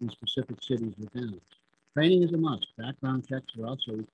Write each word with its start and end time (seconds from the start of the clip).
in 0.00 0.10
specific 0.10 0.62
cities 0.62 0.94
or 1.00 1.20
towns. 1.20 1.40
Training 1.94 2.22
is 2.22 2.32
a 2.32 2.36
must. 2.36 2.66
Background 2.78 3.26
checks 3.28 3.52
are 3.58 3.66
also 3.66 4.04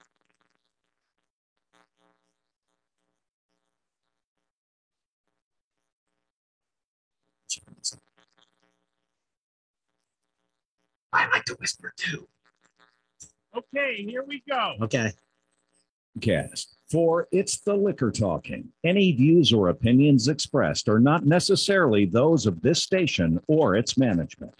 I 11.12 11.28
like 11.28 11.44
to 11.46 11.54
whisper 11.58 11.92
too. 11.96 12.28
Okay, 13.56 14.04
here 14.04 14.22
we 14.22 14.42
go. 14.48 14.74
okay. 14.82 15.12
Cast 16.20 16.76
for 16.90 17.26
It's 17.32 17.58
the 17.58 17.74
Liquor 17.74 18.10
Talking. 18.10 18.68
Any 18.84 19.12
views 19.12 19.52
or 19.52 19.68
opinions 19.68 20.28
expressed 20.28 20.88
are 20.88 21.00
not 21.00 21.26
necessarily 21.26 22.06
those 22.06 22.46
of 22.46 22.62
this 22.62 22.82
station 22.82 23.40
or 23.48 23.74
its 23.74 23.98
management. 23.98 24.54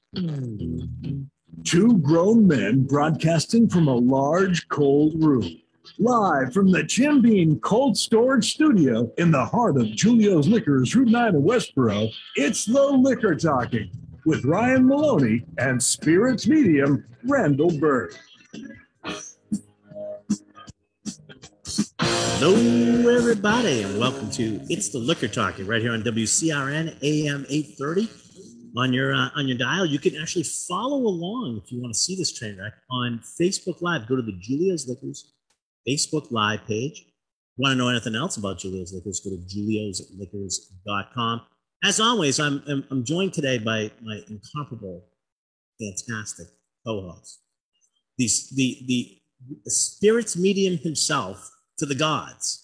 Two 1.65 1.99
grown 1.99 2.47
men 2.47 2.83
broadcasting 2.83 3.69
from 3.69 3.89
a 3.89 3.95
large, 3.95 4.69
cold 4.69 5.23
room. 5.23 5.61
Live 5.99 6.53
from 6.53 6.73
the 6.73 6.83
Jim 6.83 7.23
Beam 7.23 7.61
Cold 7.61 7.97
Storage 7.97 8.53
Studio 8.53 9.11
in 9.19 9.31
the 9.31 9.45
heart 9.45 9.77
of 9.77 9.87
Julio's 9.95 10.49
Liquors, 10.49 10.95
Route 10.97 11.09
9 11.09 11.37
in 11.37 11.43
Westboro, 11.43 12.13
it's 12.35 12.65
the 12.65 12.83
Liquor 12.83 13.37
Talking 13.37 13.91
with 14.25 14.45
Ryan 14.45 14.87
Maloney 14.87 15.45
and 15.59 15.81
Spirits 15.81 16.49
Medium, 16.49 17.05
Randall 17.25 17.79
Bird. 17.79 18.17
Hello, 22.39 23.17
everybody, 23.17 23.83
and 23.83 23.99
welcome 23.99 24.31
to 24.33 24.61
It's 24.69 24.91
the 24.91 24.99
Liquor 24.99 25.27
Talking 25.27 25.67
right 25.67 25.81
here 25.81 25.95
on 25.95 26.03
WCRN 26.03 27.03
AM 27.03 27.47
830 27.49 28.11
on 28.77 28.93
your 28.93 29.15
uh, 29.15 29.31
on 29.35 29.49
your 29.49 29.57
dial. 29.57 29.87
You 29.87 29.99
can 29.99 30.21
actually 30.21 30.43
follow 30.43 30.99
along 30.99 31.63
if 31.65 31.73
you 31.73 31.81
want 31.81 31.95
to 31.95 31.99
see 31.99 32.15
this 32.15 32.39
train 32.39 32.59
wreck 32.59 32.75
on 32.91 33.23
Facebook 33.41 33.81
Live. 33.81 34.07
Go 34.07 34.17
to 34.17 34.23
the 34.23 34.37
Julio's 34.39 34.87
Liquors 34.87 35.33
Facebook 35.89 36.31
Live 36.31 36.63
page. 36.67 37.07
Want 37.57 37.73
to 37.73 37.77
know 37.77 37.89
anything 37.89 38.15
else 38.15 38.37
about 38.37 38.59
Julio's 38.59 38.93
Liquors? 38.93 39.23
Go 39.25 39.31
to 39.31 39.39
juliosliquors.com. 39.39 41.41
As 41.85 42.01
always, 42.01 42.39
I'm, 42.39 42.63
I'm 42.69 42.85
I'm 42.91 43.03
joined 43.03 43.33
today 43.33 43.57
by 43.57 43.91
my 44.03 44.21
incomparable, 44.29 45.07
fantastic 45.81 46.49
co-host, 46.87 47.41
the 48.19 48.29
the 48.55 49.23
the 49.65 49.71
spirits 49.71 50.37
medium 50.37 50.77
himself 50.77 51.51
to 51.79 51.87
the 51.87 51.95
gods. 51.95 52.63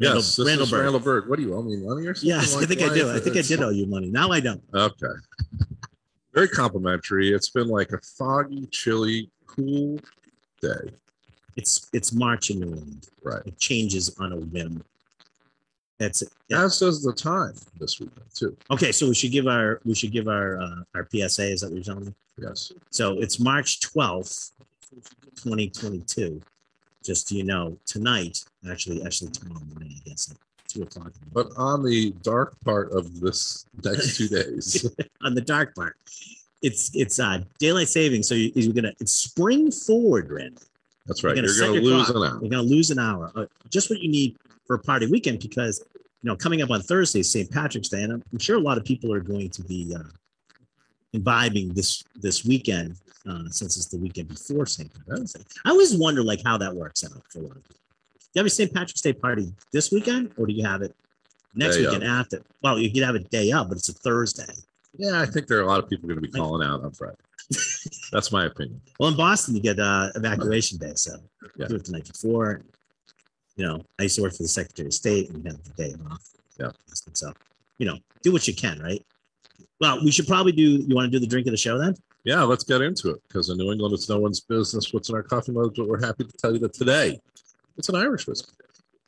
Randall- 0.00 0.16
Yes, 0.22 0.38
Randall 0.38 0.66
Bird. 0.66 0.80
Randall 0.82 1.00
Bird. 1.00 1.28
What 1.28 1.36
do 1.38 1.42
you 1.42 1.54
owe 1.54 1.62
me 1.62 1.76
money 1.76 2.06
or 2.06 2.14
something? 2.14 2.28
Yes, 2.30 2.56
I 2.56 2.64
think 2.64 2.80
I 2.82 2.92
do. 2.94 3.10
I 3.10 3.20
think 3.20 3.36
I 3.36 3.42
did 3.42 3.60
owe 3.62 3.68
you 3.70 3.86
money. 3.86 4.10
Now 4.10 4.30
I 4.30 4.40
don't. 4.40 4.62
Okay. 4.74 5.06
Very 6.34 6.48
complimentary. 6.48 7.32
It's 7.32 7.50
been 7.50 7.68
like 7.68 7.92
a 7.92 7.98
foggy, 8.18 8.66
chilly, 8.68 9.30
cool 9.46 9.98
day. 10.62 10.90
It's 11.56 11.88
it's 11.92 12.12
March 12.12 12.48
in 12.50 12.60
New 12.60 12.68
England. 12.68 13.08
Right. 13.22 13.42
It 13.44 13.58
changes 13.58 14.16
on 14.18 14.32
a 14.32 14.36
whim. 14.36 14.82
That's 15.98 16.22
it. 16.22 16.30
As 16.50 16.78
does 16.78 17.02
the 17.02 17.12
time 17.12 17.52
this 17.78 18.00
weekend 18.00 18.24
too. 18.34 18.56
Okay, 18.70 18.92
so 18.92 19.06
we 19.06 19.14
should 19.14 19.32
give 19.32 19.46
our 19.48 19.80
we 19.84 19.94
should 19.94 20.12
give 20.12 20.28
our 20.28 20.60
uh, 20.62 20.76
our 20.94 21.06
PSA. 21.12 21.50
Is 21.52 21.60
that 21.60 21.66
what 21.68 21.74
you're 21.74 21.84
telling 21.84 22.06
me? 22.06 22.14
Yes. 22.38 22.72
So 22.90 23.18
it's 23.20 23.38
March 23.38 23.80
twelfth, 23.80 24.52
twenty 25.36 25.68
twenty 25.68 26.00
two. 26.06 26.40
Just 27.04 27.28
so 27.28 27.34
you 27.34 27.44
know, 27.44 27.76
tonight, 27.86 28.44
actually, 28.70 29.02
actually 29.04 29.30
tomorrow 29.30 29.62
morning, 29.72 29.94
I 30.04 30.08
guess, 30.08 30.30
at 30.30 30.36
two 30.68 30.82
o'clock. 30.82 31.12
But 31.32 31.48
on 31.56 31.82
the 31.82 32.10
dark 32.22 32.56
part 32.64 32.92
of 32.92 33.20
this 33.20 33.64
next 33.82 34.16
two 34.16 34.28
days, 34.38 34.86
on 35.22 35.34
the 35.34 35.40
dark 35.40 35.74
part, 35.74 35.96
it's 36.62 36.90
it's 36.94 37.18
uh 37.18 37.40
daylight 37.58 37.88
saving. 37.88 38.22
So 38.22 38.34
you, 38.34 38.52
you're 38.54 38.74
gonna 38.74 38.92
it's 39.00 39.12
spring 39.12 39.70
forward, 39.70 40.30
Randy. 40.30 40.58
that's 41.06 41.24
right. 41.24 41.34
You're 41.36 41.46
You're 41.46 41.58
going 41.58 41.74
to 41.82 41.88
your 41.88 41.96
lose 41.96 42.06
clock. 42.10 42.16
an 42.16 42.22
hour. 42.34 42.40
You're 42.42 42.50
gonna 42.50 42.62
lose 42.62 42.90
an 42.90 42.98
hour. 42.98 43.32
Uh, 43.34 43.46
just 43.70 43.88
what 43.88 44.00
you 44.00 44.10
need 44.10 44.36
for 44.66 44.76
a 44.76 44.78
party 44.78 45.06
weekend 45.06 45.40
because 45.40 45.82
you 46.22 46.28
know 46.28 46.36
coming 46.36 46.60
up 46.60 46.70
on 46.70 46.82
Thursday, 46.82 47.22
St. 47.22 47.50
Patrick's 47.50 47.88
Day, 47.88 48.02
and 48.02 48.12
I'm, 48.12 48.22
I'm 48.30 48.38
sure 48.38 48.56
a 48.56 48.60
lot 48.60 48.76
of 48.76 48.84
people 48.84 49.10
are 49.12 49.20
going 49.20 49.48
to 49.48 49.62
be 49.62 49.94
uh, 49.98 50.02
imbibing 51.14 51.72
this 51.72 52.04
this 52.20 52.44
weekend 52.44 52.96
uh, 53.28 53.44
since 53.50 53.76
it's 53.76 53.86
the 53.86 53.98
weekend 53.98 54.28
before 54.28 54.66
St. 54.66 54.90
Patrick's 55.06 55.32
Day. 55.32 55.42
I 55.64 55.70
always 55.70 55.96
wonder 55.96 56.22
like 56.22 56.40
how 56.44 56.56
that 56.58 56.74
works 56.74 57.04
out 57.04 57.22
for 57.30 57.40
a 57.40 57.42
lot 57.42 57.56
of 57.56 57.62
people. 57.64 57.76
Do 58.18 58.26
you 58.34 58.40
have 58.40 58.46
a 58.46 58.50
St. 58.50 58.72
Patrick's 58.72 59.00
Day 59.00 59.12
party 59.12 59.52
this 59.72 59.90
weekend, 59.90 60.32
or 60.36 60.46
do 60.46 60.52
you 60.52 60.64
have 60.64 60.82
it 60.82 60.94
next 61.54 61.76
Day 61.76 61.82
weekend 61.86 62.04
after? 62.04 62.42
Well, 62.62 62.78
you 62.78 62.90
could 62.92 63.02
have 63.02 63.14
a 63.16 63.20
day 63.20 63.50
up, 63.52 63.68
but 63.68 63.76
it's 63.78 63.88
a 63.88 63.92
Thursday. 63.92 64.52
Yeah, 64.96 65.20
I 65.20 65.26
think 65.26 65.46
there 65.46 65.58
are 65.58 65.62
a 65.62 65.66
lot 65.66 65.78
of 65.82 65.88
people 65.88 66.08
going 66.08 66.20
to 66.20 66.26
be 66.26 66.30
calling 66.30 66.66
out 66.66 66.82
on 66.82 66.92
Friday. 66.92 67.16
That's 68.12 68.30
my 68.32 68.46
opinion. 68.46 68.80
Well, 69.00 69.08
in 69.10 69.16
Boston, 69.16 69.54
you 69.56 69.62
get 69.62 69.78
uh, 69.80 70.10
evacuation 70.14 70.78
day, 70.78 70.92
so 70.94 71.16
Yeah. 71.56 71.66
do 71.68 71.76
it 71.76 71.84
the 71.86 71.92
night 71.92 72.06
before. 72.06 72.62
You 73.56 73.66
know, 73.66 73.82
I 73.98 74.04
used 74.04 74.16
to 74.16 74.22
work 74.22 74.32
for 74.34 74.42
the 74.42 74.48
Secretary 74.48 74.86
of 74.86 74.92
State 74.94 75.30
and 75.30 75.42
we 75.42 75.50
have 75.50 75.62
the 75.64 75.70
day 75.82 75.94
off. 76.10 76.22
Yeah. 76.58 76.70
So, 77.14 77.32
you 77.78 77.86
know, 77.86 77.98
do 78.22 78.30
what 78.32 78.46
you 78.46 78.54
can, 78.54 78.78
right? 78.80 79.04
Well, 79.80 80.04
we 80.04 80.10
should 80.10 80.26
probably 80.26 80.52
do. 80.52 80.62
You 80.86 80.94
want 80.94 81.10
to 81.10 81.10
do 81.10 81.18
the 81.18 81.26
drink 81.26 81.46
of 81.46 81.52
the 81.52 81.56
show 81.56 81.78
then? 81.78 81.94
Yeah, 82.24 82.42
let's 82.42 82.64
get 82.64 82.82
into 82.82 83.10
it 83.10 83.22
because 83.26 83.48
in 83.48 83.56
New 83.56 83.72
England, 83.72 83.94
it's 83.94 84.08
no 84.08 84.18
one's 84.18 84.40
business 84.40 84.92
what's 84.92 85.08
in 85.08 85.14
our 85.14 85.22
coffee 85.22 85.52
mugs, 85.52 85.78
but 85.78 85.88
we're 85.88 86.04
happy 86.04 86.24
to 86.24 86.32
tell 86.36 86.52
you 86.52 86.58
that 86.60 86.74
today 86.74 87.18
it's 87.78 87.88
an 87.88 87.94
Irish 87.94 88.26
whiskey. 88.26 88.52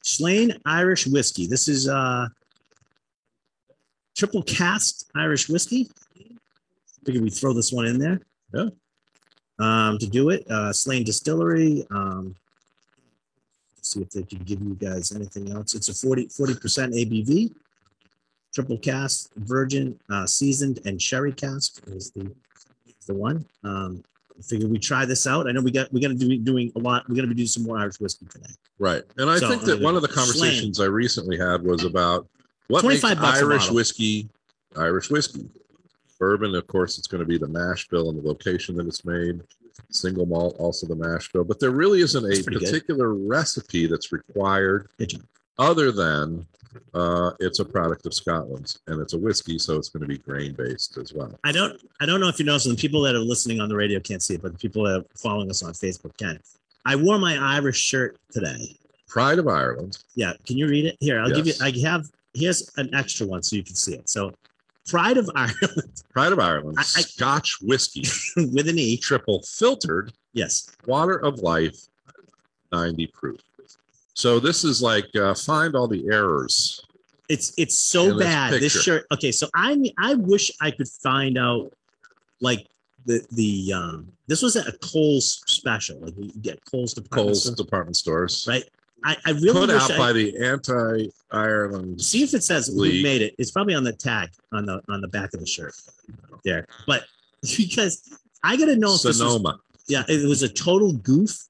Slane 0.02 0.58
Irish 0.64 1.06
whiskey. 1.06 1.46
This 1.46 1.68
is 1.68 1.88
uh 1.88 2.26
triple 4.16 4.42
cast 4.42 5.10
Irish 5.14 5.48
whiskey. 5.48 5.90
I 6.18 6.36
Figured 7.04 7.24
we 7.24 7.30
throw 7.30 7.52
this 7.52 7.72
one 7.72 7.86
in 7.86 7.98
there. 7.98 8.20
Yeah. 8.54 8.68
Um, 9.58 9.98
to 9.98 10.06
do 10.06 10.30
it, 10.30 10.50
uh, 10.50 10.72
Slane 10.72 11.04
Distillery. 11.04 11.84
Um, 11.90 12.34
see 13.82 14.00
if 14.00 14.10
they 14.10 14.22
can 14.22 14.38
give 14.38 14.60
you 14.60 14.74
guys 14.74 15.12
anything 15.12 15.52
else. 15.52 15.74
It's 15.74 15.88
a 15.88 15.94
40 15.94 16.28
percent 16.54 16.94
ABV. 16.94 17.54
Triple 18.54 18.78
cast, 18.78 19.32
virgin, 19.36 19.98
uh, 20.10 20.26
seasoned, 20.26 20.80
and 20.84 21.00
sherry 21.00 21.32
cask 21.32 21.82
is 21.86 22.10
the 22.10 22.32
the 23.06 23.14
one. 23.14 23.44
Um, 23.64 24.02
I 24.38 24.42
figured 24.42 24.70
we 24.70 24.78
try 24.78 25.04
this 25.04 25.26
out. 25.26 25.48
I 25.48 25.52
know 25.52 25.60
we 25.60 25.70
got 25.70 25.92
we're 25.92 26.00
gonna 26.00 26.14
be 26.14 26.38
doing 26.38 26.72
a 26.76 26.78
lot. 26.78 27.08
We're 27.08 27.16
gonna 27.16 27.28
be 27.28 27.34
doing 27.34 27.46
some 27.48 27.64
more 27.64 27.78
Irish 27.78 28.00
whiskey 28.00 28.26
today. 28.26 28.46
Right. 28.78 29.02
And 29.18 29.30
I 29.30 29.38
So, 29.38 29.48
think 29.48 29.62
that 29.62 29.80
uh, 29.80 29.84
one 29.84 29.94
of 29.96 30.02
the 30.02 30.08
Slane. 30.08 30.24
conversations 30.26 30.80
I 30.80 30.86
recently 30.86 31.38
had 31.38 31.62
was 31.62 31.84
about 31.84 32.26
what 32.68 32.84
makes 32.84 33.00
25 33.02 33.20
bucks 33.22 33.40
a 33.40 33.44
Irish 33.44 33.70
whiskey 33.70 34.28
Irish 34.76 35.10
whiskey. 35.10 35.48
Bourbon, 36.18 36.54
of 36.54 36.66
course, 36.68 36.98
it's 36.98 37.08
going 37.08 37.18
to 37.18 37.26
be 37.26 37.36
the 37.36 37.48
mash 37.48 37.88
bill 37.88 38.08
and 38.08 38.16
the 38.22 38.26
location 38.26 38.76
that 38.76 38.86
it's 38.86 39.04
made. 39.04 39.40
Single 39.90 40.24
malt, 40.24 40.54
also 40.60 40.86
the 40.86 40.94
mash 40.94 41.30
bill. 41.32 41.42
But 41.42 41.58
there 41.58 41.72
really 41.72 42.00
isn't 42.00 42.24
a 42.24 42.28
pretty 42.28 42.60
good. 42.60 42.60
particular 42.60 43.12
recipe 43.12 43.86
that's 43.88 44.12
required 44.12 44.88
other 45.58 45.90
than 45.90 46.46
uh, 46.94 47.32
it's 47.40 47.58
a 47.58 47.64
product 47.64 48.06
of 48.06 48.14
Scotland 48.14 48.76
and 48.86 49.00
it's 49.00 49.12
a 49.14 49.18
whiskey, 49.18 49.58
so 49.58 49.76
it's 49.76 49.88
going 49.88 50.02
to 50.02 50.06
be 50.06 50.18
grain 50.18 50.52
based 50.54 50.96
as 50.98 51.12
well. 51.12 51.38
I 51.44 51.52
don't 51.52 51.80
I 52.00 52.06
don't 52.06 52.20
know 52.20 52.28
if 52.28 52.38
you 52.38 52.44
know 52.44 52.58
the 52.58 52.74
people 52.76 53.02
that 53.02 53.14
are 53.14 53.18
listening 53.20 53.60
on 53.60 53.68
the 53.68 53.76
radio 53.76 54.00
can't 54.00 54.22
see 54.22 54.34
it, 54.34 54.42
but 54.42 54.52
the 54.52 54.58
people 54.58 54.84
that 54.84 55.00
are 55.00 55.04
following 55.16 55.50
us 55.50 55.62
on 55.62 55.72
Facebook 55.72 56.16
can. 56.16 56.38
I 56.84 56.96
wore 56.96 57.18
my 57.18 57.36
Irish 57.38 57.78
shirt 57.78 58.16
today. 58.30 58.76
Pride 59.08 59.38
of 59.38 59.46
Ireland. 59.48 59.98
Yeah, 60.14 60.32
can 60.46 60.56
you 60.56 60.66
read 60.68 60.86
it? 60.86 60.96
Here, 61.00 61.20
I'll 61.20 61.30
give 61.30 61.46
you 61.46 61.54
I 61.60 61.72
have 61.84 62.06
here's 62.34 62.70
an 62.78 62.94
extra 62.94 63.26
one 63.26 63.42
so 63.42 63.56
you 63.56 63.62
can 63.62 63.74
see 63.74 63.94
it. 63.94 64.08
So 64.08 64.32
Pride 64.88 65.16
of 65.18 65.30
Ireland 65.36 65.92
Pride 66.12 66.32
of 66.32 66.38
Ireland. 66.40 66.76
I- 66.78 66.82
I- 66.82 67.02
Scotch 67.02 67.58
whiskey, 67.62 68.04
with 68.52 68.68
an 68.68 68.78
E. 68.78 68.96
triple 68.96 69.42
filtered, 69.42 70.12
Yes. 70.32 70.70
water 70.86 71.16
of 71.16 71.40
life, 71.40 71.76
90 72.72 73.06
proof. 73.08 73.40
So 74.14 74.38
this 74.40 74.64
is 74.64 74.82
like 74.82 75.08
uh, 75.16 75.34
find 75.34 75.74
all 75.74 75.88
the 75.88 76.06
errors. 76.10 76.80
It's 77.28 77.52
it's 77.56 77.76
so 77.76 78.10
In 78.10 78.16
this 78.18 78.26
bad. 78.26 78.52
This 78.54 78.82
shirt. 78.82 79.06
Okay, 79.12 79.32
so 79.32 79.48
I 79.54 79.90
I 79.98 80.14
wish 80.14 80.50
I 80.60 80.70
could 80.70 80.88
find 80.88 81.38
out 81.38 81.72
like 82.40 82.66
the 83.06 83.24
the 83.32 83.72
um 83.72 84.12
this 84.26 84.42
was 84.42 84.56
a 84.56 84.70
Kohl's 84.78 85.42
special. 85.46 85.98
Like 86.00 86.14
you 86.16 86.30
get 86.42 86.64
Kohl's 86.64 86.94
department 86.94 87.28
Kohl's 87.28 87.42
store, 87.44 87.54
department 87.56 87.96
stores. 87.96 88.46
right? 88.48 88.64
I, 89.04 89.16
I 89.26 89.30
really 89.32 89.52
Put 89.52 89.68
wish 89.70 89.82
out 89.82 89.90
I, 89.92 89.98
by 89.98 90.12
the 90.12 90.36
anti-Ireland. 90.46 92.00
see 92.00 92.22
if 92.22 92.34
it 92.34 92.44
says 92.44 92.68
who 92.68 92.82
made 93.02 93.20
it. 93.22 93.34
It's 93.36 93.50
probably 93.50 93.74
on 93.74 93.82
the 93.82 93.92
tag 93.92 94.30
on 94.52 94.64
the 94.66 94.80
on 94.88 95.00
the 95.00 95.08
back 95.08 95.34
of 95.34 95.40
the 95.40 95.46
shirt 95.46 95.74
there. 96.44 96.66
But 96.86 97.04
because 97.56 98.18
I 98.44 98.56
gotta 98.56 98.76
know 98.76 98.94
if 98.94 99.02
this 99.02 99.04
was, 99.04 99.18
Sonoma. 99.18 99.58
yeah, 99.88 100.04
it 100.08 100.28
was 100.28 100.42
a 100.42 100.48
total 100.48 100.92
goof 100.92 101.48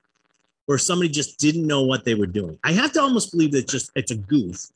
or 0.69 0.79
somebody 0.79 1.09
just 1.09 1.38
didn't 1.38 1.67
know 1.67 1.82
what 1.82 2.05
they 2.05 2.14
were 2.14 2.26
doing. 2.26 2.59
I 2.64 2.73
have 2.73 2.93
to 2.93 3.00
almost 3.03 3.32
believe 3.32 3.53
that 3.53 3.69
just 3.69 3.91
it's 3.94 4.11
a 4.11 4.17
goof 4.17 4.67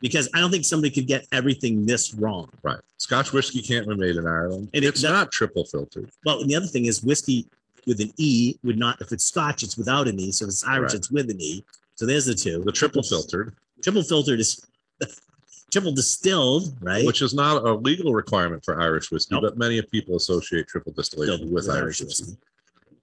because 0.00 0.28
I 0.34 0.40
don't 0.40 0.50
think 0.50 0.64
somebody 0.64 0.92
could 0.92 1.06
get 1.06 1.26
everything 1.32 1.86
this 1.86 2.12
wrong. 2.14 2.50
Right. 2.62 2.78
Scotch 2.98 3.32
whiskey 3.32 3.62
can't 3.62 3.88
be 3.88 3.94
made 3.96 4.16
in 4.16 4.26
Ireland. 4.26 4.68
And 4.74 4.84
it's 4.84 5.02
that- 5.02 5.12
not 5.12 5.32
triple 5.32 5.64
filtered. 5.64 6.10
Well, 6.24 6.40
and 6.40 6.50
the 6.50 6.54
other 6.56 6.66
thing 6.66 6.86
is 6.86 7.02
whiskey 7.02 7.46
with 7.86 8.00
an 8.00 8.12
E 8.18 8.56
would 8.64 8.78
not 8.78 9.00
if 9.00 9.12
it's 9.12 9.24
Scotch, 9.24 9.62
it's 9.62 9.76
without 9.78 10.08
an 10.08 10.18
E. 10.20 10.32
So 10.32 10.44
if 10.44 10.48
it's 10.50 10.64
Irish, 10.64 10.92
Right. 10.92 10.98
it's 10.98 11.10
with 11.10 11.30
an 11.30 11.40
E. 11.40 11.64
So 11.94 12.04
there's 12.04 12.26
the 12.26 12.34
two. 12.34 12.62
The 12.64 12.72
triple 12.72 13.02
filtered. 13.02 13.54
triple 13.82 14.02
filtered 14.02 14.40
is 14.40 14.60
triple 15.70 15.92
distilled, 15.92 16.76
right? 16.82 17.06
which 17.06 17.22
is 17.22 17.32
not 17.32 17.64
a 17.64 17.72
legal 17.74 18.12
requirement 18.12 18.64
for 18.64 18.80
Irish 18.80 19.10
whiskey, 19.10 19.34
Nope. 19.34 19.42
but 19.44 19.58
many 19.58 19.80
people 19.82 20.16
associate 20.16 20.66
triple 20.68 20.92
distillation 20.92 21.50
with 21.50 21.68
Irish 21.70 22.00
whiskey. 22.02 22.36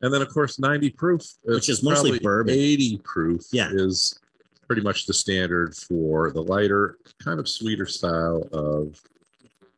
And 0.04 0.14
then, 0.14 0.22
of 0.22 0.28
course, 0.30 0.60
90 0.60 0.90
proof, 0.92 1.22
Which 1.44 1.70
is 1.70 1.82
mostly 1.82 2.20
bourbon. 2.20 2.54
80 2.54 2.98
proof 3.06 3.42
Yeah. 3.54 3.70
is 3.72 4.20
pretty 4.68 4.82
much 4.82 5.06
the 5.06 5.14
standard 5.14 5.76
for 5.76 6.30
the 6.32 6.42
lighter, 6.44 6.98
kind 7.20 7.40
of 7.40 7.48
sweeter 7.48 7.86
style 7.86 8.48
of 8.52 9.02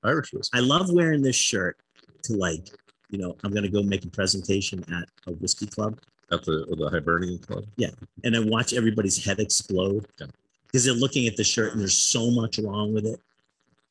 Irish 0.03 0.33
whiskey. 0.33 0.57
I 0.57 0.61
love 0.61 0.89
wearing 0.91 1.21
this 1.21 1.35
shirt 1.35 1.77
to 2.23 2.33
like, 2.33 2.67
you 3.11 3.19
know, 3.19 3.37
I'm 3.43 3.53
gonna 3.53 3.69
go 3.69 3.83
make 3.83 4.03
a 4.03 4.09
presentation 4.09 4.83
at 4.91 5.07
a 5.27 5.31
whiskey 5.33 5.67
club, 5.67 5.99
at 6.31 6.43
the 6.43 6.65
the 6.75 6.89
Hibernian 6.89 7.37
Club. 7.37 7.65
Yeah. 7.77 7.91
And 8.23 8.35
I 8.35 8.39
watch 8.39 8.73
everybody's 8.73 9.23
head 9.23 9.39
explode 9.39 10.07
Yeah. 10.19 10.25
because 10.65 10.85
they're 10.85 10.93
looking 10.95 11.27
at 11.27 11.37
the 11.37 11.43
shirt 11.43 11.71
and 11.73 11.79
there's 11.81 11.97
so 11.97 12.31
much 12.31 12.57
wrong 12.57 12.93
with 12.93 13.05
it. 13.05 13.19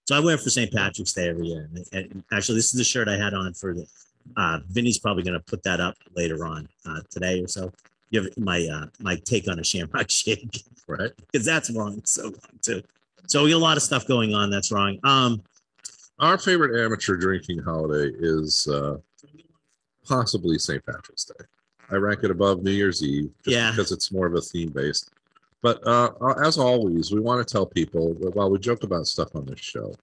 So 0.09 0.17
I 0.17 0.21
wear 0.21 0.35
it 0.35 0.41
for 0.41 0.51
St. 0.51 0.73
Patrick's 0.73 1.13
Day 1.13 1.29
every 1.29 1.47
year. 1.47 1.71
And 1.93 2.25
actually, 2.33 2.57
this 2.57 2.67
is 2.75 2.79
the 2.79 2.85
shirt 2.85 3.07
I 3.09 3.17
had 3.17 3.35
on 3.35 3.55
for 3.55 3.73
the. 3.73 3.87
Uh, 4.37 4.61
Vinny's 4.69 4.99
probably 4.99 5.23
going 5.23 5.39
to 5.39 5.45
put 5.45 5.63
that 5.65 5.81
up 5.81 5.95
later 6.17 6.45
on 6.45 6.69
uh, 6.87 7.01
today 7.11 7.43
or 7.43 7.49
so. 7.49 7.73
Give 8.13 8.27
my 8.39 8.67
uh, 8.67 8.87
my 9.01 9.17
take 9.25 9.49
on 9.49 9.59
a 9.59 9.65
Shamrock 9.65 10.07
Shake 10.11 10.65
Right. 10.87 11.11
because 11.33 11.47
that's 11.47 11.71
wrong. 11.71 12.01
So 12.05 12.25
wrong 12.25 12.35
too. 12.63 12.83
So 13.27 13.45
we 13.45 13.51
got 13.51 13.57
a 13.57 13.59
lot 13.59 13.77
of 13.77 13.83
stuff 13.83 14.07
going 14.07 14.35
on 14.35 14.51
that's 14.51 14.71
wrong. 14.71 14.99
Um, 15.05 15.43
Our 16.19 16.37
favorite 16.39 16.79
amateur 16.85 17.17
drinking 17.17 17.61
holiday 17.61 18.15
is 18.19 18.69
uh, 18.69 18.99
possibly 20.07 20.59
St. 20.59 20.85
Patrick's 20.85 21.25
Day. 21.25 21.45
I 21.91 21.97
rank 21.97 22.21
it 22.23 22.31
above 22.31 22.63
New 22.63 22.71
Year's 22.71 23.03
Eve 23.03 23.31
just 23.45 23.55
Yeah. 23.57 23.71
because 23.71 23.93
it's 23.93 24.13
more 24.13 24.27
of 24.27 24.35
a 24.35 24.41
theme 24.41 24.71
based. 24.71 25.11
But 25.63 25.87
uh, 25.87 26.11
uh, 26.21 26.35
as 26.45 26.59
always, 26.59 27.11
we 27.13 27.21
want 27.21 27.47
to 27.47 27.51
tell 27.51 27.65
people 27.67 28.15
that 28.21 28.35
while 28.35 28.51
we 28.51 28.59
joke 28.59 28.83
about 28.85 29.07
stuff 29.07 29.35
on 29.35 29.47
this 29.47 29.61
show, 29.61 29.95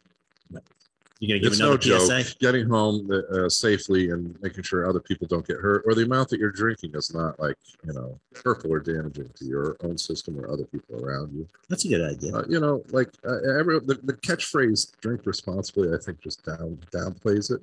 you're 1.21 1.39
going 1.39 1.41
to 1.41 1.43
give 1.45 1.53
it's 1.53 1.61
another 1.61 1.75
no 1.75 1.99
PSA. 1.99 2.23
joke. 2.23 2.39
Getting 2.39 2.67
home 2.67 3.09
uh, 3.31 3.47
safely 3.47 4.09
and 4.09 4.35
making 4.41 4.63
sure 4.63 4.89
other 4.89 4.99
people 4.99 5.27
don't 5.27 5.47
get 5.47 5.57
hurt, 5.57 5.83
or 5.85 5.93
the 5.93 6.01
amount 6.03 6.29
that 6.29 6.39
you're 6.39 6.51
drinking 6.51 6.91
is 6.95 7.13
not 7.13 7.39
like 7.39 7.55
you 7.85 7.93
know 7.93 8.19
hurtful 8.43 8.71
or 8.73 8.79
damaging 8.79 9.29
to 9.35 9.45
your 9.45 9.77
own 9.83 9.97
system 9.99 10.39
or 10.39 10.49
other 10.51 10.65
people 10.65 11.03
around 11.05 11.31
you. 11.33 11.47
That's 11.69 11.85
a 11.85 11.89
good 11.89 12.01
idea. 12.01 12.35
Uh, 12.35 12.43
you 12.49 12.59
know, 12.59 12.83
like 12.89 13.09
uh, 13.23 13.37
every 13.59 13.79
the, 13.81 13.99
the 14.03 14.13
catchphrase 14.13 14.99
"drink 14.99 15.21
responsibly," 15.25 15.93
I 15.93 15.97
think 16.03 16.19
just 16.21 16.43
down 16.43 16.79
downplays 16.91 17.51
it. 17.51 17.61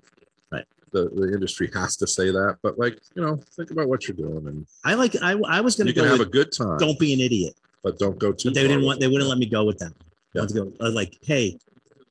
Right. 0.52 0.64
The 0.92 1.08
the 1.08 1.32
industry 1.34 1.68
has 1.74 1.96
to 1.96 2.06
say 2.06 2.30
that, 2.30 2.58
but 2.62 2.78
like 2.78 3.00
you 3.16 3.22
know, 3.22 3.40
think 3.56 3.72
about 3.72 3.88
what 3.88 4.06
you're 4.06 4.16
doing, 4.16 4.46
and 4.46 4.66
I 4.84 4.94
like. 4.94 5.16
I, 5.20 5.32
I 5.48 5.60
was 5.62 5.74
going 5.74 5.88
you 5.88 5.94
to 5.94 6.00
can 6.00 6.04
go. 6.04 6.10
have 6.10 6.18
With, 6.20 6.28
a 6.28 6.30
good 6.30 6.52
time. 6.52 6.78
don't 6.78 6.98
be 6.98 7.12
an 7.12 7.18
idiot. 7.20 7.56
but 7.82 7.98
don't 7.98 8.20
go 8.20 8.30
too. 8.30 8.50
But 8.50 8.54
they 8.54 8.62
didn't 8.68 8.84
want. 8.84 9.00
They 9.00 9.08
wouldn't 9.08 9.28
let 9.28 9.38
me 9.38 9.46
go 9.46 9.64
with 9.64 9.78
that. 9.80 9.92
I 10.36 10.42
Yeah. 10.42 10.46
go. 10.54 10.72
Like, 10.90 11.18
hey, 11.22 11.58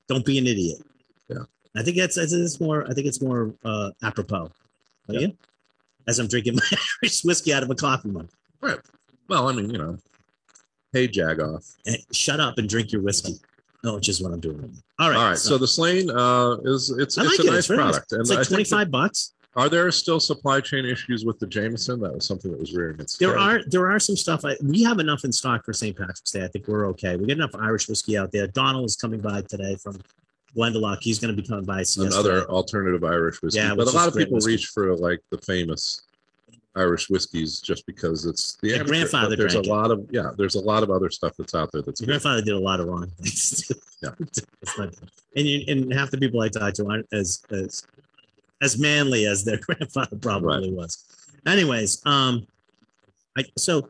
don't 0.09 0.25
be 0.25 0.37
an 0.37 0.45
idiot. 0.47 0.79
Yeah. 1.29 1.43
I 1.75 1.83
think 1.83 1.97
that's. 1.97 2.17
I 2.17 2.23
it's 2.23 2.59
more. 2.59 2.85
I 2.89 2.93
think 2.93 3.07
it's 3.07 3.21
more 3.21 3.53
uh, 3.63 3.91
apropos. 4.03 4.51
Yeah. 5.07 5.19
you? 5.19 5.37
As 6.07 6.19
I'm 6.19 6.27
drinking 6.27 6.55
my 6.55 6.61
Irish 7.03 7.23
whiskey 7.23 7.53
out 7.53 7.63
of 7.63 7.69
a 7.69 7.75
coffee 7.75 8.09
mug. 8.09 8.29
Right. 8.61 8.79
Well, 9.27 9.49
I 9.49 9.53
mean, 9.53 9.69
you 9.69 9.77
know, 9.77 9.97
hey, 10.93 11.07
Jagoff. 11.07 11.75
And 11.85 11.97
shut 12.11 12.39
up 12.39 12.57
and 12.57 12.67
drink 12.67 12.91
your 12.91 13.01
whiskey. 13.01 13.33
No, 13.83 13.95
which 13.95 14.09
is 14.09 14.21
what 14.21 14.31
I'm 14.33 14.39
doing. 14.39 14.73
All 14.99 15.09
right. 15.09 15.17
All 15.17 15.25
right, 15.29 15.37
so, 15.37 15.57
the 15.57 15.67
Slane 15.67 16.09
uh, 16.09 16.57
is 16.63 16.89
it's 16.97 17.17
I 17.17 17.23
it's 17.23 17.37
like 17.37 17.39
a 17.39 17.47
it. 17.49 17.51
nice 17.51 17.57
It's 17.59 17.67
very 17.67 17.77
nice. 17.79 17.91
product, 17.91 18.13
it's 18.13 18.31
I 18.31 18.35
like 18.35 18.47
that- 18.47 18.53
25 18.53 18.91
bucks. 18.91 19.33
Are 19.55 19.69
there 19.69 19.89
still 19.91 20.19
supply 20.19 20.61
chain 20.61 20.85
issues 20.85 21.25
with 21.25 21.39
the 21.39 21.47
Jameson? 21.47 21.99
That 22.01 22.13
was 22.13 22.25
something 22.27 22.51
that 22.51 22.59
was 22.59 22.75
rearing 22.75 22.99
its 22.99 23.17
There 23.17 23.39
are 23.39 23.61
there 23.65 23.89
are 23.89 23.99
some 23.99 24.15
stuff. 24.15 24.45
I, 24.45 24.55
we 24.61 24.83
have 24.83 24.99
enough 24.99 25.23
in 25.25 25.31
stock 25.31 25.65
for 25.65 25.73
St. 25.73 25.97
Patrick's 25.97 26.29
Day. 26.29 26.43
I 26.43 26.47
think 26.47 26.67
we're 26.67 26.85
okay. 26.89 27.15
We 27.15 27.25
get 27.25 27.37
enough 27.37 27.55
Irish 27.55 27.89
whiskey 27.89 28.17
out 28.19 28.31
there. 28.31 28.45
Donald 28.45 28.85
is 28.85 28.95
coming 28.95 29.19
by 29.19 29.41
today 29.41 29.75
from 29.75 29.99
Glendalough. 30.57 30.97
He's 31.01 31.19
going 31.19 31.35
to 31.35 31.41
be 31.41 31.47
coming 31.47 31.65
by. 31.65 31.83
another 31.97 32.49
alternative 32.49 33.03
Irish 33.03 33.41
whiskey. 33.41 33.59
Yeah, 33.59 33.75
but 33.75 33.87
a 33.87 33.91
lot 33.91 34.07
of 34.07 34.15
people 34.15 34.35
whiskey. 34.35 34.51
reach 34.51 34.67
for 34.67 34.95
like 34.95 35.21
the 35.29 35.37
famous 35.37 36.01
Irish 36.75 37.09
whiskeys 37.09 37.59
just 37.59 37.85
because 37.85 38.25
it's 38.25 38.55
the 38.61 38.75
amateur, 38.75 38.87
grandfather 38.87 39.35
There's 39.35 39.55
a 39.55 39.61
lot 39.61 39.91
of 39.91 40.07
yeah. 40.11 40.31
There's 40.37 40.55
a 40.55 40.61
lot 40.61 40.83
of 40.83 40.89
other 40.91 41.09
stuff 41.09 41.33
that's 41.37 41.55
out 41.55 41.71
there 41.71 41.81
that's 41.81 42.01
Your 42.01 42.07
grandfather 42.07 42.41
did 42.41 42.53
a 42.53 42.59
lot 42.59 42.79
of 42.79 42.87
wrong 42.87 43.07
things. 43.21 43.71
Yeah. 44.03 44.11
Not- 44.77 44.93
and 45.35 45.47
you, 45.47 45.63
and 45.67 45.91
half 45.91 46.11
the 46.11 46.19
people 46.19 46.39
I 46.39 46.49
talk 46.49 46.73
to 46.75 46.87
aren't 46.87 47.07
as 47.11 47.43
as 47.49 47.83
as 48.61 48.77
manly 48.77 49.25
as 49.25 49.43
their 49.43 49.57
grandfather 49.61 50.17
probably 50.17 50.71
was. 50.71 51.03
Anyways, 51.47 52.05
um, 52.05 52.45
I 53.35 53.45
so 53.57 53.89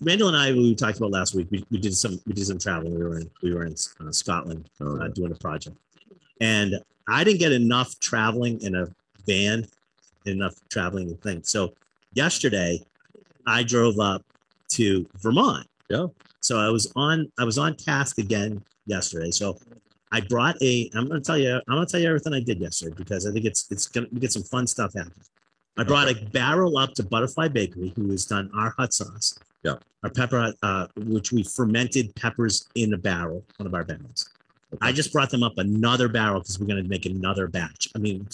Randall 0.00 0.28
and 0.28 0.36
I 0.36 0.52
we 0.52 0.74
talked 0.74 0.96
about 0.96 1.10
last 1.10 1.34
week. 1.34 1.48
We, 1.50 1.64
we 1.70 1.78
did 1.78 1.94
some 1.94 2.18
we 2.26 2.32
did 2.32 2.46
some 2.46 2.58
traveling. 2.58 2.94
We 2.94 3.04
were 3.04 3.18
in 3.18 3.30
we 3.42 3.52
were 3.52 3.64
in 3.64 3.74
uh, 4.00 4.10
Scotland 4.12 4.70
Oh, 4.80 4.98
uh, 5.00 5.08
doing 5.08 5.32
a 5.32 5.34
project, 5.34 5.76
and 6.40 6.80
I 7.08 7.24
didn't 7.24 7.40
get 7.40 7.52
enough 7.52 7.98
traveling 8.00 8.60
in 8.62 8.74
a 8.74 8.88
van, 9.26 9.66
enough 10.24 10.54
traveling 10.68 11.08
and 11.08 11.20
things. 11.22 11.50
So 11.50 11.74
yesterday, 12.14 12.80
I 13.46 13.62
drove 13.62 13.98
up 13.98 14.24
to 14.70 15.06
Vermont. 15.18 15.68
Yeah. 15.88 16.06
So 16.40 16.58
I 16.58 16.68
was 16.68 16.92
on 16.96 17.30
I 17.38 17.44
was 17.44 17.58
on 17.58 17.76
task 17.76 18.18
again 18.18 18.62
yesterday. 18.86 19.30
So 19.30 19.58
I 20.12 20.20
brought 20.20 20.60
a. 20.62 20.90
I'm 20.94 21.08
going 21.08 21.20
to 21.20 21.26
tell 21.26 21.38
you. 21.38 21.60
I'm 21.68 21.84
to 21.84 21.86
tell 21.86 22.00
you 22.00 22.08
everything 22.08 22.32
I 22.32 22.40
did 22.40 22.60
yesterday 22.60 22.94
because 22.96 23.26
I 23.26 23.32
think 23.32 23.44
it's 23.44 23.70
it's 23.70 23.86
going 23.86 24.08
to 24.08 24.20
get 24.20 24.32
some 24.32 24.42
fun 24.42 24.66
stuff 24.66 24.94
happening. 24.94 25.24
I 25.78 25.84
brought 25.84 26.08
a 26.08 26.14
barrel 26.32 26.78
up 26.78 26.94
to 26.94 27.02
Butterfly 27.02 27.48
Bakery, 27.48 27.92
who 27.96 28.10
has 28.10 28.24
done 28.24 28.50
our 28.56 28.70
hot 28.78 28.94
sauce. 28.94 29.38
Yeah. 29.62 29.74
Our 30.02 30.10
pepper, 30.10 30.54
uh, 30.62 30.86
which 30.96 31.32
we 31.32 31.42
fermented 31.42 32.14
peppers 32.14 32.68
in 32.76 32.94
a 32.94 32.96
barrel, 32.96 33.44
one 33.58 33.66
of 33.66 33.74
our 33.74 33.84
barrels. 33.84 34.30
I 34.80 34.92
just 34.92 35.12
brought 35.12 35.30
them 35.30 35.42
up 35.42 35.58
another 35.58 36.08
barrel 36.08 36.40
because 36.40 36.58
we're 36.58 36.66
going 36.66 36.82
to 36.82 36.88
make 36.88 37.06
another 37.06 37.46
batch. 37.48 37.88
I 37.94 37.98
mean, 37.98 38.26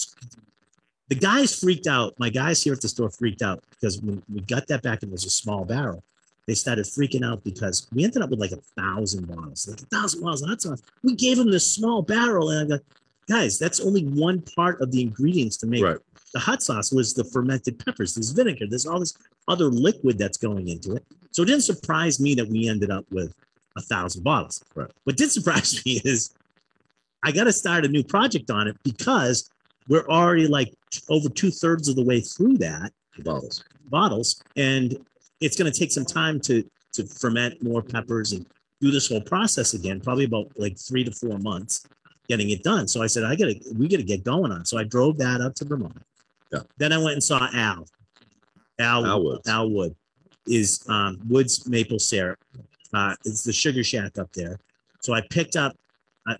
the 1.09 1.15
guys 1.15 1.59
freaked 1.59 1.87
out. 1.87 2.17
My 2.17 2.29
guys 2.29 2.63
here 2.63 2.73
at 2.73 2.81
the 2.81 2.87
store 2.89 3.09
freaked 3.09 3.41
out 3.41 3.63
because 3.71 4.01
when 4.01 4.21
we 4.33 4.41
got 4.41 4.67
that 4.67 4.81
back 4.81 5.03
and 5.03 5.11
it 5.11 5.13
was 5.13 5.25
a 5.25 5.29
small 5.29 5.63
barrel, 5.65 6.03
they 6.47 6.53
started 6.55 6.85
freaking 6.85 7.23
out 7.25 7.43
because 7.43 7.87
we 7.93 8.03
ended 8.03 8.21
up 8.21 8.29
with 8.29 8.39
like 8.39 8.51
a 8.51 8.57
thousand 8.77 9.27
bottles, 9.27 9.67
like 9.67 9.81
a 9.81 9.85
thousand 9.85 10.21
bottles 10.21 10.41
of 10.41 10.49
hot 10.49 10.61
sauce. 10.61 10.81
We 11.03 11.15
gave 11.15 11.37
them 11.37 11.51
this 11.51 11.71
small 11.71 12.01
barrel, 12.01 12.49
and 12.49 12.73
I 12.73 12.77
go, 12.77 12.83
guys, 13.29 13.57
that's 13.57 13.79
only 13.79 14.03
one 14.03 14.41
part 14.41 14.81
of 14.81 14.91
the 14.91 15.01
ingredients 15.01 15.55
to 15.57 15.67
make 15.67 15.83
Right. 15.83 15.97
the 16.33 16.39
hot 16.39 16.61
sauce 16.61 16.91
was 16.91 17.13
the 17.13 17.23
fermented 17.23 17.79
peppers. 17.85 18.15
There's 18.15 18.31
vinegar. 18.31 18.65
There's 18.67 18.85
all 18.85 18.99
this 18.99 19.15
other 19.47 19.65
liquid 19.65 20.17
that's 20.17 20.37
going 20.37 20.67
into 20.67 20.95
it. 20.95 21.05
So 21.31 21.43
it 21.43 21.45
didn't 21.45 21.63
surprise 21.63 22.19
me 22.19 22.35
that 22.35 22.47
we 22.49 22.67
ended 22.67 22.91
up 22.91 23.05
with 23.11 23.33
a 23.75 23.81
thousand 23.81 24.23
bottles. 24.23 24.63
Right. 24.75 24.91
What 25.03 25.17
did 25.17 25.31
surprise 25.31 25.81
me 25.85 26.01
is 26.03 26.33
I 27.23 27.31
got 27.31 27.45
to 27.45 27.53
start 27.53 27.85
a 27.85 27.87
new 27.87 28.03
project 28.03 28.51
on 28.51 28.67
it 28.67 28.77
because 28.83 29.49
we're 29.87 30.07
already 30.07 30.47
like 30.47 30.73
over 31.09 31.29
two 31.29 31.51
thirds 31.51 31.89
of 31.89 31.95
the 31.95 32.03
way 32.03 32.21
through 32.21 32.57
that 32.57 32.91
bottles. 33.19 33.63
bottles, 33.89 34.41
and 34.55 34.97
it's 35.41 35.57
going 35.57 35.71
to 35.71 35.77
take 35.77 35.91
some 35.91 36.05
time 36.05 36.39
to 36.41 36.63
to 36.93 37.05
ferment 37.05 37.61
more 37.63 37.81
peppers 37.81 38.33
and 38.33 38.45
do 38.79 38.91
this 38.91 39.09
whole 39.09 39.21
process 39.21 39.73
again. 39.73 39.99
Probably 39.99 40.25
about 40.25 40.51
like 40.57 40.77
three 40.77 41.03
to 41.03 41.11
four 41.11 41.39
months 41.39 41.85
getting 42.27 42.49
it 42.51 42.63
done. 42.63 42.87
So 42.87 43.01
I 43.01 43.07
said, 43.07 43.23
I 43.23 43.35
gotta, 43.35 43.55
we 43.75 43.87
gotta 43.87 44.03
get 44.03 44.23
going 44.23 44.51
on. 44.51 44.65
So 44.65 44.77
I 44.77 44.83
drove 44.83 45.17
that 45.17 45.41
up 45.41 45.55
to 45.55 45.65
Vermont. 45.65 46.01
Yeah. 46.51 46.59
Then 46.77 46.93
I 46.93 46.97
went 46.97 47.13
and 47.13 47.23
saw 47.23 47.49
Al. 47.53 47.85
Al, 48.79 49.05
Al 49.05 49.23
Woods. 49.23 49.49
Al 49.49 49.69
Wood 49.69 49.95
is 50.47 50.85
um, 50.87 51.19
Woods 51.27 51.67
maple 51.67 51.99
syrup. 51.99 52.39
Uh, 52.93 53.15
it's 53.25 53.43
the 53.43 53.53
Sugar 53.53 53.83
Shack 53.83 54.17
up 54.19 54.31
there. 54.33 54.59
So 55.01 55.13
I 55.13 55.21
picked 55.29 55.55
up, 55.55 55.75
I, 56.27 56.35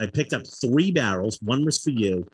I 0.00 0.06
picked 0.06 0.32
up 0.32 0.42
three 0.46 0.90
barrels. 0.92 1.38
One 1.42 1.64
was 1.64 1.78
for 1.82 1.90
you, 1.90 2.26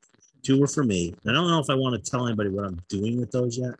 two 0.42 0.60
were 0.60 0.66
for 0.66 0.84
me. 0.84 1.14
I 1.26 1.32
don't 1.32 1.48
know 1.48 1.58
if 1.58 1.70
I 1.70 1.74
want 1.74 2.02
to 2.02 2.10
tell 2.10 2.26
anybody 2.26 2.50
what 2.50 2.64
I'm 2.64 2.80
doing 2.88 3.18
with 3.18 3.30
those 3.30 3.56
yet, 3.58 3.74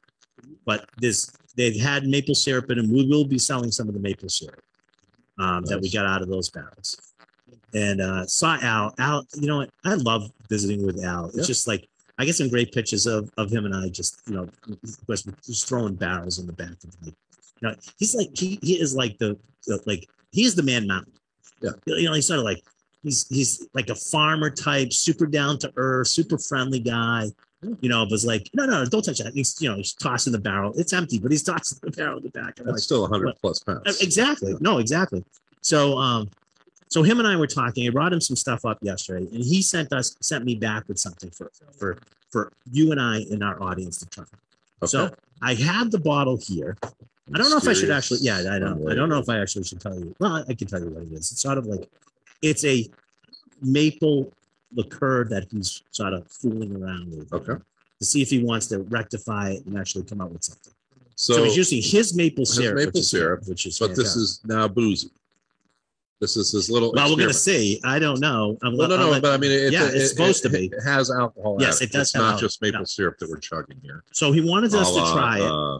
but 0.65 0.89
this 0.99 1.31
they've 1.57 1.79
had 1.81 2.05
maple 2.07 2.35
syrup 2.35 2.71
in 2.71 2.79
them. 2.79 2.91
We 2.91 3.07
will 3.07 3.27
be 3.27 3.39
selling 3.39 3.71
some 3.71 3.89
of 3.89 3.95
the 3.95 4.01
maple 4.01 4.29
syrup 4.29 4.61
um, 5.39 5.65
that 5.65 5.77
we 5.77 5.83
Nice. 5.89 5.95
got 5.95 6.07
out 6.07 6.23
of 6.23 6.29
those 6.29 6.49
barrels. 6.51 6.97
And 7.75 8.01
uh, 8.01 8.27
saw 8.27 8.59
Al. 8.63 8.95
Al, 8.99 9.27
you 9.35 9.47
know 9.47 9.59
what? 9.59 9.71
I 9.85 9.95
love 9.95 10.31
visiting 10.49 10.85
with 10.85 11.03
Al. 11.05 11.27
It's 11.27 11.37
Yeah. 11.39 11.45
just 11.45 11.69
like 11.69 11.87
I 12.19 12.25
get 12.25 12.37
some 12.37 12.49
great 12.49 12.73
pictures 12.73 13.07
of, 13.07 13.31
of 13.39 13.51
him 13.51 13.65
and 13.65 13.75
I 13.75 13.89
just, 13.89 14.21
you 14.27 14.35
know, 14.35 14.49
just 15.45 15.67
throwing 15.69 15.95
barrels 15.95 16.39
in 16.39 16.47
the 16.47 16.53
back 16.53 16.73
of 16.85 16.95
like, 17.05 17.15
he's 17.99 18.15
like 18.15 18.31
he, 18.35 18.59
he 18.63 18.81
is 18.81 18.95
like 18.95 19.19
the, 19.19 19.37
the 19.67 19.81
like 19.87 20.09
he 20.31 20.45
is 20.45 20.55
the 20.55 20.63
man 20.63 20.87
mountain. 20.87 21.13
Yeah. 21.61 21.71
You 21.87 22.05
know, 22.05 22.15
he's 22.15 22.27
sort 22.27 22.39
of 22.41 22.45
like 22.45 22.63
he's 23.03 23.27
he's 23.29 23.69
like 23.75 23.89
a 23.89 23.95
farmer 23.95 24.51
type, 24.51 24.93
super 24.93 25.27
down 25.27 25.59
to 25.59 25.73
earth, 25.77 26.09
super 26.09 26.39
friendly 26.39 26.81
guy. 26.81 27.29
You 27.81 27.89
know, 27.89 28.05
was 28.11 28.27
like, 28.27 28.51
no, 28.55 28.67
no, 28.67 28.85
don't 28.85 29.03
touch 29.03 29.19
that. 29.19 29.35
He's, 29.35 29.57
you 29.63 29.71
know, 29.71 29.77
he's 29.77 29.93
tossing 29.93 30.33
the 30.33 30.39
barrel. 30.41 30.73
It's 30.77 30.93
empty, 30.93 31.21
but 31.21 31.31
he's 31.31 31.43
tossing 31.45 31.79
the 31.81 31.93
barrel 31.93 32.17
in 32.17 32.25
the 32.25 32.31
back. 32.31 32.59
I'm 32.59 32.67
That's 32.67 32.75
like, 32.75 32.79
still 32.81 33.03
100 33.03 33.27
what- 33.27 33.41
plus 33.41 33.63
uh, 33.69 33.75
pounds. 33.75 34.03
Exactly. 34.03 34.57
No, 34.59 34.79
exactly. 34.79 35.25
So, 35.61 35.97
um, 35.97 36.29
so 36.89 37.05
him 37.05 37.21
and 37.21 37.29
I 37.29 37.37
were 37.37 37.47
talking. 37.47 37.87
I 37.87 37.91
brought 37.91 38.13
him 38.13 38.21
some 38.21 38.35
stuff 38.35 38.65
up 38.65 38.79
yesterday, 38.83 39.27
and 39.33 39.45
he 39.45 39.63
sent 39.63 39.93
us 39.93 40.17
sent 40.21 40.45
me 40.45 40.57
back 40.57 40.89
with 40.89 40.99
something 40.99 41.31
for 41.31 41.51
for 41.79 41.99
for 42.31 42.53
you 42.71 42.91
and 42.91 43.01
I 43.01 43.21
in 43.31 43.43
our 43.43 43.63
audience 43.63 43.99
to 43.99 44.07
try. 44.07 44.25
So 44.85 45.11
I 45.41 45.55
have 45.55 45.91
the 45.91 46.01
bottle 46.01 46.37
here. 46.37 46.77
I 47.33 47.39
don't 47.39 47.51
know 47.51 47.57
if 47.57 47.69
I 47.69 47.73
should 47.73 47.91
actually. 47.91 48.21
Yeah, 48.21 48.39
I 48.39 48.59
don't 48.59 48.81
know. 48.83 48.91
I 48.91 48.95
don't 48.95 49.09
know 49.09 49.19
if 49.19 49.29
I 49.29 49.41
actually 49.41 49.65
should 49.65 49.81
tell 49.81 49.99
you. 49.99 50.15
Well, 50.19 50.45
I, 50.49 50.55
can 50.55 50.67
tell 50.67 50.81
you 50.81 50.89
what 50.91 51.05
it 51.05 51.13
is. 51.13 51.31
It's 51.33 51.41
sort 51.41 51.57
of 51.59 51.67
like 51.67 51.89
it's 52.43 52.65
a 52.65 52.89
maple 53.61 54.33
liqueur 54.75 55.25
that 55.27 55.47
he's 55.51 55.83
sort 55.93 56.15
of 56.15 56.27
fooling 56.31 56.75
around 56.83 57.17
with. 57.17 57.33
Okay. 57.33 57.55
To 58.01 58.05
see 58.05 58.23
if 58.23 58.31
he 58.31 58.43
wants 58.43 58.67
to 58.69 58.81
rectify 58.81 59.51
it 59.51 59.67
and 59.67 59.79
actually 59.79 60.05
come 60.05 60.21
up 60.21 60.31
with 60.31 60.43
something. 60.43 60.73
So, 61.15 61.35
So, 61.35 61.45
he's 61.45 61.57
using 61.57 61.81
his 61.81 62.15
maple 62.17 62.43
His 62.43 62.57
syrup, 62.57 62.77
maple 62.77 62.89
which 62.89 62.99
is, 62.99 63.11
syrup, 63.11 63.47
which 63.47 63.67
is 63.67 63.79
but 63.79 63.95
this 63.95 64.17
is 64.17 64.41
now 64.45 64.67
boozy. 64.67 65.11
This 66.21 66.37
is 66.37 66.51
his 66.53 66.71
little. 66.71 66.93
well, 66.93 67.11
we're 67.11 67.17
gonna 67.17 67.33
see. 67.33 67.81
I 67.85 67.99
don't 67.99 68.21
know. 68.21 68.57
I'm, 68.63 68.77
Well, 68.77 68.89
no, 68.89 68.97
no, 68.97 69.21
but 69.21 69.33
I 69.33 69.37
mean, 69.37 69.51
it, 69.53 69.73
yeah, 69.73 69.85
it- 69.87 69.95
it's 69.95 70.05
it- 70.05 70.09
supposed 70.09 70.45
it- 70.45 70.49
to 70.51 70.59
be. 70.59 70.67
It 70.67 70.83
has 70.83 71.11
alcohol. 71.11 71.57
Yes, 71.61 71.81
in 71.81 71.89
it 71.89 71.93
does 71.93 72.09
It's 72.09 72.15
not 72.17 72.35
al- 72.35 72.39
just 72.39 72.61
maple 72.63 72.81
no. 72.81 72.85
syrup 72.85 73.19
that 73.19 73.29
we're 73.31 73.39
chugging 73.39 73.79
here. 73.83 74.03
So 74.13 74.33
he 74.33 74.41
wanted 74.41 74.75
us 74.75 74.91
to 74.95 75.01
try 75.13 75.39
it. 75.39 75.43
uh, 75.43 75.79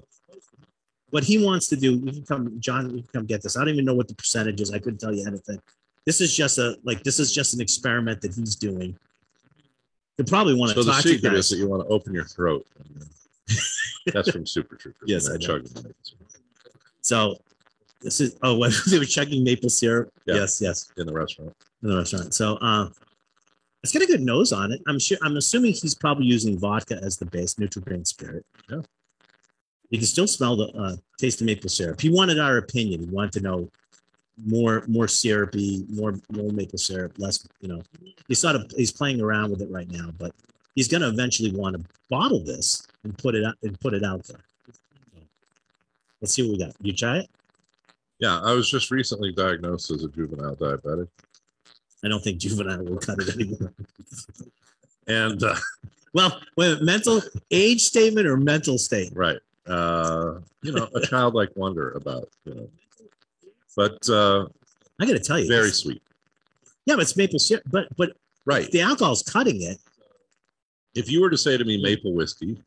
what 1.13 1.25
he 1.25 1.45
wants 1.45 1.69
to 1.69 1.77
do, 1.77 1.99
we 1.99 2.11
can 2.11 2.25
come, 2.25 2.59
John, 2.59 2.91
we 2.91 3.03
can 3.03 3.11
come 3.13 3.27
get 3.27 3.43
this. 3.43 3.57
I 3.57 3.61
don't 3.61 3.75
even 3.75 3.85
know 3.85 3.95
what 3.95 4.09
the 4.09 4.15
percentage 4.15 4.63
is. 4.63 4.73
I 4.73 4.79
couldn't 4.79 4.99
tell 4.99 5.15
you 5.15 5.27
anything. 5.27 5.61
This 6.07 6.23
is 6.23 6.35
just 6.35 6.57
a 6.57 6.77
like 6.85 7.05
this 7.05 7.21
is 7.21 7.33
just 7.33 7.53
an 7.55 7.61
experiment 7.61 8.23
that 8.23 8.35
he's 8.35 8.57
doing. 8.57 8.99
You 10.17 10.25
probably 10.25 10.55
want 10.55 10.73
to 10.73 10.75
so 10.77 10.83
the 10.85 10.93
talk 10.93 11.03
to 11.03 11.09
secret 11.09 11.35
is 11.35 11.51
that 11.51 11.59
you 11.59 11.69
want 11.69 11.87
to 11.87 11.89
open 11.89 12.15
your 12.15 12.25
throat. 12.25 12.67
That's 14.13 14.31
from 14.31 14.47
Super 14.47 14.75
Troopers. 14.75 15.03
Yes, 15.07 15.29
I 15.29 15.33
they 15.33 15.39
know. 15.39 15.47
chug 15.47 15.65
the 15.67 15.83
maple 15.83 15.95
syrup 16.03 16.33
So 17.03 17.37
this 18.01 18.21
is 18.21 18.37
oh, 18.43 18.57
what 18.59 18.73
they 18.89 18.99
were 18.99 19.05
chugging 19.05 19.45
maple 19.45 19.69
syrup. 19.69 20.11
Yeah. 20.25 20.37
Yes, 20.37 20.63
yes, 20.63 20.91
in 20.97 21.07
the 21.07 21.13
restaurant. 21.13 21.55
in 21.83 21.91
the 21.91 21.99
restaurant. 21.99 22.33
So 22.33 22.57
uh, 22.57 22.89
it's 23.83 23.93
got 23.93 24.03
a 24.03 24.07
good 24.07 24.23
nose 24.23 24.51
on 24.51 24.73
it. 24.73 24.81
I'm 24.89 24.99
sure. 24.99 25.19
I'm 25.23 25.37
assuming 25.37 25.75
he's 25.75 25.95
probably 25.95 26.25
using 26.25 26.59
vodka 26.59 26.99
as 27.03 27.19
the 27.19 27.27
base, 27.27 27.59
neutral 27.59 27.85
grain 27.85 28.07
spirit. 28.07 28.47
Yeah. 28.71 28.81
You 29.93 29.99
can 29.99 30.07
still 30.07 30.27
smell 30.27 30.57
the 30.57 30.69
uh, 30.69 30.97
taste 31.19 31.43
of 31.43 31.47
maple 31.47 31.69
syrup. 31.69 32.01
He 32.01 32.09
wanted 32.09 32.39
our 32.41 32.57
opinion. 32.57 33.01
He 33.01 33.07
wanted 33.07 33.33
to 33.35 33.41
know 33.41 33.71
more 34.47 34.85
more 34.89 35.07
syrupy, 35.07 35.85
more 35.91 36.19
more 36.31 36.51
maple 36.51 36.79
syrup, 36.79 37.13
less. 37.19 37.47
You 37.61 37.69
know, 37.69 37.83
he's 38.27 38.39
sort 38.41 38.57
of 38.57 38.73
he's 38.75 38.91
playing 38.91 39.21
around 39.21 39.51
with 39.51 39.61
it 39.61 39.71
right 39.71 39.91
now, 39.91 40.11
but 40.19 40.33
he's 40.75 40.89
going 40.89 41.03
to 41.03 41.09
eventually 41.09 41.53
want 41.53 41.77
to 41.77 41.85
bottle 42.09 42.43
this 42.43 42.87
and 43.05 43.17
put 43.19 43.35
it 43.35 43.45
out 43.45 43.57
and 43.63 43.79
put 43.81 43.93
it 43.93 44.03
out 44.03 44.25
there. 44.25 44.41
Let's 46.23 46.33
see 46.33 46.43
what 46.43 46.59
we 46.59 46.65
got. 46.65 46.75
You 46.81 46.95
try 46.95 47.19
it. 47.19 47.31
Yeah, 48.19 48.41
I 48.41 48.55
was 48.55 48.71
just 48.71 48.91
recently 48.91 49.31
diagnosed 49.33 49.91
as 49.91 50.05
a 50.05 50.09
juvenile 50.09 50.57
diabetic, 50.57 51.09
I 52.03 52.09
don't 52.09 52.23
think 52.23 52.39
juvenile 52.39 52.83
will 52.85 52.99
cut 52.99 53.19
it 53.19 53.35
anymore. 53.35 53.73
and 55.07 55.43
uh, 55.43 55.57
Well, 56.15 56.41
wait, 56.57 56.81
mental 56.83 57.21
age 57.51 57.83
statement 57.83 58.27
or 58.27 58.37
mental 58.37 58.79
state? 58.79 59.13
right, 59.15 59.39
uh, 59.67 60.35
you 60.63 60.73
know, 60.73 60.89
a 60.95 61.01
childlike 61.07 61.51
wonder 61.57 61.93
about 61.93 62.29
you 62.45 62.55
know, 62.55 62.69
but 63.77 64.09
uh, 64.09 64.47
I 65.01 65.07
got 65.07 65.13
to 65.13 65.21
tell 65.21 65.39
you, 65.39 65.49
very 65.49 65.67
this- 65.69 65.79
sweet. 65.79 66.03
yeah, 66.87 66.95
but 66.97 67.03
it's 67.03 67.17
maple 67.17 67.39
syrup. 67.39 67.65
But 67.71 67.89
but 67.97 68.13
Right. 68.45 68.69
the 68.73 68.81
alcohol's 68.81 69.23
cutting 69.23 69.63
it. 69.63 69.79
If 70.97 71.09
you 71.11 71.21
were 71.21 71.31
to 71.31 71.39
say 71.39 71.57
to 71.57 71.65
me 71.65 71.81
maple 71.81 72.13
whiskey, 72.13 72.61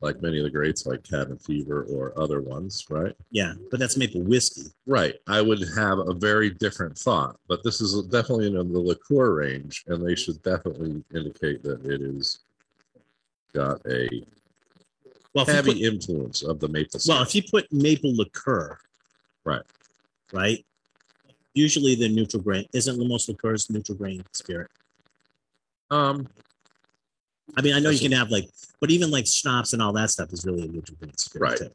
like 0.00 0.22
many 0.22 0.38
of 0.38 0.44
the 0.44 0.50
greats, 0.50 0.86
like 0.86 1.02
Cabin 1.02 1.36
Fever 1.36 1.84
or 1.90 2.18
other 2.18 2.40
ones, 2.40 2.86
right? 2.88 3.14
Yeah, 3.30 3.52
but 3.70 3.78
that's 3.78 3.96
maple 3.98 4.22
whiskey. 4.22 4.70
Right. 4.86 5.16
I 5.26 5.42
would 5.42 5.62
have 5.76 5.98
a 5.98 6.14
very 6.14 6.48
different 6.50 6.96
thought, 6.96 7.38
but 7.46 7.62
this 7.62 7.80
is 7.82 8.02
definitely 8.06 8.46
in 8.46 8.54
the 8.54 8.62
liqueur 8.80 9.34
range, 9.34 9.84
and 9.86 10.04
they 10.06 10.14
should 10.14 10.42
definitely 10.42 11.04
indicate 11.14 11.62
that 11.62 11.84
it 11.84 12.00
is 12.00 12.40
got 13.52 13.80
a 13.86 14.08
Well, 15.36 15.42
if 15.42 15.48
you 15.48 15.54
heavy 15.54 15.72
put, 15.72 15.82
influence 15.82 16.42
of 16.42 16.60
the 16.60 16.68
maple 16.68 16.98
well, 17.06 17.22
if 17.22 17.34
you 17.34 17.42
put 17.42 17.70
maple 17.70 18.16
liqueur, 18.16 18.78
Right. 19.44 19.60
right. 20.32 20.64
Usually 21.52 21.94
the 21.94 22.08
neutral 22.08 22.42
grain 22.42 22.64
isn't 22.72 22.98
the 22.98 23.04
most 23.04 23.28
liqueurs 23.28 23.68
neutral 23.68 23.98
grain 23.98 24.24
spirit. 24.32 24.70
Um, 25.90 26.26
I 27.54 27.60
mean, 27.60 27.74
I 27.74 27.80
know 27.80 27.90
you 27.90 27.98
can 28.00 28.12
have 28.12 28.30
like, 28.30 28.48
but 28.80 28.90
even 28.90 29.10
like 29.10 29.26
schnapps 29.26 29.74
and 29.74 29.82
all 29.82 29.92
that 29.92 30.10
stuff 30.10 30.32
is 30.32 30.46
really 30.46 30.62
a 30.62 30.68
neutral 30.68 30.96
grain 31.02 31.16
spirit. 31.18 31.42
Right. 31.42 31.58
Too. 31.58 31.70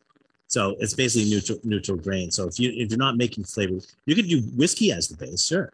So 0.48 0.76
it's 0.80 0.96
basically 0.96 1.30
neutral 1.30 1.60
neutral 1.64 1.98
grain. 1.98 2.32
So 2.32 2.48
if 2.48 2.60
you 2.60 2.72
if 2.72 2.90
you're 2.90 2.98
not 2.98 3.16
making 3.16 3.44
flavor, 3.44 3.76
you 4.08 4.16
could 4.16 4.28
do 4.28 4.42
whiskey 4.58 4.92
as 4.92 5.08
the 5.08 5.18
base, 5.18 5.46
sure. 5.46 5.72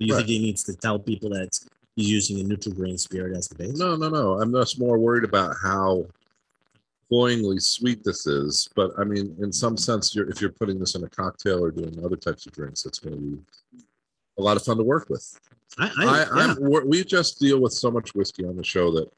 Do 0.00 0.06
you 0.06 0.14
Right. 0.14 0.20
think 0.20 0.28
he 0.30 0.38
needs 0.38 0.64
to 0.64 0.74
tell 0.74 0.98
people 0.98 1.28
that 1.30 1.50
he's 1.96 2.10
using 2.10 2.40
a 2.40 2.44
neutral 2.44 2.74
grain 2.74 2.96
spirit 2.96 3.36
as 3.36 3.48
the 3.48 3.56
base? 3.56 3.78
no, 3.78 3.94
no, 3.94 4.08
no. 4.08 4.40
I'm 4.40 4.52
just 4.54 4.80
more 4.80 4.96
worried 4.96 5.24
about 5.24 5.54
how 5.62 6.06
cloyingly 7.16 7.58
sweet 7.60 8.02
this 8.02 8.26
is. 8.26 8.68
But 8.74 8.92
I 8.98 9.04
mean, 9.04 9.36
in 9.40 9.52
some 9.52 9.76
sense, 9.76 10.14
you're, 10.14 10.28
if 10.30 10.40
you're 10.40 10.50
putting 10.52 10.78
this 10.78 10.94
in 10.94 11.04
a 11.04 11.08
cocktail 11.08 11.62
or 11.62 11.70
doing 11.70 12.02
other 12.04 12.16
types 12.16 12.46
of 12.46 12.52
drinks, 12.52 12.86
it's 12.86 12.98
going 12.98 13.14
to 13.14 13.20
be 13.20 13.38
a 14.38 14.42
lot 14.42 14.56
of 14.56 14.64
fun 14.64 14.78
to 14.78 14.82
work 14.82 15.10
with. 15.10 15.38
I, 15.78 15.90
I, 15.98 16.04
I, 16.04 16.18
yeah. 16.20 16.26
I'm, 16.32 16.56
we're- 16.60 16.86
we 16.86 17.04
just 17.04 17.38
deal 17.38 17.60
with 17.60 17.72
so 17.74 17.90
much 17.90 18.14
whiskey 18.14 18.46
on 18.46 18.56
the 18.56 18.64
show 18.64 18.90
that 18.92 19.10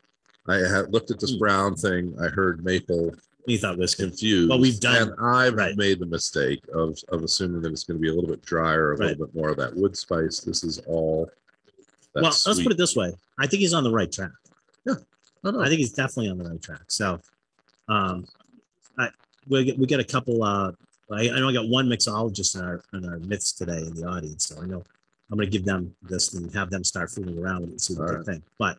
I 0.48 0.56
had 0.56 0.92
looked 0.92 1.10
at 1.12 1.20
this 1.20 1.32
Hmm. 1.34 1.38
brown 1.38 1.74
thing. 1.76 2.14
I 2.20 2.26
heard 2.28 2.64
maple 2.64 3.14
you 3.46 3.58
thought 3.58 3.78
whiskey. 3.78 4.04
confused. 4.04 4.50
Well, 4.50 4.58
we've 4.58 4.80
done- 4.80 5.10
and 5.10 5.20
I've 5.20 5.54
right. 5.54 5.76
made 5.76 6.00
the 6.00 6.06
mistake 6.06 6.64
of, 6.74 6.98
of 7.10 7.22
assuming 7.22 7.60
that 7.62 7.70
it's 7.72 7.84
going 7.84 7.98
to 7.98 8.02
be 8.02 8.08
a 8.08 8.14
little 8.14 8.28
bit 8.30 8.42
drier, 8.42 8.92
a 8.92 8.96
Right. 8.96 9.10
little 9.10 9.26
bit 9.26 9.34
more 9.36 9.50
of 9.50 9.56
that 9.58 9.76
wood 9.76 9.96
spice. 9.96 10.40
This 10.40 10.64
is 10.64 10.78
all. 10.80 11.30
Well, 12.14 12.24
let's 12.24 12.44
put 12.62 12.72
it 12.72 12.78
this 12.78 12.96
way. 12.96 13.12
I 13.38 13.46
think 13.46 13.60
he's 13.60 13.74
on 13.74 13.84
the 13.84 13.90
right 13.92 14.10
track. 14.10 14.30
No, 14.84 14.96
no. 15.52 15.60
I 15.60 15.68
think 15.68 15.78
he's 15.80 15.92
definitely 15.92 16.30
on 16.30 16.38
the 16.38 16.48
right 16.48 16.62
track. 16.62 16.82
So, 16.88 17.20
um, 17.88 18.26
I 18.98 19.08
we 19.48 19.64
get 19.64 19.78
we 19.78 19.86
get 19.86 20.00
a 20.00 20.04
couple. 20.04 20.42
Uh, 20.42 20.72
I, 21.10 21.30
I 21.30 21.38
know 21.38 21.48
I 21.48 21.52
got 21.52 21.68
one 21.68 21.86
mixologist 21.86 22.58
in 22.58 22.64
our 22.64 22.82
in 22.92 23.08
our 23.08 23.18
midst 23.18 23.58
today 23.58 23.78
in 23.78 23.94
the 23.94 24.06
audience, 24.06 24.46
so 24.46 24.62
I 24.62 24.66
know 24.66 24.82
I'm 25.30 25.38
going 25.38 25.50
to 25.50 25.50
give 25.50 25.64
them 25.64 25.94
this 26.02 26.34
and 26.34 26.52
have 26.54 26.70
them 26.70 26.84
start 26.84 27.10
fooling 27.10 27.38
around 27.38 27.60
with 27.62 27.70
it 27.70 27.72
and 27.72 27.80
see 27.80 27.94
what 27.94 28.02
All 28.02 28.08
they 28.08 28.16
right. 28.16 28.26
think. 28.26 28.42
But 28.58 28.78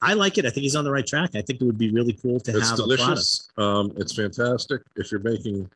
I 0.00 0.14
like 0.14 0.38
it. 0.38 0.44
I 0.44 0.50
think 0.50 0.62
he's 0.62 0.74
on 0.76 0.84
the 0.84 0.90
right 0.90 1.06
track. 1.06 1.30
I 1.34 1.42
think 1.42 1.60
it 1.60 1.64
would 1.64 1.78
be 1.78 1.90
really 1.90 2.12
cool 2.14 2.40
to 2.40 2.50
it's 2.56 2.68
have 2.68 2.76
product. 2.78 2.98
delicious. 2.98 3.48
Um, 3.56 3.92
it's 3.96 4.14
fantastic. 4.14 4.82
If 4.96 5.12
you're 5.12 5.20
making 5.20 5.70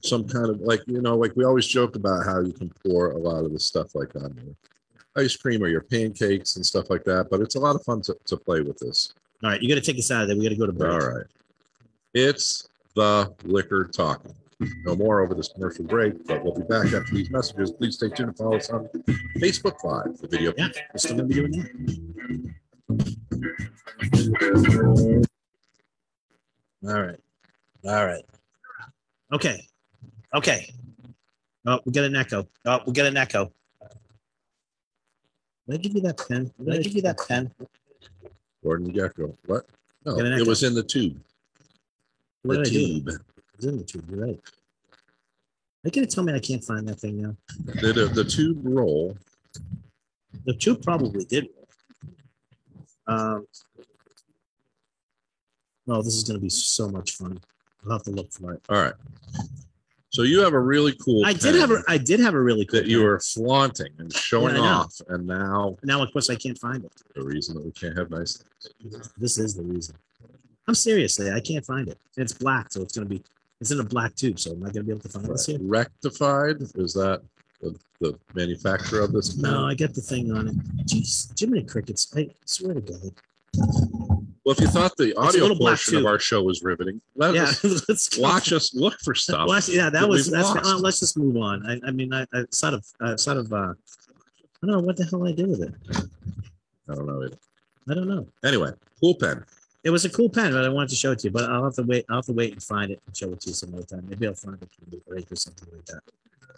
some 0.00 0.28
kind 0.28 0.48
of 0.50 0.60
like 0.60 0.80
you 0.86 1.00
know, 1.00 1.16
like 1.16 1.34
we 1.36 1.44
always 1.44 1.66
joke 1.66 1.96
about 1.96 2.24
how 2.24 2.40
you 2.40 2.52
can 2.52 2.70
pour 2.84 3.12
a 3.12 3.18
lot 3.18 3.44
of 3.44 3.52
the 3.52 3.60
stuff 3.60 3.94
like 3.94 4.14
on 4.16 4.34
your 4.44 4.54
ice 5.24 5.36
cream 5.36 5.62
or 5.62 5.68
your 5.68 5.80
pancakes 5.82 6.56
and 6.56 6.64
stuff 6.64 6.90
like 6.90 7.04
that. 7.04 7.28
But 7.30 7.40
it's 7.40 7.54
a 7.54 7.60
lot 7.60 7.76
of 7.76 7.84
fun 7.84 8.02
to, 8.02 8.16
to 8.26 8.36
play 8.36 8.60
with 8.60 8.78
this. 8.78 9.12
All 9.42 9.50
right, 9.50 9.62
you 9.62 9.68
got 9.68 9.76
to 9.76 9.80
take 9.80 9.98
us 9.98 10.10
out 10.10 10.22
of 10.22 10.28
there. 10.28 10.36
We 10.36 10.42
got 10.42 10.50
to 10.50 10.56
go 10.56 10.66
to 10.66 10.72
break. 10.72 10.92
All 10.92 10.98
right. 10.98 11.26
It's 12.18 12.68
the 12.96 13.32
liquor 13.44 13.84
talking. 13.84 14.34
No 14.84 14.96
more 14.96 15.20
over 15.20 15.36
this 15.36 15.46
commercial 15.46 15.84
break, 15.84 16.26
but 16.26 16.42
we'll 16.42 16.52
be 16.52 16.62
back 16.62 16.92
after 16.92 17.14
these 17.14 17.30
messages. 17.30 17.70
Please 17.70 17.94
stay 17.94 18.08
tuned 18.08 18.30
and 18.30 18.36
follow 18.36 18.56
us 18.56 18.70
on 18.70 18.88
Facebook 19.36 19.84
Live, 19.84 20.18
the 20.18 20.26
video. 20.26 20.52
Yeah, 20.58 20.66
we're 20.92 20.98
still 20.98 21.22
be 21.22 21.34
doing 21.34 21.52
that. 26.82 26.88
All 26.88 27.02
right. 27.02 27.20
All 27.84 28.04
right. 28.04 28.24
Okay. 29.32 29.64
Okay. 30.34 30.74
Oh, 31.66 31.78
we 31.84 31.92
got 31.92 32.02
an 32.02 32.16
echo. 32.16 32.48
Oh, 32.64 32.80
we 32.84 32.92
got 32.92 33.06
an 33.06 33.16
echo. 33.16 33.52
Did 35.68 35.74
I 35.74 35.76
give 35.76 35.94
you 35.94 36.00
that 36.00 36.18
pen? 36.26 36.50
Did 36.64 36.74
I 36.74 36.82
give 36.82 36.96
you 36.96 37.02
that 37.02 37.20
pen? 37.28 37.52
Gordon 38.64 38.92
Gekko. 38.92 39.36
What? 39.46 39.68
No, 40.04 40.18
it 40.18 40.48
was 40.48 40.64
in 40.64 40.74
the 40.74 40.82
tube. 40.82 41.20
What 42.48 42.64
The 42.64 42.70
did 42.70 43.04
tube. 43.04 43.08
In 43.60 43.76
the 43.76 43.84
tube. 43.84 44.06
You're 44.08 44.24
right. 44.24 44.40
Are 44.40 45.84
you 45.84 45.90
gonna 45.90 46.06
tell 46.06 46.24
me 46.24 46.32
I 46.32 46.38
can't 46.38 46.64
find 46.64 46.88
that 46.88 46.98
thing 46.98 47.20
now? 47.20 47.36
The, 47.82 47.92
the, 47.92 48.04
the 48.06 48.24
tube 48.24 48.60
roll. 48.62 49.18
The 50.46 50.54
tube 50.54 50.82
probably 50.82 51.26
did. 51.26 51.48
Um, 53.06 53.46
oh, 55.88 56.00
this 56.02 56.14
is 56.14 56.24
gonna 56.24 56.38
be 56.38 56.48
so 56.48 56.88
much 56.88 57.16
fun. 57.16 57.38
I'll 57.84 57.92
have 57.92 58.02
to 58.04 58.12
look 58.12 58.32
for 58.32 58.54
it. 58.54 58.62
All 58.70 58.82
right. 58.82 58.94
So 60.08 60.22
you 60.22 60.40
have 60.40 60.54
a 60.54 60.58
really 60.58 60.94
cool. 61.04 61.26
I 61.26 61.34
did 61.34 61.54
have 61.54 61.70
a 61.70 61.82
I 61.86 61.98
did 61.98 62.18
have 62.20 62.32
a 62.32 62.40
really 62.40 62.64
cool 62.64 62.80
that 62.80 62.88
you 62.88 63.02
were 63.02 63.20
flaunting 63.20 63.92
and 63.98 64.10
showing 64.10 64.54
Yeah, 64.56 64.62
off, 64.62 64.94
and 65.10 65.26
now 65.26 65.76
now 65.84 66.02
of 66.02 66.10
course 66.14 66.30
I 66.30 66.34
can't 66.34 66.58
find 66.58 66.82
it. 66.82 66.92
the 67.14 67.22
reason 67.22 67.56
that 67.56 67.64
we 67.64 67.72
can't 67.72 67.96
have 67.98 68.10
nice 68.10 68.42
things. 68.80 69.10
This 69.18 69.36
is 69.36 69.54
the 69.54 69.62
reason. 69.64 69.94
I'm 70.68 70.74
seriously, 70.74 71.32
I 71.32 71.40
can't 71.40 71.64
find 71.64 71.88
it. 71.88 71.98
It's 72.18 72.34
black, 72.34 72.70
so 72.70 72.82
it's 72.82 72.94
gonna 72.94 73.08
be 73.08 73.22
it's 73.60 73.70
in 73.70 73.80
a 73.80 73.84
black 73.84 74.14
tube, 74.14 74.38
so 74.38 74.52
I'm 74.52 74.62
I 74.62 74.70
gonna 74.70 74.84
be 74.84 74.92
able 74.92 75.00
to 75.00 75.08
find 75.08 75.24
this 75.26 75.46
here? 75.46 75.58
Rectified 75.62 76.60
is 76.76 76.92
that 76.92 77.22
the, 77.62 77.74
the 78.00 78.18
manufacturer 78.34 79.00
of 79.00 79.12
this? 79.12 79.36
No, 79.38 79.64
I 79.64 79.74
get 79.74 79.94
the 79.94 80.02
thing 80.02 80.30
on 80.30 80.48
it. 80.48 80.86
Jeez, 80.86 81.32
Jiminy 81.38 81.64
Crickets. 81.64 82.12
I 82.14 82.28
swear 82.44 82.74
to 82.74 82.80
God. 82.82 83.12
Well, 84.44 84.54
if 84.54 84.60
you 84.60 84.68
thought 84.68 84.94
the 84.98 85.14
audio 85.16 85.54
portion 85.54 85.96
of 85.96 86.06
our 86.06 86.18
show 86.18 86.42
was 86.42 86.62
riveting, 86.62 87.00
let 87.16 87.34
Yeah, 87.34 87.44
us 87.44 87.64
let's 87.88 88.18
watch 88.18 88.52
us 88.52 88.74
look 88.74 89.00
for 89.00 89.14
stuff. 89.26 89.48
Well, 89.48 89.60
yeah, 89.68 89.84
that 89.84 90.00
that 90.00 90.08
was 90.08 90.30
that's. 90.30 90.50
Uh, 90.50 90.78
let's 90.78 91.00
just 91.00 91.16
move 91.16 91.38
on. 91.38 91.64
I, 91.66 91.80
I 91.88 91.90
mean, 91.92 92.12
I, 92.12 92.26
I 92.34 92.44
sort 92.50 92.74
of, 92.74 92.86
uh, 93.00 93.16
sort 93.16 93.38
of. 93.38 93.50
Uh, 93.52 93.72
I 94.62 94.66
don't 94.66 94.76
know 94.76 94.80
what 94.80 94.96
the 94.98 95.04
hell 95.04 95.26
I 95.26 95.32
did 95.32 95.48
with 95.48 95.62
it. 95.62 95.74
I 96.90 96.94
don't 96.94 97.06
know. 97.06 97.26
I 97.90 97.94
don't 97.94 98.08
know. 98.08 98.26
Anyway, 98.44 98.70
cool 99.00 99.14
pen. 99.14 99.44
It 99.84 99.90
was 99.90 100.04
a 100.04 100.10
cool 100.10 100.28
pen, 100.28 100.52
but 100.52 100.64
I 100.64 100.68
wanted 100.68 100.90
to 100.90 100.96
show 100.96 101.12
it 101.12 101.20
to 101.20 101.28
you. 101.28 101.30
But 101.30 101.50
I'll 101.50 101.64
have 101.64 101.74
to 101.74 101.82
wait. 101.82 102.04
I'll 102.08 102.16
have 102.16 102.26
to 102.26 102.32
wait 102.32 102.52
and 102.52 102.62
find 102.62 102.90
it 102.90 103.00
and 103.06 103.16
show 103.16 103.30
it 103.32 103.40
to 103.42 103.48
you 103.50 103.54
some 103.54 103.72
other 103.74 103.84
time. 103.84 104.06
Maybe 104.08 104.26
I'll 104.26 104.34
find 104.34 104.60
it 104.60 104.68
from 104.70 104.90
the 104.90 104.96
break 105.08 105.30
or 105.30 105.36
something 105.36 105.68
like 105.74 105.84
that. 105.86 106.00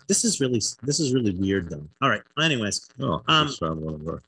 This 0.09 0.25
is 0.25 0.41
really, 0.41 0.61
this 0.83 0.99
is 0.99 1.13
really 1.13 1.33
weird, 1.33 1.69
though. 1.71 1.87
All 2.03 2.09
right. 2.09 2.23
Anyways, 2.41 2.89
Oh, 2.99 3.23
I 3.29 3.41
um, 3.41 3.47
just 3.47 3.61
found 3.61 3.81
one 3.81 3.95
of 3.95 4.09
our. 4.09 4.23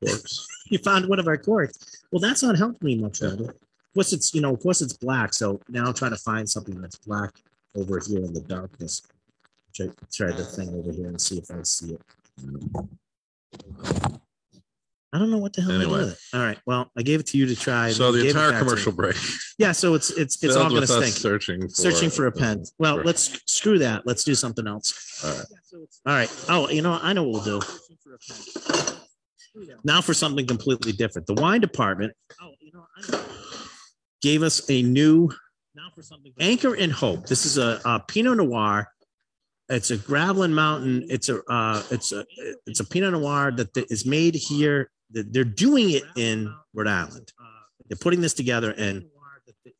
corks. 0.00 0.46
you 0.66 0.78
found 0.78 1.08
one 1.08 1.18
of 1.18 1.28
our 1.28 1.38
corks. 1.38 2.04
Well, 2.10 2.20
that's 2.20 2.42
not 2.42 2.58
helping 2.58 2.86
me 2.86 2.96
much. 2.96 3.22
Randall. 3.22 3.48
Of 3.50 3.56
course, 3.94 4.12
it's 4.12 4.34
you 4.34 4.40
know, 4.40 4.52
of 4.52 4.60
course, 4.60 4.82
it's 4.82 4.92
black. 4.94 5.32
So 5.32 5.60
now 5.68 5.86
I'm 5.86 5.94
trying 5.94 6.10
to 6.10 6.16
find 6.18 6.48
something 6.50 6.80
that's 6.80 6.96
black 6.98 7.32
over 7.76 8.00
here 8.00 8.24
in 8.24 8.32
the 8.34 8.40
darkness. 8.40 9.02
Try, 9.74 9.86
try 10.12 10.32
the 10.32 10.44
thing 10.44 10.68
over 10.70 10.92
here 10.92 11.06
and 11.06 11.20
see 11.20 11.38
if 11.38 11.50
I 11.50 11.62
see 11.62 11.94
it. 11.94 12.00
I 15.14 15.18
don't 15.18 15.30
know 15.30 15.38
what 15.38 15.52
the 15.52 15.62
hell. 15.62 15.70
to 15.70 15.78
do 15.78 15.84
Anyway. 15.84 15.98
with 16.00 16.12
it. 16.14 16.36
all 16.36 16.42
right. 16.42 16.58
Well, 16.66 16.90
I 16.98 17.02
gave 17.02 17.20
it 17.20 17.26
to 17.28 17.38
you 17.38 17.46
to 17.46 17.54
try. 17.54 17.92
So 17.92 18.08
You 18.08 18.12
the 18.16 18.18
gave 18.18 18.26
it 18.26 18.30
entire 18.30 18.50
back 18.50 18.58
to 18.58 18.64
me. 18.64 18.68
commercial 18.70 18.92
break. 18.92 19.16
Yeah. 19.58 19.70
So 19.70 19.94
it's 19.94 20.10
it's 20.10 20.42
it's 20.42 20.56
all 20.56 20.68
going 20.68 20.84
to 20.86 20.92
with 20.92 21.04
stink. 21.06 21.14
Searching 21.16 21.60
for 21.62 21.68
Searching 21.68 22.10
for 22.10 22.26
a 22.26 22.32
pen. 22.32 22.64
Well, 22.78 22.96
Right. 22.96 23.06
let's 23.06 23.40
screw 23.46 23.78
that. 23.78 24.04
Let's 24.06 24.24
do 24.24 24.34
something 24.34 24.66
else. 24.66 25.22
All 25.24 25.30
right. 25.30 25.46
All 26.06 26.14
right. 26.14 26.44
Oh, 26.48 26.68
you 26.68 26.82
know, 26.82 26.98
I 27.00 27.12
know 27.12 27.22
what 27.22 27.44
we'll 27.46 27.60
do. 27.60 27.66
Now 29.84 30.00
for 30.00 30.14
something 30.14 30.46
completely 30.46 30.92
different. 30.92 31.26
The 31.28 31.34
wine 31.34 31.60
department 31.60 32.12
gave 34.20 34.42
us 34.42 34.68
a 34.68 34.82
new 34.82 35.30
Anchor 36.40 36.74
and 36.74 36.92
Hope. 36.92 37.26
This 37.26 37.46
is 37.46 37.58
a, 37.58 37.80
a 37.84 38.00
Pinot 38.00 38.38
Noir. 38.38 38.88
It's 39.68 39.90
a 39.90 39.96
Gravelin 39.96 40.52
Mountain. 40.52 41.06
It's 41.08 41.28
a 41.28 41.40
uh, 41.48 41.82
it's 41.90 42.12
a 42.12 42.24
it's 42.66 42.80
a 42.80 42.84
Pinot 42.84 43.12
Noir 43.12 43.52
that 43.52 43.72
that 43.74 43.90
is 43.92 44.04
made 44.04 44.34
here. 44.34 44.90
They're 45.14 45.44
doing 45.44 45.90
it 45.90 46.02
in 46.16 46.52
Rhode 46.74 46.88
Island. 46.88 47.32
They're 47.88 47.96
putting 47.96 48.20
this 48.20 48.34
together 48.34 48.72
in 48.72 49.08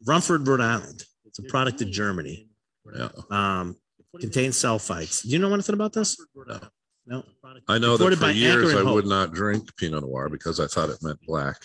Rumford, 0.07 0.47
Rhode 0.47 0.61
Island. 0.61 1.05
It's 1.25 1.39
a 1.39 1.43
product 1.43 1.83
of 1.83 1.91
Germany. 1.91 2.49
Yeah. 2.95 3.09
Um, 3.31 3.77
contains 4.21 4.57
sulfites. 4.57 5.23
Do 5.23 5.31
you 5.31 5.39
know 5.39 5.53
anything 5.53 5.75
about 5.75 5.93
this? 5.93 6.17
No. 6.47 6.61
No. 7.07 7.23
I 7.69 7.79
know 7.79 7.97
that 7.97 8.17
for 8.17 8.31
years 8.31 8.75
I 8.75 8.83
would 8.83 9.07
not 9.07 9.35
drink 9.35 9.77
Pinot 9.77 10.03
Noir 10.03 10.29
because 10.29 10.61
I 10.61 10.67
thought 10.67 10.91
it 10.91 11.03
meant 11.03 11.19
black. 11.27 11.57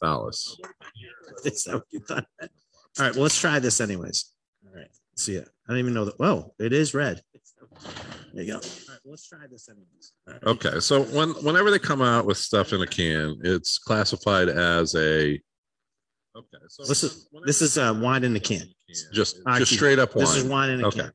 Phallus. 0.00 0.56
Is 1.44 1.64
that 1.64 1.74
what 1.74 1.84
you 1.90 2.00
thought? 2.00 2.26
All 2.40 2.48
right, 3.06 3.14
well, 3.14 3.22
let's 3.22 3.40
try 3.40 3.58
this 3.58 3.80
anyways. 3.80 4.32
All 4.66 4.76
right, 4.76 4.88
see 5.16 5.34
it. 5.34 5.48
I 5.66 5.72
don't 5.72 5.80
even 5.80 5.94
know 5.94 6.04
that. 6.04 6.18
Whoa, 6.18 6.54
it 6.60 6.72
is 6.72 6.94
red. 6.94 7.22
There 8.32 8.44
you 8.44 8.52
go. 8.52 8.60
All 9.06 9.10
right, 9.10 9.12
well, 9.12 9.12
let's 9.12 9.28
try 9.28 9.46
this 9.50 9.68
anyways. 9.68 10.12
Okay, 10.46 10.80
so 10.80 11.02
when 11.04 11.30
whenever 11.44 11.70
they 11.70 11.78
come 11.78 12.02
out 12.02 12.26
with 12.26 12.38
stuff 12.38 12.72
in 12.72 12.80
a 12.82 12.86
can, 12.86 13.38
it's 13.42 13.78
classified 13.78 14.48
as 14.48 14.94
a. 14.94 15.40
Okay, 16.36 16.58
so 16.68 16.84
This 16.86 17.04
is 17.04 17.28
this 17.44 17.62
is 17.62 17.78
uh, 17.78 17.98
wine 18.00 18.24
in 18.24 18.32
the 18.34 18.40
can. 18.40 18.66
just 19.12 19.36
Actually, 19.46 19.58
just 19.60 19.72
straight 19.74 19.98
up 19.98 20.14
wine. 20.16 20.24
This 20.24 20.36
is 20.36 20.44
wine 20.44 20.70
in 20.70 20.80
a 20.80 20.86
Okay. 20.86 21.00
can. 21.00 21.12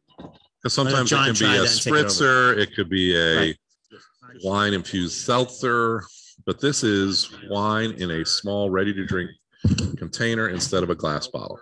Because 0.61 0.73
sometimes 0.73 1.11
it 1.11 1.15
can 1.15 1.33
be 1.33 1.45
a 1.45 1.61
that 1.61 1.71
and 1.71 1.81
take 1.81 1.93
it 1.93 2.05
spritzer, 2.07 2.57
it 2.57 2.75
could 2.75 2.89
be 2.89 3.15
a 3.15 3.37
Right. 3.37 3.55
wine 4.43 4.73
infused 4.73 5.17
seltzer, 5.25 6.03
but 6.45 6.59
this 6.59 6.83
is 6.83 7.33
wine 7.49 7.91
in 7.91 8.11
a 8.11 8.25
small, 8.25 8.69
ready 8.69 8.93
to 8.93 9.05
drink 9.05 9.31
container 9.97 10.49
instead 10.49 10.83
of 10.83 10.89
a 10.89 10.95
glass 10.95 11.27
bottle. 11.27 11.59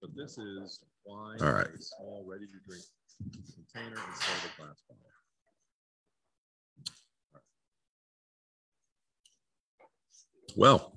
But 0.00 0.14
this 0.16 0.38
is 0.38 0.80
wine 1.04 1.40
All 1.40 1.52
right. 1.52 1.66
in 1.68 1.74
a 1.74 1.82
small, 1.82 2.24
ready 2.28 2.46
to 2.46 2.58
drink 2.66 2.84
container 3.54 3.96
instead 4.08 4.36
of 4.36 4.44
a 4.44 4.56
glass 4.56 4.82
bottle. 4.88 5.05
Well, 10.56 10.92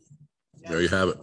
there 0.67 0.81
you 0.81 0.87
have 0.87 1.09
it. 1.09 1.17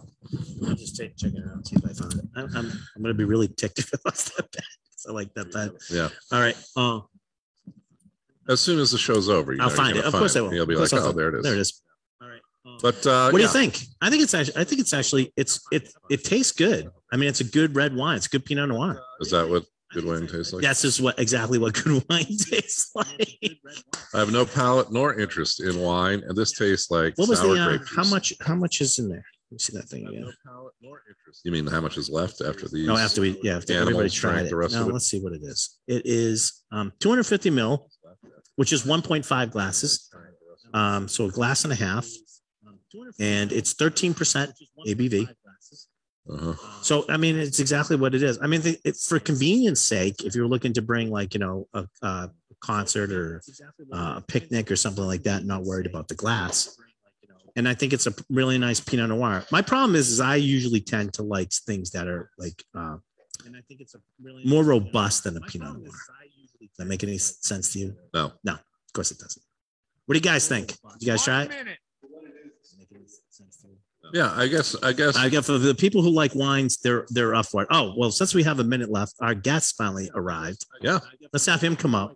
I'll 0.67 0.75
just 0.75 0.95
take, 0.95 1.15
check 1.17 1.31
it 1.33 1.43
out, 1.51 1.65
see 1.67 1.75
if 1.75 1.85
I 1.85 1.93
found 1.93 2.13
it. 2.13 2.25
I'm, 2.35 2.45
I'm, 2.55 2.71
I'm 2.95 3.01
gonna 3.01 3.13
be 3.13 3.23
really 3.23 3.47
ticked 3.47 3.79
if 3.79 3.93
it 3.93 3.99
was 4.05 4.25
that 4.37 4.51
bad. 4.51 4.63
'cause 4.63 5.05
I 5.07 5.11
like 5.11 5.33
that 5.35 5.51
bad. 5.51 5.71
Yeah. 5.89 6.09
All 6.31 6.39
right. 6.41 6.55
Oh, 6.75 7.07
As 8.49 8.59
soon 8.61 8.79
as 8.79 8.91
the 8.91 8.97
show's 8.97 9.29
over, 9.29 9.53
you 9.53 9.59
I'll 9.61 9.67
know, 9.69 9.73
you're 9.75 9.83
find 9.83 9.97
it. 9.97 10.05
Of 10.05 10.13
course 10.13 10.35
I 10.35 10.41
will. 10.41 10.53
You'll 10.53 10.65
be 10.65 10.75
Of 10.75 10.81
like, 10.81 10.93
I'll 10.93 10.99
oh, 10.99 11.05
find 11.07 11.17
there 11.17 11.29
it 11.29 11.35
is. 11.39 11.43
there 11.43 11.53
it 11.53 11.59
is. 11.59 11.81
All 12.21 12.27
right. 12.29 12.41
Oh. 12.65 12.77
But 12.81 13.07
uh, 13.07 13.29
what 13.29 13.33
do 13.33 13.37
yeah. 13.39 13.43
you 13.47 13.53
think? 13.53 13.79
I 14.01 14.09
think 14.09 14.23
it's 14.23 14.33
actually. 14.33 14.57
I 14.61 14.63
think 14.65 14.81
it's 14.81 14.93
actually. 14.93 15.33
It's 15.37 15.59
it. 15.71 15.89
It 16.09 16.23
tastes 16.23 16.51
good. 16.51 16.89
I 17.11 17.17
mean, 17.17 17.29
it's 17.29 17.39
a 17.41 17.45
good 17.45 17.75
red 17.75 17.95
wine. 17.95 18.17
It's 18.17 18.25
a 18.27 18.29
good 18.29 18.43
Pinot 18.45 18.69
Noir. 18.69 19.01
Is 19.21 19.31
that 19.31 19.47
what 19.47 19.63
good 19.97 20.05
wine 20.05 20.27
tastes 20.27 20.53
like? 20.53 20.61
That's 20.61 20.81
just 20.81 21.01
what 21.01 21.19
exactly 21.19 21.57
what 21.57 21.73
good 21.73 22.03
wine 22.09 22.25
tastes 22.25 22.91
like. 22.95 23.57
I 24.13 24.19
have 24.19 24.31
no 24.31 24.45
palate 24.45 24.91
nor 24.91 25.19
interest 25.19 25.61
in 25.61 25.79
wine, 25.79 26.21
and 26.27 26.37
this 26.37 26.51
tastes 26.53 26.91
like 26.91 27.13
What 27.17 27.29
was 27.29 27.39
sour 27.39 27.55
the 27.55 27.61
uh, 27.61 27.67
grape 27.69 27.81
how 27.95 28.03
much? 28.03 28.33
How 28.41 28.55
much 28.55 28.81
is 28.81 28.99
in 28.99 29.09
there? 29.09 29.25
Let 29.49 29.55
me 29.55 29.59
see 29.59 29.77
that 29.77 29.87
thing 29.89 30.07
again. 30.07 30.21
no 30.21 30.31
palate 30.45 30.73
nor 30.81 31.01
interest. 31.09 31.41
You 31.45 31.51
mean 31.51 31.67
how 31.67 31.81
much 31.81 31.97
is 31.97 32.09
left 32.09 32.41
after 32.41 32.67
these? 32.67 32.85
No, 32.87 32.97
after 32.97 33.21
we 33.21 33.39
yeah, 33.41 33.57
after 33.57 33.73
animals 33.73 33.89
everybody 33.93 34.09
tried 34.09 34.45
it. 34.45 34.49
the 34.49 34.55
rest 34.57 34.73
Now 34.73 34.81
of 34.81 34.89
it? 34.89 34.93
let's 34.93 35.05
see 35.09 35.19
what 35.19 35.33
it 35.33 35.41
is. 35.43 35.77
It 35.87 36.03
is 36.05 36.63
um, 36.71 36.91
250 36.99 37.49
mil, 37.49 37.89
which 38.57 38.73
is 38.73 38.83
1.5 38.83 39.51
glasses. 39.51 40.09
Um, 40.73 41.07
so 41.07 41.25
a 41.25 41.29
glass 41.29 41.63
and 41.63 41.71
a 41.71 41.77
half, 41.77 42.05
and 43.19 43.51
it's 43.51 43.73
13 43.73 44.13
percent 44.13 44.51
ABV. 44.85 45.27
Uh-huh. 46.29 46.53
So 46.81 47.05
I 47.09 47.17
mean, 47.17 47.37
it's 47.37 47.59
exactly 47.59 47.95
what 47.95 48.13
it 48.13 48.23
is. 48.23 48.39
I 48.41 48.47
mean, 48.47 48.61
the, 48.61 48.77
it, 48.83 48.97
for 48.97 49.19
convenience 49.19 49.81
sake, 49.81 50.23
if 50.23 50.35
you're 50.35 50.47
looking 50.47 50.73
to 50.73 50.81
bring 50.81 51.09
like 51.09 51.33
you 51.33 51.39
know 51.39 51.67
a, 51.73 51.87
a 52.01 52.29
concert 52.59 53.11
or 53.11 53.41
uh, 53.93 54.15
a 54.17 54.23
picnic 54.27 54.71
or 54.71 54.75
something 54.75 55.05
like 55.05 55.23
that, 55.23 55.45
not 55.45 55.63
worried 55.63 55.85
about 55.85 56.07
the 56.07 56.15
glass. 56.15 56.75
And 57.55 57.67
I 57.67 57.73
think 57.73 57.91
it's 57.91 58.05
a 58.05 58.13
really 58.29 58.59
nice 58.59 58.79
Pinot 58.79 59.09
Noir. 59.09 59.43
My 59.51 59.63
problem 59.63 59.95
is, 59.95 60.09
is 60.09 60.19
I 60.19 60.35
usually 60.35 60.79
tend 60.79 61.13
to 61.13 61.23
like 61.23 61.51
things 61.51 61.89
that 61.91 62.07
are 62.07 62.29
like, 62.37 62.63
uh, 62.75 62.97
and 63.47 63.57
I 63.57 63.61
think 63.67 63.81
it's 63.81 63.95
a 63.95 63.99
really 64.21 64.43
more 64.45 64.63
robust 64.63 65.23
than 65.23 65.35
a 65.37 65.41
Pinot 65.41 65.79
Noir. 65.79 65.91
Does 66.59 66.69
that 66.77 66.85
make 66.85 67.03
any 67.03 67.17
sense 67.17 67.73
to 67.73 67.79
you? 67.79 67.95
No. 68.13 68.31
no, 68.43 68.53
of 68.53 68.93
course 68.93 69.09
it 69.09 69.17
doesn't. 69.17 69.41
What 70.05 70.13
do 70.13 70.19
you 70.19 70.23
guys 70.23 70.47
think? 70.47 70.75
You 70.99 71.07
guys 71.07 71.23
try 71.23 71.43
it? 71.43 71.76
Yeah, 74.13 74.31
I 74.35 74.47
guess. 74.47 74.75
I 74.83 74.93
guess. 74.93 75.15
I 75.17 75.29
guess 75.29 75.45
for 75.47 75.57
the 75.57 75.75
people 75.75 76.01
who 76.01 76.09
like 76.09 76.33
wines, 76.35 76.77
they're 76.77 77.05
they're 77.09 77.35
up 77.35 77.45
for 77.47 77.61
it. 77.63 77.67
Oh 77.71 77.93
well, 77.97 78.11
since 78.11 78.33
we 78.33 78.43
have 78.43 78.59
a 78.59 78.63
minute 78.63 78.89
left, 78.89 79.15
our 79.21 79.33
guest 79.35 79.75
finally 79.77 80.09
arrived. 80.15 80.65
yeah. 80.81 80.99
Let's 81.33 81.45
have 81.45 81.61
him 81.61 81.75
come 81.75 81.93
up. 81.95 82.15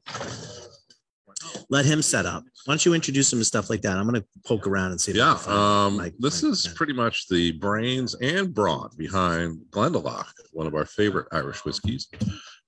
Let 1.69 1.85
him 1.85 2.01
set 2.01 2.25
up. 2.25 2.43
Why 2.65 2.73
don't 2.73 2.85
you 2.85 2.93
introduce 2.93 3.31
him 3.33 3.39
and 3.39 3.45
stuff 3.45 3.69
like 3.69 3.81
that? 3.81 3.97
I'm 3.97 4.05
gonna 4.05 4.23
poke 4.45 4.67
around 4.67 4.91
and 4.91 5.01
see. 5.01 5.11
if 5.11 5.17
Yeah. 5.17 5.37
can 5.43 5.51
Um, 5.53 5.97
my- 5.97 6.13
this 6.19 6.43
my 6.43 6.49
is 6.49 6.65
pen. 6.67 6.75
pretty 6.75 6.93
much 6.93 7.27
the 7.27 7.51
brains 7.53 8.15
and 8.15 8.53
brawn 8.53 8.89
behind 8.97 9.59
Glendalough, 9.71 10.25
one 10.53 10.67
of 10.67 10.75
our 10.75 10.85
favorite 10.85 11.27
Irish 11.31 11.65
whiskeys. 11.65 12.07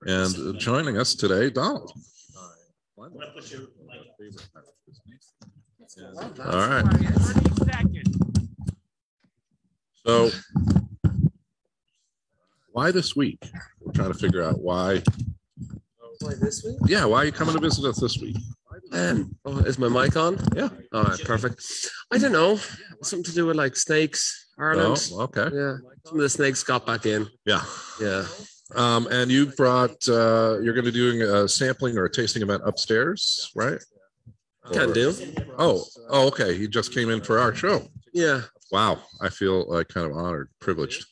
And 0.06 0.36
uh, 0.56 0.60
joining 0.60 0.98
us 0.98 1.16
today, 1.16 1.50
Donald. 1.50 1.92
All 2.98 3.10
right. 6.68 6.84
30 10.06 10.30
seconds. 10.30 10.46
So, 11.06 11.12
why 12.72 12.92
this 12.92 13.16
week? 13.16 13.44
We're 13.82 13.92
trying 13.92 14.12
to 14.12 14.18
figure 14.18 14.44
out 14.44 14.60
why. 14.60 15.02
Why 16.20 16.34
this 16.40 16.64
week? 16.64 16.78
Yeah, 16.88 17.06
why 17.06 17.18
are 17.20 17.26
you 17.26 17.32
coming 17.32 17.54
to 17.56 17.62
visit 17.62 17.86
us 17.86 18.00
this 18.00 18.18
week? 18.20 18.38
Oh, 19.46 19.58
is 19.66 19.80
my 19.80 19.90
mic 19.90 20.16
on? 20.16 20.38
Yeah. 20.56 20.70
All 20.94 21.04
right, 21.04 21.20
perfect. 21.24 21.64
I 22.12 22.18
don't 22.18 22.32
know. 22.32 22.60
Something 23.02 23.24
to 23.26 23.34
do 23.34 23.46
with 23.48 23.56
like 23.56 23.76
snakes, 23.76 24.50
Ireland. 24.58 25.10
Oh, 25.14 25.22
okay. 25.24 25.50
Yeah. 25.56 25.78
Some 26.06 26.18
of 26.18 26.22
the 26.22 26.30
snakes 26.30 26.64
got 26.64 26.86
back 26.86 27.06
in. 27.06 27.28
Yeah. 27.46 27.64
Yeah. 28.00 28.26
Um, 28.76 29.08
and 29.08 29.32
you 29.32 29.48
brought, 29.48 30.08
uh, 30.08 30.60
you're 30.62 30.74
going 30.74 30.86
to 30.86 30.92
be 30.92 30.98
doing 30.98 31.22
a 31.24 31.48
sampling 31.48 31.98
or 31.98 32.06
a 32.06 32.12
tasting 32.12 32.42
event 32.44 32.62
upstairs, 32.66 33.52
right? 33.56 33.80
Can 34.72 34.92
Or- 34.92 34.94
do. 34.94 35.14
Oh, 35.58 35.84
oh, 36.10 36.28
okay. 36.28 36.56
He 36.58 36.68
just 36.68 36.94
came 36.94 37.10
in 37.10 37.22
for 37.22 37.40
our 37.40 37.54
show. 37.54 37.88
Yeah. 38.14 38.42
Wow. 38.74 39.00
I 39.22 39.30
feel 39.30 39.70
like 39.70 39.88
kind 39.90 40.08
of 40.10 40.18
honored, 40.18 40.50
privileged. 40.60 41.06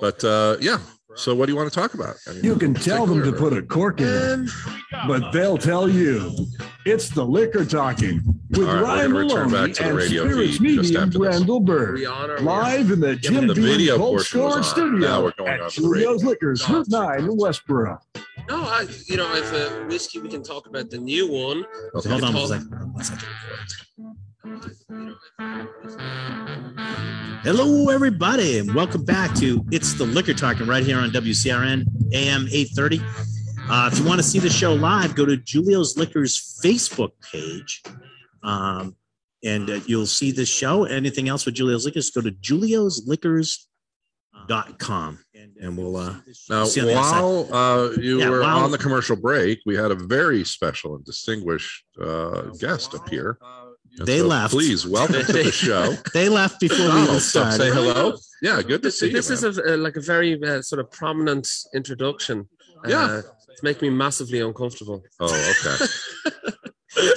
But 0.00 0.24
uh, 0.24 0.56
yeah. 0.60 0.78
So 1.14 1.32
what 1.34 1.46
do 1.46 1.52
you 1.52 1.56
want 1.56 1.70
to 1.72 1.78
talk 1.78 1.94
about? 1.94 2.16
I 2.26 2.32
mean, 2.32 2.42
You 2.42 2.56
can 2.56 2.74
tell 2.74 3.06
them 3.06 3.22
to 3.22 3.32
put 3.32 3.52
a 3.52 3.62
cork 3.62 4.00
in 4.00 4.08
it, 4.08 4.50
but 5.06 5.30
they'll 5.30 5.58
tell 5.58 5.88
you. 5.88 6.32
It's 6.86 7.08
the 7.10 7.24
liquor 7.24 7.64
talking 7.64 8.20
with 8.50 8.68
All 8.68 8.74
right, 8.74 8.82
Ryan 8.82 9.12
gonna 9.12 9.24
return 9.24 9.50
Maloney 9.50 9.68
back 9.68 9.76
to 9.76 9.82
the 9.84 9.88
and 9.90 9.96
radio 9.98 10.24
Spirits 10.24 10.56
feed 10.58 10.74
just 10.76 10.90
Medium 10.92 11.02
after 11.04 11.18
this. 11.18 11.28
Randall 11.28 11.60
Bird. 11.60 11.94
we 11.94 12.06
on 12.06 12.30
or 12.30 12.36
we 12.38 12.42
Live 12.42 12.90
in 12.90 13.00
the 13.00 13.14
Jim 13.14 13.46
the 13.46 13.54
Beam 13.54 13.64
video 13.64 13.96
Cold 13.96 14.16
portion 14.16 14.40
was 14.40 14.68
Storage. 14.68 15.00
Now 15.00 15.20
Studio 15.20 15.22
we're 15.22 15.32
going 15.32 15.60
on 15.60 15.66
at 15.66 15.70
to. 15.70 15.80
Julio's 15.80 16.24
Liquors, 16.24 16.68
Route 16.68 16.86
9 16.88 17.18
in 17.20 17.28
Westboro. 17.28 17.98
No, 18.48 18.62
I, 18.64 18.86
you 19.06 19.16
know, 19.16 19.32
if 19.34 19.52
a 19.52 19.84
whiskey, 19.86 20.18
we 20.18 20.28
can 20.28 20.42
talk 20.42 20.66
about 20.66 20.90
the 20.90 20.98
new 20.98 21.30
one. 21.30 21.64
Okay. 21.94 22.08
Hold 22.08 22.24
on 22.24 22.32
Talk- 22.32 22.40
one 22.40 22.48
second. 22.48 22.92
One 22.92 23.04
second. 23.04 23.28
Hello, 27.42 27.88
everybody, 27.88 28.58
and 28.58 28.74
welcome 28.74 29.02
back 29.04 29.34
to 29.36 29.64
It's 29.72 29.94
the 29.94 30.04
Liquor 30.04 30.34
Talking 30.34 30.66
right 30.66 30.84
here 30.84 30.98
on 30.98 31.08
WCRN 31.10 31.84
AM 32.12 32.46
830. 32.50 33.00
Uh, 33.70 33.88
if 33.90 33.98
you 33.98 34.04
want 34.04 34.18
to 34.18 34.22
see 34.22 34.38
the 34.38 34.50
show 34.50 34.74
live, 34.74 35.14
go 35.16 35.24
to 35.24 35.38
Julio's 35.38 35.96
Liquors 35.96 36.60
Facebook 36.62 37.12
page, 37.32 37.82
um, 38.42 38.94
and 39.42 39.70
uh, 39.70 39.80
you'll 39.86 40.04
see 40.06 40.30
the 40.30 40.44
show. 40.44 40.84
Anything 40.84 41.30
else 41.30 41.46
with 41.46 41.54
Julio's 41.54 41.86
Liquors, 41.86 42.10
go 42.10 42.20
to 42.20 42.30
juliosliquors.com, 42.30 45.18
and 45.60 45.78
we'll 45.78 45.96
uh, 45.96 46.16
Now, 46.50 46.64
see 46.66 46.80
you 46.82 46.88
on 46.88 46.92
the 46.92 46.98
other 47.00 47.08
side. 47.08 47.20
while 47.22 47.48
uh, 47.54 47.88
you 47.98 48.18
Yeah, 48.20 48.28
were 48.28 48.40
while- 48.42 48.58
on 48.64 48.70
the 48.70 48.76
commercial 48.78 49.16
break, 49.16 49.60
we 49.64 49.74
had 49.74 49.90
a 49.90 49.94
very 49.94 50.44
special 50.44 50.96
and 50.96 51.04
distinguished 51.04 51.84
uh, 52.00 52.42
guest 52.60 52.92
appear. 52.94 53.38
They 53.98 54.18
So 54.18 54.26
left. 54.26 54.52
Please 54.52 54.86
welcome 54.86 55.24
to 55.24 55.32
the 55.32 55.52
show. 55.52 55.94
They 56.12 56.28
left 56.28 56.60
before 56.60 56.78
we 56.78 56.84
even 56.86 57.04
Donald, 57.04 57.22
stop, 57.22 57.52
say 57.52 57.70
hello. 57.70 58.16
Yeah, 58.42 58.60
good 58.62 58.82
to 58.82 58.88
This, 58.88 58.98
see 59.00 59.06
you. 59.06 59.12
this 59.12 59.30
is 59.30 59.44
a, 59.44 59.74
a- 59.74 59.76
like 59.76 59.96
a 59.96 60.00
very 60.00 60.42
uh, 60.42 60.62
sort 60.62 60.80
of 60.80 60.90
prominent 60.90 61.48
introduction. 61.74 62.48
Yeah. 62.86 63.04
Uh, 63.04 63.22
it's 63.48 63.62
making 63.62 63.90
me 63.90 63.94
massively 63.96 64.40
uncomfortable. 64.40 65.02
Oh, 65.20 65.54
okay. 65.66 65.86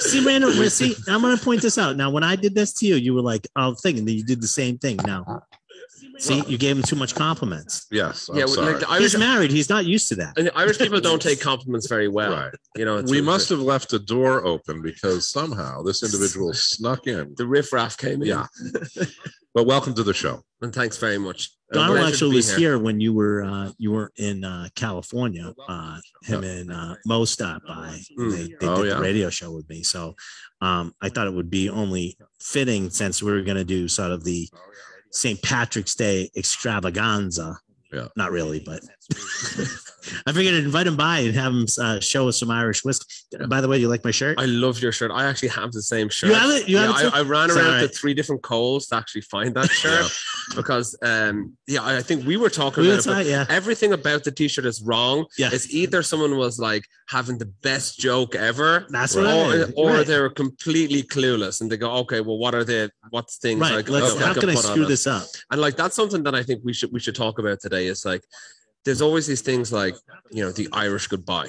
See, 0.00 0.24
Randall, 0.24 0.50
see, 0.70 0.94
I'm 1.06 1.20
going 1.20 1.36
to 1.38 1.42
point 1.44 1.62
this 1.62 1.78
out. 1.78 1.96
Now, 1.96 2.10
when 2.10 2.24
I 2.24 2.34
did 2.34 2.52
this 2.54 2.72
to 2.74 2.86
you, 2.86 2.96
you 2.96 3.14
were 3.14 3.20
like, 3.22 3.46
oh, 3.54 3.74
thinking 3.74 4.04
that 4.06 4.12
you 4.12 4.24
did 4.24 4.40
the 4.40 4.48
same 4.48 4.76
thing. 4.76 4.96
Now, 5.06 5.42
see, 6.18 6.42
you 6.46 6.58
gave 6.58 6.76
him 6.76 6.82
too 6.82 6.96
much 6.96 7.14
compliments. 7.14 7.86
Yes. 7.90 8.28
I'm 8.28 8.36
yeah, 8.38 8.46
sorry. 8.46 8.74
like 8.74 8.88
Irish, 8.90 9.02
He's 9.12 9.18
married. 9.18 9.50
He's 9.50 9.68
not 9.68 9.84
used 9.86 10.08
to 10.08 10.14
that. 10.16 10.36
and 10.38 10.46
the 10.48 10.56
Irish 10.56 10.78
people 10.78 11.00
don't 11.00 11.20
take 11.30 11.40
compliments 11.40 11.86
very 11.88 12.08
well. 12.08 12.32
Right. 12.32 12.54
You 12.76 12.84
know, 12.84 13.02
we 13.02 13.18
a- 13.20 13.22
must 13.22 13.48
have 13.50 13.60
left 13.60 13.92
a 13.92 13.98
door 13.98 14.44
open 14.46 14.82
because 14.82 15.28
somehow 15.28 15.82
this 15.82 16.02
individual 16.02 16.52
snuck 16.54 17.06
in. 17.06 17.34
The 17.36 17.46
riffraff 17.46 17.96
came 17.96 18.22
in. 18.22 18.28
Yeah. 18.28 18.46
But 19.54 19.66
welcome 19.66 19.94
to 19.94 20.02
the 20.04 20.14
show. 20.14 20.42
And 20.60 20.72
thanks 20.74 20.98
very 20.98 21.18
much. 21.18 21.50
A 21.72 21.74
Donald 21.74 21.98
actually 21.98 22.36
was 22.36 22.54
here. 22.54 22.78
when 22.78 23.00
you 23.00 23.12
were 23.12 23.42
uh, 23.44 23.72
you 23.78 23.90
were 23.90 24.12
in 24.16 24.44
uh, 24.44 24.68
California. 24.74 25.52
Uh, 25.68 25.98
him 26.22 26.44
and 26.44 26.70
uh, 26.72 26.94
Mo 27.06 27.24
stopped 27.24 27.66
by. 27.66 27.98
and 28.16 28.32
They, 28.32 28.48
they 28.60 28.66
Oh, 28.66 28.82
did 28.82 28.88
yeah. 28.88 28.94
the 28.94 29.00
radio 29.00 29.30
show 29.30 29.50
with 29.52 29.68
me. 29.68 29.82
So 29.82 30.14
um, 30.60 30.94
I 31.00 31.08
thought 31.08 31.26
it 31.26 31.34
would 31.34 31.50
be 31.50 31.68
only 31.70 32.16
fitting 32.40 32.90
since 32.90 33.22
we 33.22 33.32
were 33.32 33.42
going 33.42 33.56
to 33.56 33.64
do 33.64 33.88
sort 33.88 34.12
of 34.12 34.22
the 34.24 34.48
St. 35.10 35.40
Patrick's 35.42 35.94
Day 35.94 36.30
extravaganza. 36.36 37.58
Yeah. 37.92 38.08
Not 38.16 38.32
really, 38.32 38.60
but 38.60 38.80
I 40.26 40.32
figured 40.32 40.54
I'd 40.54 40.64
invite 40.64 40.86
him 40.86 40.96
by 40.96 41.18
and 41.20 41.34
have 41.34 41.52
him 41.52 41.66
uh, 41.80 42.00
show 42.00 42.28
us 42.28 42.38
some 42.40 42.50
Irish 42.50 42.82
whiskey. 42.84 43.06
By 43.48 43.60
the 43.60 43.68
way, 43.68 43.78
you 43.78 43.88
like 43.88 44.04
my 44.04 44.10
shirt? 44.10 44.38
I 44.38 44.46
love 44.46 44.80
your 44.80 44.92
shirt. 44.92 45.10
I 45.12 45.26
actually 45.26 45.48
have 45.50 45.72
the 45.72 45.82
same 45.82 46.08
shirt. 46.08 46.30
You 46.30 46.36
have 46.36 46.50
it? 46.50 46.68
You 46.68 46.78
have 46.78 46.90
yeah, 47.00 47.06
it? 47.08 47.14
I, 47.14 47.18
I 47.18 47.22
ran 47.22 47.50
around 47.50 47.74
all 47.74 47.80
to 47.80 47.88
three 47.88 48.14
different 48.14 48.42
Kohl's 48.42 48.86
to 48.88 48.96
actually 48.96 49.20
find 49.22 49.54
that 49.54 49.70
shirt 49.70 50.10
because, 50.56 50.96
um, 51.02 51.56
yeah, 51.66 51.82
I 51.82 51.98
I 51.98 52.02
think 52.02 52.26
we 52.26 52.36
were 52.36 52.48
talking 52.48 52.84
We 52.84 52.90
about 52.92 53.20
it. 53.22 53.26
yeah. 53.26 53.44
Everything 53.50 53.92
about 53.92 54.24
the 54.24 54.30
T-shirt 54.30 54.64
is 54.64 54.82
wrong. 54.82 55.26
Yeah. 55.36 55.50
It's 55.52 55.72
either 55.74 56.02
someone 56.02 56.36
was 56.38 56.58
like 56.58 56.84
having 57.08 57.36
the 57.38 57.46
best 57.62 57.98
joke 57.98 58.34
ever, 58.34 58.86
That's 58.88 59.14
or, 59.16 59.24
right. 59.24 59.66
or 59.76 59.90
Right. 59.92 60.06
they 60.06 60.18
were 60.20 60.30
completely 60.30 61.02
clueless 61.02 61.60
and 61.60 61.70
they 61.70 61.76
go, 61.76 61.90
okay, 62.02 62.20
well, 62.20 62.38
what 62.38 62.54
are 62.54 62.64
the 62.64 62.90
what's 63.10 63.36
things 63.38 63.60
Right. 63.60 63.74
like? 63.76 63.88
Let's, 63.90 64.16
I 64.16 64.26
how 64.28 64.34
can 64.34 64.48
I 64.48 64.54
put 64.54 64.64
screw 64.64 64.86
this 64.86 65.06
up? 65.06 65.26
And 65.50 65.60
like 65.60 65.76
that's 65.76 65.96
something 65.96 66.22
that 66.22 66.34
I 66.34 66.42
think 66.42 66.62
we 66.64 66.72
should 66.72 66.92
we 66.92 67.00
should 67.00 67.14
talk 67.14 67.38
about 67.38 67.60
today. 67.60 67.86
Is 67.88 68.04
like 68.06 68.22
there's 68.84 69.02
always 69.02 69.26
these 69.26 69.42
things 69.42 69.72
like 69.72 69.94
you 70.30 70.42
know 70.44 70.52
the 70.52 70.68
Irish 70.72 71.06
goodbye, 71.08 71.48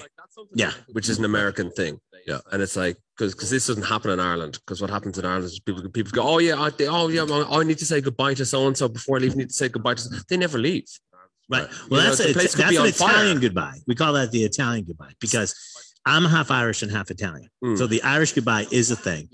Yeah. 0.54 0.72
which 0.92 1.10
is 1.10 1.20
an 1.20 1.26
American 1.26 1.72
thing. 1.72 2.00
Yeah. 2.28 2.40
and 2.52 2.62
it's 2.62 2.76
like 2.76 2.98
because 3.18 3.34
because 3.34 3.50
this 3.50 3.68
doesn't 3.68 3.84
happen 3.84 4.12
in 4.12 4.20
Ireland. 4.20 4.60
Because 4.66 4.82
what 4.82 4.90
happens 4.90 5.18
in 5.18 5.26
Ireland 5.26 5.46
is 5.46 5.60
people 5.60 5.88
people 5.90 6.12
go, 6.12 6.22
oh 6.22 6.38
yeah, 6.40 6.62
I, 6.62 6.70
they, 6.70 6.88
oh 6.88 7.08
yeah, 7.08 7.26
I 7.50 7.64
need 7.64 7.80
to 7.80 7.86
say 7.86 8.02
goodbye 8.02 8.36
to 8.36 8.46
so 8.46 8.68
and 8.68 8.78
so 8.78 8.88
before 8.88 9.18
I 9.18 9.20
leave. 9.22 9.34
I 9.34 9.36
need 9.36 9.50
to 9.50 9.54
say 9.56 9.70
goodbye 9.70 9.96
to. 9.96 10.10
They 10.30 10.38
never 10.38 10.58
leave. 10.58 10.86
Right. 11.50 11.68
Well, 11.90 12.02
know, 12.02 12.08
that's 12.08 12.20
the 12.20 12.30
a, 12.30 12.34
that's 12.34 12.56
be 12.56 12.76
an 12.76 12.84
on 12.84 12.92
fire. 12.92 13.10
Italian 13.12 13.40
goodbye. 13.40 13.80
We 13.88 13.96
call 13.96 14.14
that 14.14 14.32
the 14.32 14.44
Italian 14.44 14.86
goodbye 14.86 15.14
because 15.20 15.56
I'm 16.06 16.24
half 16.26 16.52
Irish 16.52 16.84
and 16.84 16.92
half 16.92 17.10
Italian. 17.10 17.50
Mm. 17.64 17.78
So 17.78 17.88
the 17.88 18.04
Irish 18.04 18.34
goodbye 18.34 18.68
is 18.72 18.92
a 18.92 18.96
thing. 18.96 19.30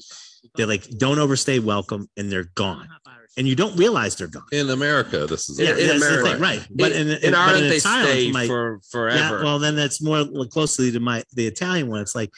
They're 0.55 0.67
like, 0.67 0.87
don't 0.97 1.19
overstay 1.19 1.59
welcome, 1.59 2.07
and 2.15 2.31
they're 2.31 2.49
gone, 2.55 2.87
and 3.37 3.47
you 3.47 3.55
don't 3.55 3.75
realize 3.75 4.15
they're 4.15 4.27
gone. 4.27 4.45
In 4.51 4.69
America, 4.69 5.25
this 5.27 5.49
is 5.49 5.59
Yeah, 5.59 5.71
in 5.71 5.87
that's 5.87 6.03
America. 6.03 6.23
the 6.23 6.29
thing, 6.31 6.41
right? 6.41 6.67
But 6.71 6.91
in, 6.93 7.07
in, 7.09 7.17
in, 7.23 7.31
but 7.31 7.33
Ireland, 7.35 7.63
in 7.65 7.69
they 7.69 7.77
Thailand, 7.77 8.03
stay 8.03 8.21
you 8.21 8.33
might- 8.33 8.47
for 8.47 8.73
yeah, 8.75 8.79
forever. 8.91 9.43
well, 9.43 9.59
then 9.59 9.75
that's 9.75 10.01
more 10.01 10.21
li- 10.21 10.47
closely 10.49 10.91
to 10.91 10.99
my 10.99 11.23
the 11.33 11.45
Italian 11.47 11.87
one. 11.89 12.01
It's 12.01 12.15
like 12.15 12.31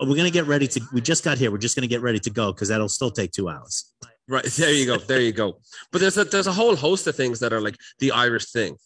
we're 0.00 0.16
gonna 0.16 0.30
get 0.30 0.46
ready 0.46 0.66
to. 0.68 0.80
We 0.92 1.00
just 1.00 1.24
got 1.24 1.38
here. 1.38 1.50
We're 1.50 1.58
just 1.58 1.76
gonna 1.76 1.86
get 1.86 2.02
ready 2.02 2.18
to 2.20 2.30
go 2.30 2.52
because 2.52 2.68
that'll 2.68 2.88
still 2.88 3.10
take 3.10 3.32
two 3.32 3.48
hours. 3.48 3.92
Right 4.28 4.44
there 4.58 4.72
you 4.72 4.86
go, 4.86 4.98
there 4.98 5.20
you 5.20 5.32
go. 5.32 5.58
But 5.90 6.00
there's 6.00 6.16
a 6.18 6.24
there's 6.24 6.46
a 6.46 6.52
whole 6.52 6.76
host 6.76 7.06
of 7.06 7.16
things 7.16 7.40
that 7.40 7.52
are 7.52 7.60
like 7.60 7.76
the 7.98 8.10
Irish 8.12 8.50
thing. 8.52 8.76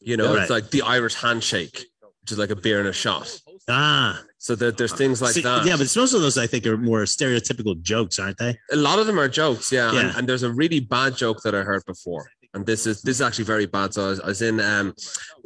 You 0.00 0.16
know, 0.16 0.32
Right. 0.34 0.42
it's 0.42 0.50
like 0.50 0.70
the 0.70 0.82
Irish 0.82 1.14
handshake, 1.14 1.84
which 2.22 2.32
is 2.32 2.38
like 2.38 2.50
a 2.50 2.56
beer 2.56 2.78
and 2.78 2.88
a 2.88 2.92
shot. 2.92 3.40
Ah, 3.68 4.22
So 4.46 4.54
that 4.62 4.76
there's 4.78 4.92
things 4.92 5.20
like 5.20 5.34
that. 5.42 5.66
yeah, 5.66 5.76
but 5.76 5.88
most 5.96 6.12
of 6.14 6.20
those 6.24 6.38
I 6.38 6.46
think 6.46 6.62
are 6.66 6.76
more 6.76 7.02
stereotypical 7.16 7.74
jokes, 7.92 8.16
aren't 8.20 8.38
they? 8.38 8.52
a 8.70 8.76
lot 8.88 8.96
of 9.00 9.06
them 9.08 9.18
are 9.18 9.28
jokes, 9.42 9.72
yeah. 9.72 9.90
Yeah. 9.92 10.00
And, 10.00 10.08
and 10.16 10.22
there's 10.28 10.44
a 10.44 10.52
really 10.62 10.78
bad 10.78 11.16
joke 11.16 11.38
that 11.44 11.52
I 11.58 11.62
heard 11.70 11.84
before, 11.84 12.24
and 12.54 12.64
this 12.70 12.86
is 12.86 13.02
this 13.02 13.16
is 13.18 13.22
actually 13.26 13.48
very 13.54 13.66
bad. 13.66 13.88
So 13.94 14.00
I 14.06 14.08
was, 14.12 14.20
I 14.20 14.26
was 14.34 14.42
in 14.42 14.56
um, 14.60 14.86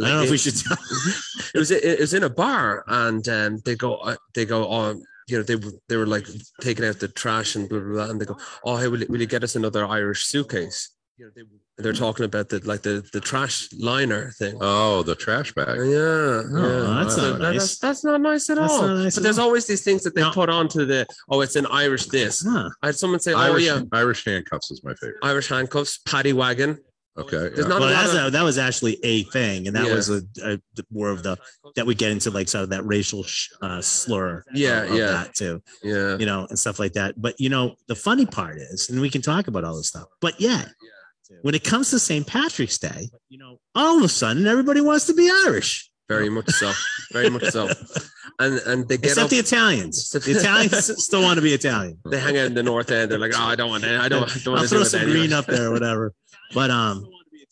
I 0.02 0.08
don't 0.08 0.16
know 0.18 0.22
if 0.22 0.28
it- 0.28 0.36
we 0.36 0.40
should. 0.44 0.54
It 1.54 1.58
was 1.58 1.70
it 1.70 1.98
was 2.06 2.14
in 2.18 2.24
a 2.24 2.34
bar 2.42 2.84
and 3.04 3.26
um, 3.28 3.52
they 3.64 3.74
go 3.74 3.90
uh, 4.08 4.16
they 4.34 4.44
go 4.44 4.58
oh 4.76 5.00
you 5.28 5.36
know 5.38 5.42
they 5.50 5.56
were 5.56 5.72
they 5.88 5.96
were 5.96 6.06
like 6.16 6.26
taking 6.60 6.84
out 6.84 6.98
the 7.00 7.08
trash 7.08 7.56
and 7.56 7.68
blah 7.70 7.80
blah, 7.80 7.92
blah 7.94 8.10
and 8.10 8.20
they 8.20 8.26
go 8.32 8.36
oh 8.66 8.76
hey 8.80 8.88
will 8.90 9.00
you, 9.02 9.06
will 9.08 9.20
you 9.24 9.26
get 9.34 9.42
us 9.42 9.56
another 9.56 9.82
Irish 9.86 10.22
suitcase? 10.32 10.80
And 11.18 11.32
they're 11.82 11.92
talking 11.92 12.24
about 12.24 12.48
the 12.48 12.60
like 12.66 12.82
the 12.82 13.08
the 13.12 13.20
trash 13.20 13.68
liner 13.78 14.32
thing. 14.32 14.56
Oh, 14.60 15.02
the 15.02 15.14
trash 15.14 15.52
bag. 15.54 15.78
Yeah, 15.78 15.84
yeah. 15.84 16.50
Oh, 16.52 16.94
that's 17.02 17.16
not 17.16 17.32
that- 17.32 17.38
nice. 17.38 17.58
That's, 17.58 17.78
that's 17.78 18.04
not 18.04 18.20
nice 18.20 18.50
at 18.50 18.56
That's 18.56 18.72
all. 18.72 18.88
not 18.88 18.94
nice 19.02 19.14
but 19.14 19.20
at 19.20 19.22
there's 19.24 19.38
all. 19.38 19.46
always 19.46 19.66
these 19.66 19.82
things 19.82 20.02
that 20.04 20.14
they 20.14 20.22
No. 20.22 20.30
put 20.30 20.48
onto 20.48 20.84
the 20.84 21.06
oh, 21.28 21.40
it's 21.40 21.56
an 21.56 21.66
Irish 21.66 22.06
this. 22.06 22.44
Huh. 22.46 22.70
I 22.82 22.86
had 22.86 22.96
someone 22.96 23.20
say, 23.20 23.32
oh 23.32 23.38
Irish, 23.38 23.64
yeah, 23.64 23.82
Irish 23.92 24.24
handcuffs 24.24 24.70
is 24.70 24.82
my 24.84 24.94
favorite. 24.94 25.18
Irish 25.22 25.48
handcuffs, 25.48 25.98
paddy 25.98 26.32
wagon. 26.32 26.78
Okay. 27.18 27.36
There's 27.36 27.58
yeah. 27.58 27.66
not 27.66 27.80
well, 27.80 27.90
a 27.90 28.20
of, 28.20 28.28
a, 28.28 28.30
that 28.30 28.42
was 28.42 28.56
actually 28.56 28.98
a 29.02 29.24
thing, 29.24 29.66
and 29.66 29.74
that 29.76 29.86
Yeah. 29.86 29.94
was 29.94 30.08
a, 30.10 30.22
a 30.44 30.58
more 30.90 31.10
of 31.10 31.22
the 31.22 31.36
that 31.76 31.84
we 31.84 31.94
get 31.94 32.12
into 32.12 32.30
like 32.30 32.48
sort 32.48 32.62
of 32.64 32.70
that 32.70 32.86
racial 32.86 33.24
sh- 33.24 33.48
uh, 33.60 33.82
slur. 33.82 34.44
Yeah, 34.54 34.82
of, 34.84 34.90
of 34.90 34.96
yeah. 34.96 35.06
that 35.06 35.34
too, 35.34 35.60
yeah. 35.82 36.16
you 36.18 36.24
know, 36.24 36.46
and 36.48 36.58
stuff 36.58 36.78
like 36.78 36.92
that. 36.94 37.20
But 37.20 37.38
you 37.38 37.48
know, 37.48 37.74
the 37.88 37.96
funny 37.96 38.26
part 38.26 38.58
is, 38.58 38.88
and 38.88 39.00
we 39.00 39.10
can 39.10 39.22
talk 39.22 39.48
about 39.48 39.64
all 39.64 39.76
this 39.76 39.88
stuff, 39.88 40.06
but 40.20 40.40
yet 40.40 40.68
when 41.42 41.54
it 41.54 41.64
comes 41.64 41.90
to 41.90 41.98
St. 41.98 42.26
Patrick's 42.26 42.78
Day, 42.78 43.10
you 43.28 43.38
know, 43.38 43.58
all 43.74 43.98
of 43.98 44.04
a 44.04 44.08
sudden 44.08 44.46
everybody 44.46 44.80
wants 44.80 45.06
to 45.06 45.14
be 45.14 45.30
Irish, 45.46 45.90
Very 46.08 46.28
much 46.28 46.48
so. 46.50 46.72
Very 47.12 47.30
much 47.30 47.44
so. 47.44 47.68
And 48.38 48.58
and 48.60 48.88
they 48.88 48.96
get 48.96 49.10
except 49.10 49.24
up, 49.24 49.30
the 49.30 49.38
Italians. 49.38 50.10
The 50.10 50.30
Italians 50.30 51.04
still 51.04 51.22
want 51.22 51.36
to 51.36 51.42
be 51.42 51.52
Italian. 51.52 51.98
they 52.06 52.18
hang 52.18 52.38
out 52.38 52.46
in 52.46 52.54
the 52.54 52.62
north 52.62 52.90
end. 52.90 53.10
They're 53.10 53.18
like, 53.18 53.32
oh, 53.36 53.42
I 53.42 53.54
don't 53.54 53.68
want 53.68 53.84
to. 53.84 54.00
I 54.00 54.08
don't, 54.08 54.24
I 54.24 54.38
don't 54.42 54.56
I'll 54.56 54.62
to 54.62 54.68
throw 54.68 54.80
it 54.80 54.86
some 54.86 55.02
anyway." 55.02 55.18
green 55.18 55.32
up 55.32 55.46
there 55.46 55.66
or 55.66 55.72
whatever. 55.72 56.14
But 56.54 56.70
um, 56.70 57.06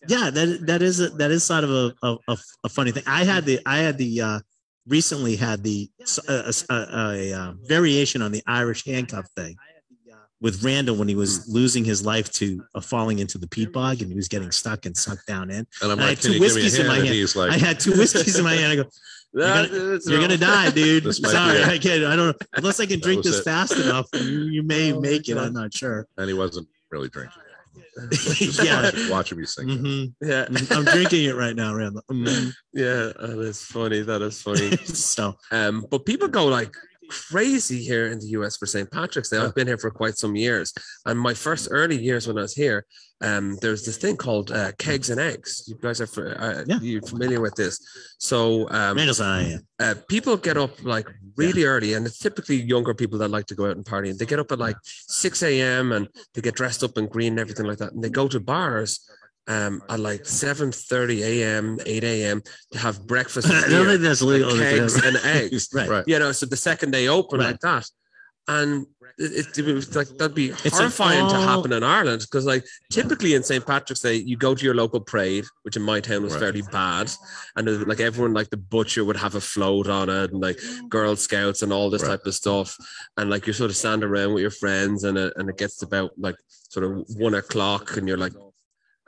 yeah, 0.08 0.30
that 0.30 0.66
that 0.66 0.82
is 0.82 1.00
a, 1.00 1.10
that 1.10 1.30
is 1.30 1.44
sort 1.44 1.64
of 1.64 1.70
a, 1.70 1.94
a, 2.02 2.16
a, 2.28 2.36
a 2.64 2.68
funny 2.68 2.90
thing. 2.90 3.02
I 3.06 3.24
had 3.24 3.44
the 3.44 3.60
I 3.66 3.78
had 3.78 3.98
the 3.98 4.20
uh, 4.20 4.40
recently 4.86 5.36
had 5.36 5.62
the 5.62 5.90
uh, 6.28 6.50
a, 6.50 6.74
a, 6.74 6.74
a, 6.74 7.32
uh 7.32 7.52
variation 7.66 8.22
on 8.22 8.32
the 8.32 8.42
Irish 8.46 8.84
handcuff 8.84 9.26
thing 9.36 9.56
with 10.40 10.62
Randall 10.62 10.96
when 10.96 11.08
he 11.08 11.14
was 11.16 11.48
losing 11.48 11.84
his 11.84 12.04
life 12.04 12.30
to 12.34 12.62
uh, 12.74 12.80
falling 12.80 13.18
into 13.18 13.38
the 13.38 13.48
peat 13.48 13.72
bog 13.72 14.00
and 14.02 14.10
he 14.10 14.14
was 14.16 14.28
getting 14.28 14.50
stuck 14.52 14.86
and 14.86 14.96
sucked 14.96 15.26
down 15.26 15.50
in. 15.50 15.66
And 15.82 15.92
I'm 15.92 15.98
I 15.98 16.02
like, 16.02 16.08
had 16.10 16.18
two 16.20 16.32
you 16.34 16.40
give 16.40 16.54
me 16.54 16.60
a 16.60 16.64
whiskeys 16.64 16.78
in 16.78 16.86
my 16.86 16.94
hand. 16.96 17.08
he's 17.08 17.34
like, 17.36 17.50
I 17.50 17.56
had 17.58 17.80
two 17.80 17.92
whiskeys 17.92 18.38
in 18.38 18.44
my 18.44 18.54
hand. 18.54 18.72
I 18.72 18.76
go, 18.76 18.84
You're 19.32 19.94
it's 19.94 20.08
you're 20.08 20.20
gonna 20.20 20.36
die, 20.38 20.70
dude. 20.70 21.04
This 21.08 21.20
might 21.20 21.28
be 21.30 21.34
Sorry. 21.34 21.64
I 21.64 21.78
can't. 21.78 22.04
I 22.04 22.16
don't 22.16 22.28
know 22.28 22.46
unless 22.54 22.78
I 22.80 22.86
can 22.86 23.00
drink 23.00 23.24
this 23.24 23.38
it. 23.40 23.44
fast 23.44 23.72
enough. 23.76 24.06
You, 24.14 24.44
you 24.44 24.62
may 24.62 24.92
make 24.92 25.28
it. 25.28 25.36
I'm 25.36 25.52
not 25.52 25.74
sure. 25.74 26.06
and 26.16 26.28
he 26.28 26.34
wasn't 26.34 26.68
really 26.90 27.08
drinking. 27.08 27.42
yeah. 28.62 28.82
Watching, 28.82 29.08
watching 29.10 29.38
me 29.38 29.44
sing. 29.44 29.66
Mhm. 29.68 30.12
Yeah, 30.22 30.46
I'm 30.70 30.84
drinking 30.84 31.24
it 31.24 31.34
right 31.34 31.54
now, 31.56 31.74
Randall. 31.74 32.02
Mhm. 32.10 32.52
yeah, 32.72 33.10
that 33.18 33.38
is 33.40 33.60
funny. 33.62 34.02
That 34.02 34.22
is 34.22 34.40
funny. 34.40 34.76
so 34.76 35.36
Um, 35.50 35.84
but 35.90 36.06
people 36.06 36.28
go 36.28 36.46
like 36.46 36.72
crazy 37.08 37.82
here 37.82 38.06
in 38.08 38.18
the 38.20 38.26
US 38.38 38.56
for 38.56 38.66
St. 38.66 38.90
Patrick's 38.90 39.30
Day. 39.30 39.38
I've 39.38 39.54
been 39.54 39.66
here 39.66 39.78
for 39.78 39.90
quite 39.90 40.16
some 40.16 40.36
years, 40.36 40.72
and 41.06 41.18
my 41.18 41.34
first 41.34 41.68
early 41.70 41.98
years 42.00 42.26
when 42.26 42.38
I 42.38 42.42
was 42.42 42.54
here, 42.54 42.84
um, 43.20 43.56
there's 43.60 43.84
this 43.84 43.96
thing 43.96 44.16
called 44.16 44.52
uh, 44.52 44.70
kegs 44.78 45.10
and 45.10 45.18
eggs. 45.20 45.64
You 45.66 45.76
guys 45.80 46.00
are 46.00 46.38
uh, 46.38 46.64
Yeah. 46.66 46.78
you 46.80 47.00
familiar 47.00 47.40
with 47.40 47.54
this? 47.56 47.80
So 48.18 48.68
um, 48.70 48.96
Randall's 48.96 49.20
and 49.20 49.28
I 49.28 49.42
am. 49.54 49.66
uh, 49.80 49.94
people 50.08 50.36
get 50.36 50.56
up 50.56 50.70
like 50.84 51.08
really 51.36 51.64
early, 51.64 51.94
and 51.94 52.06
it's 52.06 52.18
typically 52.18 52.56
younger 52.56 52.94
people 52.94 53.18
that 53.18 53.28
like 53.28 53.46
to 53.46 53.54
go 53.56 53.66
out 53.68 53.76
and 53.76 53.84
party. 53.84 54.10
And 54.10 54.18
they 54.18 54.26
get 54.26 54.38
up 54.38 54.52
at 54.52 54.58
like 54.60 54.76
6 54.84 55.42
a.m. 55.42 55.92
and 55.92 56.08
they 56.34 56.40
get 56.40 56.54
dressed 56.54 56.84
up 56.84 56.96
in 56.96 57.06
green 57.06 57.32
and 57.32 57.40
everything 57.40 57.66
like 57.66 57.78
that. 57.78 57.92
And 57.92 58.04
they 58.04 58.10
go 58.10 58.28
to 58.28 58.38
bars 58.38 59.00
um, 59.48 59.82
at 59.88 59.98
like 60.00 60.26
7 60.26 60.70
30 60.72 61.22
a.m., 61.42 61.78
8 61.84 62.04
a.m. 62.04 62.42
to 62.72 62.78
have 62.78 63.06
breakfast. 63.06 63.48
I 63.50 63.62
and 63.62 63.70
don't 63.70 63.86
think 63.86 64.00
that's 64.02 64.22
legal. 64.22 64.50
and 64.50 64.60
kegs 64.60 64.94
and 65.04 65.16
eggs. 65.24 65.68
Right. 65.74 65.88
Right. 65.88 66.04
You 66.06 66.18
know, 66.18 66.32
so 66.32 66.46
the 66.46 66.56
second 66.56 66.92
they 66.92 67.08
open 67.08 67.40
Right. 67.40 67.48
like 67.52 67.60
that. 67.60 67.86
And 68.46 68.86
it, 69.18 69.58
it 69.58 69.74
was 69.74 69.94
like 69.94 70.08
that'd 70.16 70.34
be 70.34 70.52
like 70.52 70.72
horrifying 70.72 71.28
to 71.28 71.34
happen 71.38 71.70
in 71.72 71.82
Ireland 71.82 72.22
because, 72.22 72.46
like, 72.46 72.64
typically 72.90 73.34
in 73.34 73.42
St. 73.42 73.66
Patrick's 73.66 74.00
Day, 74.00 74.14
you 74.14 74.36
go 74.38 74.54
to 74.54 74.64
your 74.64 74.74
local 74.74 75.00
parade, 75.00 75.44
which 75.64 75.76
in 75.76 75.82
my 75.82 76.00
town 76.00 76.22
was 76.22 76.32
Right. 76.32 76.40
fairly 76.40 76.62
bad, 76.62 77.10
and 77.56 77.68
uh, 77.68 77.84
like 77.86 78.00
everyone, 78.00 78.32
like 78.32 78.48
the 78.48 78.56
butcher 78.56 79.04
would 79.04 79.16
have 79.18 79.34
a 79.34 79.40
float 79.40 79.88
on 79.88 80.08
it, 80.08 80.30
and 80.32 80.40
like 80.40 80.58
Girl 80.88 81.14
Scouts 81.14 81.62
and 81.62 81.72
all 81.74 81.90
this 81.90 82.02
Right. 82.02 82.10
type 82.12 82.24
of 82.26 82.34
stuff, 82.34 82.74
and 83.18 83.28
like 83.28 83.46
you 83.46 83.52
sort 83.52 83.70
of 83.70 83.76
stand 83.76 84.02
around 84.02 84.32
with 84.32 84.40
your 84.40 84.50
friends, 84.50 85.04
and 85.04 85.18
it, 85.18 85.32
and 85.36 85.50
it 85.50 85.58
gets 85.58 85.82
about 85.82 86.12
like 86.16 86.36
sort 86.70 86.84
of 86.86 87.04
one 87.16 87.34
o'clock, 87.34 87.96
and 87.98 88.08
you're 88.08 88.16
like. 88.16 88.32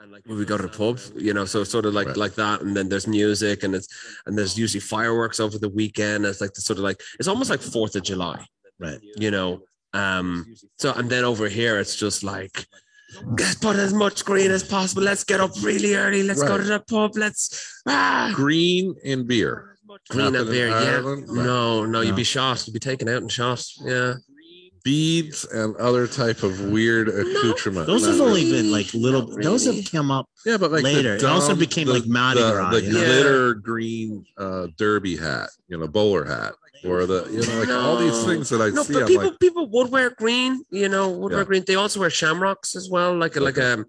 And 0.01 0.11
like, 0.11 0.25
will 0.25 0.35
we 0.37 0.45
go 0.45 0.57
to 0.57 0.63
the 0.63 0.69
pub? 0.69 0.99
You 1.15 1.33
know, 1.33 1.45
so 1.45 1.63
sort 1.63 1.85
of 1.85 1.93
like 1.93 2.07
Right. 2.07 2.17
like 2.17 2.35
that, 2.35 2.61
and 2.61 2.75
then 2.75 2.89
there's 2.89 3.07
music, 3.07 3.63
and 3.63 3.75
it's 3.75 3.87
and 4.25 4.37
there's 4.37 4.57
usually 4.57 4.79
fireworks 4.81 5.39
over 5.39 5.57
the 5.59 5.69
weekend. 5.69 6.25
It's 6.25 6.41
like 6.41 6.53
the 6.53 6.61
sort 6.61 6.79
of 6.79 6.83
like 6.83 6.99
it's 7.19 7.27
almost 7.27 7.49
like 7.49 7.61
Fourth 7.61 7.95
of 7.95 8.03
July, 8.03 8.43
Right. 8.79 8.99
you 9.15 9.29
know 9.31 9.61
Um, 9.93 10.45
so 10.79 10.93
and 10.93 11.09
then 11.09 11.23
over 11.25 11.49
here 11.49 11.77
it's 11.77 11.95
just 11.97 12.23
like 12.23 12.65
let's 13.37 13.55
put 13.55 13.75
as 13.75 13.93
much 13.93 14.23
green 14.25 14.49
as 14.49 14.63
possible. 14.63 15.03
Let's 15.03 15.23
get 15.25 15.39
up 15.41 15.51
really 15.61 15.95
early. 15.95 16.23
Let's 16.23 16.41
go 16.41 16.57
to 16.57 16.63
the 16.63 16.79
pub. 16.79 17.11
Let's 17.15 17.43
ah 17.85 18.31
Green 18.33 18.95
and 19.05 19.27
beer. 19.27 19.77
green 20.09 20.25
and 20.27 20.33
Nothing 20.33 20.47
in 20.47 20.53
beer. 20.53 20.67
Yeah, 20.69 20.95
Ireland? 20.97 21.25
Right. 21.27 21.45
no, 21.45 21.85
no, 21.85 21.99
you'd 22.01 22.15
be 22.15 22.23
shot. 22.23 22.65
You'd 22.65 22.73
be 22.73 22.79
taken 22.79 23.07
out 23.09 23.21
and 23.21 23.31
shot. 23.31 23.61
Yeah, 23.83 24.13
Beads 24.83 25.45
and 25.45 25.75
other 25.77 26.07
type 26.07 26.43
of 26.43 26.59
weird 26.71 27.07
accoutrement. 27.09 27.87
Those 27.87 28.05
have 28.05 28.19
only 28.19 28.43
really. 28.45 28.51
been 28.51 28.71
like 28.71 28.93
little. 28.93 29.27
Those 29.27 29.65
have 29.65 29.91
come 29.91 30.11
up. 30.11 30.27
yeah, 30.45 30.57
but 30.57 30.71
like 30.71 30.83
the 30.83 30.93
later. 30.93 31.15
It 31.15 31.23
also 31.23 31.49
dumb- 31.49 31.59
became 31.59 31.87
the- 31.87 31.93
like 31.93 32.05
Mardi 32.07 32.41
the, 32.41 32.51
Gras, 32.51 32.71
the 32.71 32.81
you 32.81 32.93
know? 32.93 32.99
glitter 33.05 33.53
green 33.55 34.25
uh, 34.37 34.67
derby 34.77 35.17
hat, 35.17 35.49
you 35.67 35.77
know, 35.77 35.87
bowler 35.87 36.25
hat, 36.25 36.53
or 36.85 37.05
the 37.05 37.27
you 37.31 37.45
know 37.45 37.59
like 37.59 37.69
all 37.69 37.97
these 37.97 38.23
things 38.25 38.49
that 38.49 38.61
I 38.61 38.69
no, 38.69 38.83
see. 38.83 38.93
but 38.93 39.03
I'm 39.03 39.07
people 39.07 39.29
like, 39.29 39.39
people 39.39 39.67
would 39.69 39.91
wear 39.91 40.09
green. 40.11 40.63
You 40.71 40.89
know, 40.89 41.09
would 41.09 41.31
wear 41.31 41.45
green. 41.45 41.63
They 41.65 41.75
also 41.75 41.99
wear 41.99 42.09
shamrocks 42.09 42.75
as 42.75 42.89
well, 42.89 43.15
like 43.15 43.35
a 43.35 43.39
like 43.39 43.57
a 43.57 43.85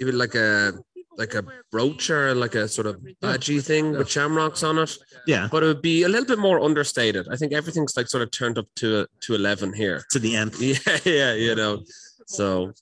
even 0.00 0.16
like 0.18 0.34
a 0.34 0.72
like 1.16 1.34
a 1.34 1.42
brooch 1.70 2.10
or 2.10 2.34
like 2.34 2.54
a 2.54 2.68
sort 2.68 2.86
of 2.86 3.00
badgy 3.20 3.60
thing 3.60 3.92
with 3.92 4.10
shamrocks 4.10 4.62
on 4.62 4.78
it. 4.78 4.96
Yeah, 5.26 5.48
But 5.50 5.62
it 5.62 5.66
would 5.66 5.82
be 5.82 6.02
a 6.02 6.08
little 6.08 6.26
bit 6.26 6.38
more 6.38 6.60
understated. 6.60 7.26
I 7.30 7.36
think 7.36 7.52
everything's 7.52 7.96
like 7.96 8.08
sort 8.08 8.22
of 8.22 8.30
turned 8.30 8.58
up 8.58 8.66
to 8.76 9.06
to 9.22 9.34
eleven 9.34 9.72
here. 9.72 10.04
to 10.12 10.18
the 10.18 10.36
end. 10.36 10.54
Yeah, 10.60 10.76
yeah, 11.04 11.32
you 11.34 11.54
know. 11.54 11.82
So 12.26 12.72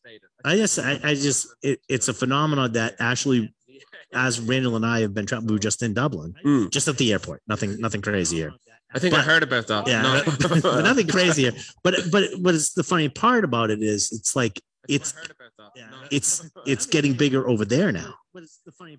I 0.44 0.57
just, 0.57 0.79
I, 0.79 0.99
I 1.03 1.14
just, 1.14 1.49
it, 1.62 1.81
it's 1.88 2.09
a 2.09 2.14
phenomenon 2.14 2.73
that 2.73 2.94
actually, 2.99 3.55
as 4.12 4.40
Randall 4.40 4.77
and 4.77 4.87
I 4.87 5.01
have 5.01 5.12
been 5.14 5.27
traveling, 5.27 5.49
we 5.49 5.53
were 5.55 5.59
just 5.59 5.83
in 5.83 5.92
Dublin, 5.94 6.35
Mm. 6.44 6.70
just 6.70 6.88
at 6.88 6.97
the 6.99 7.12
airport. 7.12 7.42
Nothing, 7.47 7.79
nothing 7.81 8.01
crazy 8.01 8.37
here. 8.38 8.53
I 8.94 8.99
think 9.01 9.12
I 9.14 9.20
heard 9.23 9.42
about 9.42 9.66
that. 9.66 9.87
Yeah, 9.88 10.03
No. 10.03 10.23
but 10.62 10.83
nothing 10.85 11.09
crazier. 11.09 11.53
But, 11.83 11.94
but, 12.12 12.25
but 12.40 12.55
it's 12.55 12.73
the 12.75 12.85
funny 12.85 13.09
part 13.09 13.44
about 13.44 13.70
it 13.70 13.83
is, 13.83 14.12
it's 14.12 14.35
like 14.37 14.62
it's, 14.88 15.14
it's, 16.11 16.51
it's 16.66 16.87
getting 16.87 17.14
bigger 17.14 17.49
over 17.49 17.64
there 17.64 17.92
now. 17.92 18.14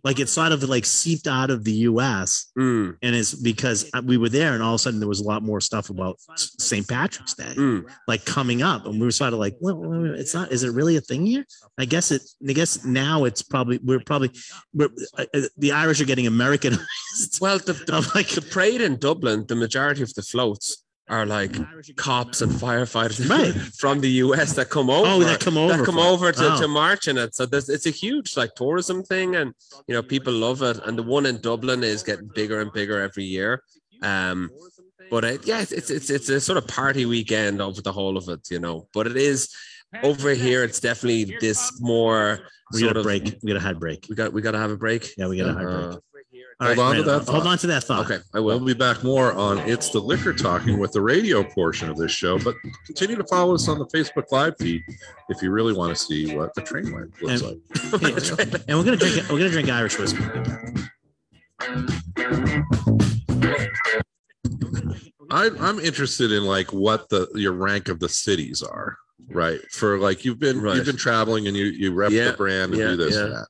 Like 0.03 0.19
it's 0.19 0.31
sort 0.31 0.53
of 0.53 0.63
like 0.63 0.85
seeped 0.85 1.27
out 1.27 1.49
of 1.49 1.65
the 1.65 1.73
U.S. 1.89 2.51
Mm, 2.57 2.95
and 3.01 3.15
it's 3.15 3.33
because 3.33 3.89
we 4.05 4.15
were 4.15 4.29
there, 4.29 4.53
and 4.53 4.63
all 4.63 4.75
of 4.75 4.75
a 4.75 4.79
sudden 4.79 4.99
there 5.01 5.09
was 5.09 5.19
a 5.19 5.25
lot 5.25 5.43
more 5.43 5.59
stuff 5.59 5.89
about 5.89 6.17
St. 6.37 6.87
Patrick's 6.87 7.33
Day. 7.33 7.53
mm. 7.55 7.83
like 8.07 8.23
coming 8.23 8.61
up 8.61 8.85
and 8.85 8.99
we 8.99 9.05
were 9.05 9.11
sort 9.11 9.33
of 9.33 9.39
like 9.39 9.55
well 9.59 10.15
it's 10.15 10.33
not 10.33 10.51
is 10.51 10.63
it 10.63 10.73
really 10.73 10.95
a 10.95 11.01
thing 11.01 11.25
here 11.25 11.45
i 11.77 11.85
guess 11.85 12.11
it 12.11 12.21
i 12.47 12.53
guess 12.53 12.85
now 12.85 13.25
it's 13.25 13.41
probably 13.41 13.79
we're 13.83 13.99
probably 13.99 14.31
we're 14.73 14.89
uh, 15.17 15.25
uh, 15.33 15.41
the 15.57 15.71
irish 15.71 15.99
are 16.01 16.05
getting 16.05 16.27
americanized 16.27 16.85
Well, 17.41 17.59
the, 17.59 17.73
the, 17.73 18.11
like 18.15 18.29
the 18.29 18.41
parade 18.41 18.81
in 18.81 18.97
Dublin, 18.97 19.45
the 19.47 19.55
majority 19.55 20.01
of 20.03 20.13
the 20.13 20.21
floats 20.21 20.84
are 21.07 21.25
like 21.25 21.53
cops 21.97 22.41
and 22.41 22.51
firefighters 22.51 23.29
Right. 23.29 23.53
from 23.53 23.99
the 24.01 24.09
US 24.25 24.53
that 24.53 24.69
come 24.71 24.89
over. 24.89 25.07
oh 25.07 25.19
that 25.19 25.39
come 25.39 25.57
over 25.57 25.77
that 25.77 25.85
come 25.85 25.99
over 25.99 26.31
to, 26.31 26.53
Oh. 26.53 26.61
to 26.61 26.67
march 26.67 27.07
in 27.07 27.17
it. 27.17 27.35
So 27.35 27.45
there's, 27.45 27.69
it's 27.69 27.85
a 27.85 27.91
huge 27.91 28.35
like 28.35 28.55
tourism 28.55 29.03
thing, 29.03 29.35
and 29.35 29.53
you 29.87 29.93
know 29.93 30.01
people 30.01 30.33
love 30.33 30.61
it. 30.63 30.79
And 30.85 30.97
the 30.97 31.03
one 31.03 31.25
in 31.27 31.39
Dublin 31.41 31.83
is 31.83 32.01
getting 32.03 32.29
bigger 32.33 32.59
and 32.61 32.71
bigger 32.73 32.99
every 33.01 33.23
year. 33.23 33.61
Um, 34.01 34.49
but 35.11 35.23
it, 35.23 35.45
yeah, 35.47 35.61
it's, 35.61 35.71
it's 35.71 35.91
it's 35.91 36.09
it's 36.09 36.29
a 36.29 36.41
sort 36.41 36.57
of 36.57 36.67
party 36.67 37.05
weekend 37.05 37.61
over 37.61 37.81
the 37.81 37.91
whole 37.91 38.17
of 38.17 38.27
it, 38.29 38.41
you 38.49 38.59
know. 38.59 38.87
But 38.93 39.05
it 39.05 39.15
is 39.17 39.53
over 40.01 40.31
here. 40.31 40.63
It's 40.63 40.79
definitely 40.79 41.37
this 41.39 41.79
more 41.81 42.39
we 42.73 42.79
sort 42.79 42.93
got 42.93 42.97
a 42.97 42.99
of 43.01 43.05
break 43.05 43.37
we 43.43 43.47
got 43.53 43.57
a 43.57 43.59
hard 43.61 43.79
break 43.79 44.07
We 44.09 44.15
got 44.15 44.33
we 44.33 44.41
got 44.41 44.51
to 44.53 44.57
have 44.57 44.71
a 44.71 44.77
break. 44.77 45.13
yeah 45.19 45.27
we 45.27 45.37
got 45.37 45.49
a 45.49 45.53
hard 45.53 45.67
break 45.67 45.93
Uh, 45.93 45.99
All 46.61 46.67
Hold 46.67 46.79
on 46.79 46.85
to 46.95 46.97
Randall, 47.01 47.19
that 47.19 47.31
hold 47.31 47.47
on 47.47 47.57
to 47.57 47.67
that 47.67 47.83
thought 47.83 48.05
okay, 48.09 48.23
I 48.33 48.39
We'll 48.39 48.59
be 48.61 48.73
back 48.73 49.03
more 49.03 49.33
on 49.33 49.59
It's 49.59 49.89
the 49.89 49.99
Liquor 49.99 50.31
Talking 50.33 50.79
with 50.79 50.93
the 50.93 51.01
radio 51.01 51.43
portion 51.43 51.89
of 51.89 51.97
this 51.97 52.11
show, 52.11 52.39
but 52.39 52.55
continue 52.85 53.17
to 53.17 53.25
follow 53.25 53.55
us 53.55 53.67
on 53.67 53.77
the 53.77 53.85
Facebook 53.87 54.31
Live 54.31 54.55
feed 54.57 54.81
if 55.27 55.41
you 55.41 55.51
really 55.51 55.73
want 55.73 55.95
to 55.95 56.01
see 56.01 56.33
what 56.33 56.53
the 56.55 56.61
train 56.61 56.91
line 56.93 57.11
looks 57.21 57.41
And- 57.41 57.51
like. 57.51 58.63
and 58.69 58.77
we're 58.77 58.85
gonna 58.85 58.95
drink 58.95 59.15
we're 59.29 59.37
gonna 59.37 59.49
drink 59.49 59.69
irish 59.69 59.99
whiskey 59.99 60.23
I, 65.31 65.49
I'm 65.59 65.79
interested 65.79 66.31
in 66.31 66.43
like 66.43 66.71
what 66.71 67.09
the 67.09 67.27
your 67.35 67.53
rank 67.53 67.89
of 67.89 67.99
the 67.99 68.07
cities 68.09 68.61
are, 68.61 68.97
right? 69.29 69.59
For 69.71 69.97
like 69.99 70.23
you've 70.23 70.39
been 70.39 70.61
Right. 70.61 70.75
you've 70.77 70.85
been 70.85 70.97
traveling 70.97 71.47
and 71.47 71.57
you 71.57 71.65
you 71.65 71.93
rep 71.93 72.11
Yeah, 72.11 72.31
the 72.31 72.37
brand 72.37 72.73
and 72.73 72.81
yeah, 72.81 72.87
do 72.89 72.95
this 72.97 73.15
yeah. 73.15 73.23
and 73.23 73.31
that. 73.33 73.47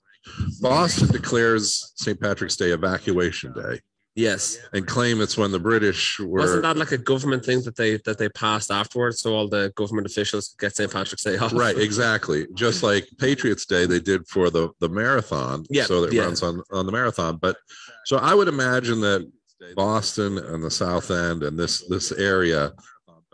Boston 0.62 1.08
declares 1.10 1.94
St. 1.96 2.20
Patrick's 2.20 2.56
Day 2.56 2.72
evacuation 2.72 3.54
day 3.54 3.80
Yes. 4.18 4.58
and 4.74 4.88
claim 4.88 5.20
it's 5.20 5.38
when 5.38 5.52
the 5.52 5.60
British 5.60 6.20
were 6.20 6.40
Wasn't 6.40 6.62
that 6.64 6.78
like 6.78 6.94
a 6.94 6.98
government 6.98 7.44
thing 7.44 7.62
that 7.64 7.76
they 7.76 7.98
that 8.06 8.18
they 8.18 8.30
passed 8.30 8.72
afterwards, 8.72 9.20
so 9.20 9.36
all 9.36 9.50
the 9.50 9.74
government 9.76 10.08
officials 10.08 10.50
could 10.50 10.66
get 10.68 10.76
St. 10.76 10.92
Patrick's 10.92 11.24
Day 11.24 11.38
off? 11.38 11.52
right 11.54 11.78
exactly 11.78 12.48
just 12.54 12.82
like 12.82 13.08
Patriots 13.20 13.66
Day 13.66 13.86
they 13.86 14.00
did 14.00 14.26
for 14.28 14.50
the 14.50 14.70
the 14.80 14.88
marathon, 14.90 15.66
Yeah, 15.70 15.84
so 15.84 16.02
that 16.02 16.14
yeah. 16.14 16.24
runs 16.24 16.42
on 16.44 16.62
on 16.72 16.86
the 16.86 16.92
marathon. 16.94 17.38
But 17.38 17.58
so 18.06 18.16
I 18.18 18.34
would 18.34 18.48
imagine 18.48 19.02
that 19.02 19.30
Boston 19.76 20.38
and 20.38 20.64
the 20.64 20.72
South 20.72 21.12
End 21.12 21.44
and 21.44 21.60
this 21.60 21.86
this 21.90 22.12
area 22.14 22.72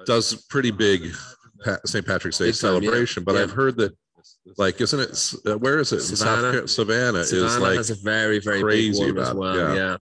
does 0.05 0.33
pretty 0.49 0.71
big 0.71 1.13
St. 1.85 2.05
Patrick's 2.05 2.39
Day 2.39 2.45
Big 2.45 2.55
time, 2.55 2.73
yeah, 2.73 2.79
celebration. 2.89 3.23
But. 3.23 3.37
I've 3.37 3.51
heard 3.51 3.77
that 3.77 3.95
like 4.57 4.81
isn't 4.81 4.99
it 4.99 5.33
uh, 5.51 5.57
where 5.57 5.79
is 5.79 5.91
it 5.93 6.01
South 6.01 6.17
Savannah. 6.19 6.67
Savannah, 6.67 7.19
is 7.19 7.29
Savannah 7.29 7.59
like 7.63 7.77
has 7.77 7.89
a 7.91 7.95
very 7.95 8.39
very 8.39 8.63
big 8.63 8.95
one 8.97 9.17
as 9.17 9.29
about 9.29 9.35
it, 9.35 9.39
well. 9.39 9.55
yeah. 9.57 9.75
Yeah. 9.75 9.97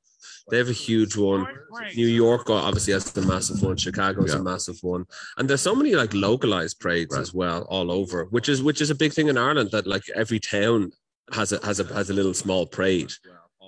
They 0.50 0.58
have 0.58 0.68
a 0.68 0.72
huge 0.72 1.16
one. 1.16 1.46
New 1.94 2.08
York 2.08 2.50
obviously 2.50 2.92
has 2.92 3.16
a 3.16 3.22
massive 3.22 3.62
one. 3.62 3.76
Chicago's 3.76 4.32
Yeah. 4.32 4.40
a 4.40 4.42
massive 4.42 4.78
one, 4.82 5.04
and 5.36 5.48
there's 5.48 5.60
so 5.60 5.76
many 5.76 5.94
like 5.94 6.12
localized 6.12 6.80
parades 6.80 7.14
Right. 7.14 7.20
as 7.22 7.32
well 7.32 7.62
all 7.70 7.92
over, 7.92 8.24
which 8.30 8.48
is 8.48 8.60
which 8.60 8.80
is 8.80 8.90
a 8.90 8.94
big 8.96 9.12
thing 9.12 9.28
in 9.28 9.38
Ireland 9.38 9.70
that 9.70 9.86
like 9.86 10.02
every 10.22 10.40
town 10.40 10.90
has 11.32 11.52
a 11.52 11.64
has 11.64 11.78
a 11.78 11.84
has 11.94 12.10
a 12.10 12.14
little 12.14 12.34
small 12.34 12.66
parade, 12.66 13.12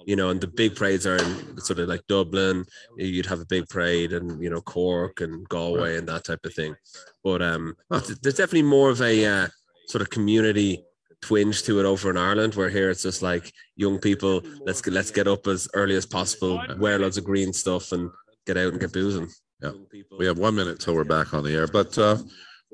you 0.06 0.16
know, 0.16 0.30
and 0.30 0.40
the 0.40 0.48
big 0.48 0.74
parades 0.74 1.06
are 1.06 1.16
in 1.16 1.60
sort 1.60 1.78
of 1.78 1.88
like 1.88 2.04
Dublin. 2.08 2.64
You'd 2.96 3.26
have 3.26 3.40
a 3.40 3.46
big 3.46 3.68
parade, 3.68 4.12
and 4.12 4.42
you 4.42 4.50
know 4.50 4.60
Cork 4.62 5.20
and 5.20 5.48
Galway 5.48 5.98
and 5.98 6.08
that 6.08 6.24
type 6.24 6.44
of 6.44 6.52
thing. 6.54 6.74
But 7.22 7.42
um, 7.42 7.76
Huh. 7.92 8.00
there's 8.22 8.34
definitely 8.40 8.62
more 8.62 8.90
of 8.90 9.00
a 9.02 9.24
uh, 9.24 9.48
sort 9.88 10.02
of 10.02 10.10
community 10.10 10.84
twinge 11.20 11.62
to 11.62 11.78
it 11.78 11.84
over 11.86 12.10
in 12.10 12.16
Ireland, 12.16 12.54
where 12.56 12.68
here 12.68 12.90
it's 12.90 13.02
just 13.02 13.22
like 13.22 13.52
young 13.76 13.98
people. 13.98 14.42
Let's 14.66 14.80
get 14.82 14.92
let's 14.94 15.10
get 15.10 15.28
up 15.28 15.46
as 15.46 15.68
early 15.74 15.94
as 15.96 16.06
possible, 16.06 16.60
wear 16.78 16.98
loads 16.98 17.16
of 17.18 17.24
green 17.24 17.52
stuff, 17.52 17.92
and 17.92 18.10
get 18.46 18.56
out 18.56 18.72
and 18.72 18.80
get 18.80 18.92
boozing. 18.92 19.28
Yeah. 19.62 19.70
we 20.18 20.26
have 20.26 20.38
one 20.38 20.56
minute 20.56 20.80
till 20.80 20.94
we're 20.96 21.04
back 21.04 21.32
on 21.34 21.44
the 21.44 21.54
air. 21.54 21.68
But 21.68 21.96
uh, 21.96 22.16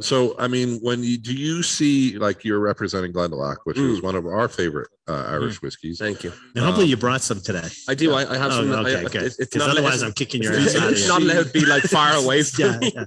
so 0.00 0.34
I 0.38 0.48
mean, 0.48 0.78
when 0.80 1.02
you 1.02 1.18
do 1.18 1.34
you 1.34 1.62
see 1.62 2.16
like 2.16 2.44
you're 2.44 2.60
representing 2.60 3.12
Glendalough, 3.12 3.56
which 3.64 3.76
is 3.76 3.98
Mm. 4.00 4.02
one 4.04 4.14
of 4.14 4.24
our 4.26 4.48
favorite 4.48 4.88
uh, 5.06 5.24
Irish 5.28 5.60
whiskeys. 5.60 5.98
Thank 5.98 6.24
you. 6.24 6.32
and 6.54 6.64
hopefully 6.64 6.86
you 6.86 6.96
brought 6.96 7.20
some 7.20 7.40
today 7.42 7.66
I 7.88 7.94
do. 7.94 8.14
I, 8.14 8.30
I 8.32 8.36
have 8.38 8.52
oh, 8.52 8.56
some. 8.62 8.70
okay 8.86 8.96
I, 8.96 9.02
good 9.04 9.22
it's, 9.24 9.38
it's 9.38 9.50
because 9.52 9.66
not 9.66 9.76
otherwise 9.76 10.00
allowed- 10.02 10.08
i'm 10.08 10.12
kicking 10.14 10.42
your 10.42 10.52
ass 10.58 10.76
out 10.76 10.84
of 10.86 10.92
It's 10.92 11.08
not 11.08 11.20
allowed 11.22 11.46
to 11.46 11.50
be 11.52 11.64
like 11.66 11.82
far 11.84 12.14
away 12.14 12.42
from 12.44 12.64
yeah, 12.64 12.78
me. 12.78 12.92
yeah. 12.94 13.04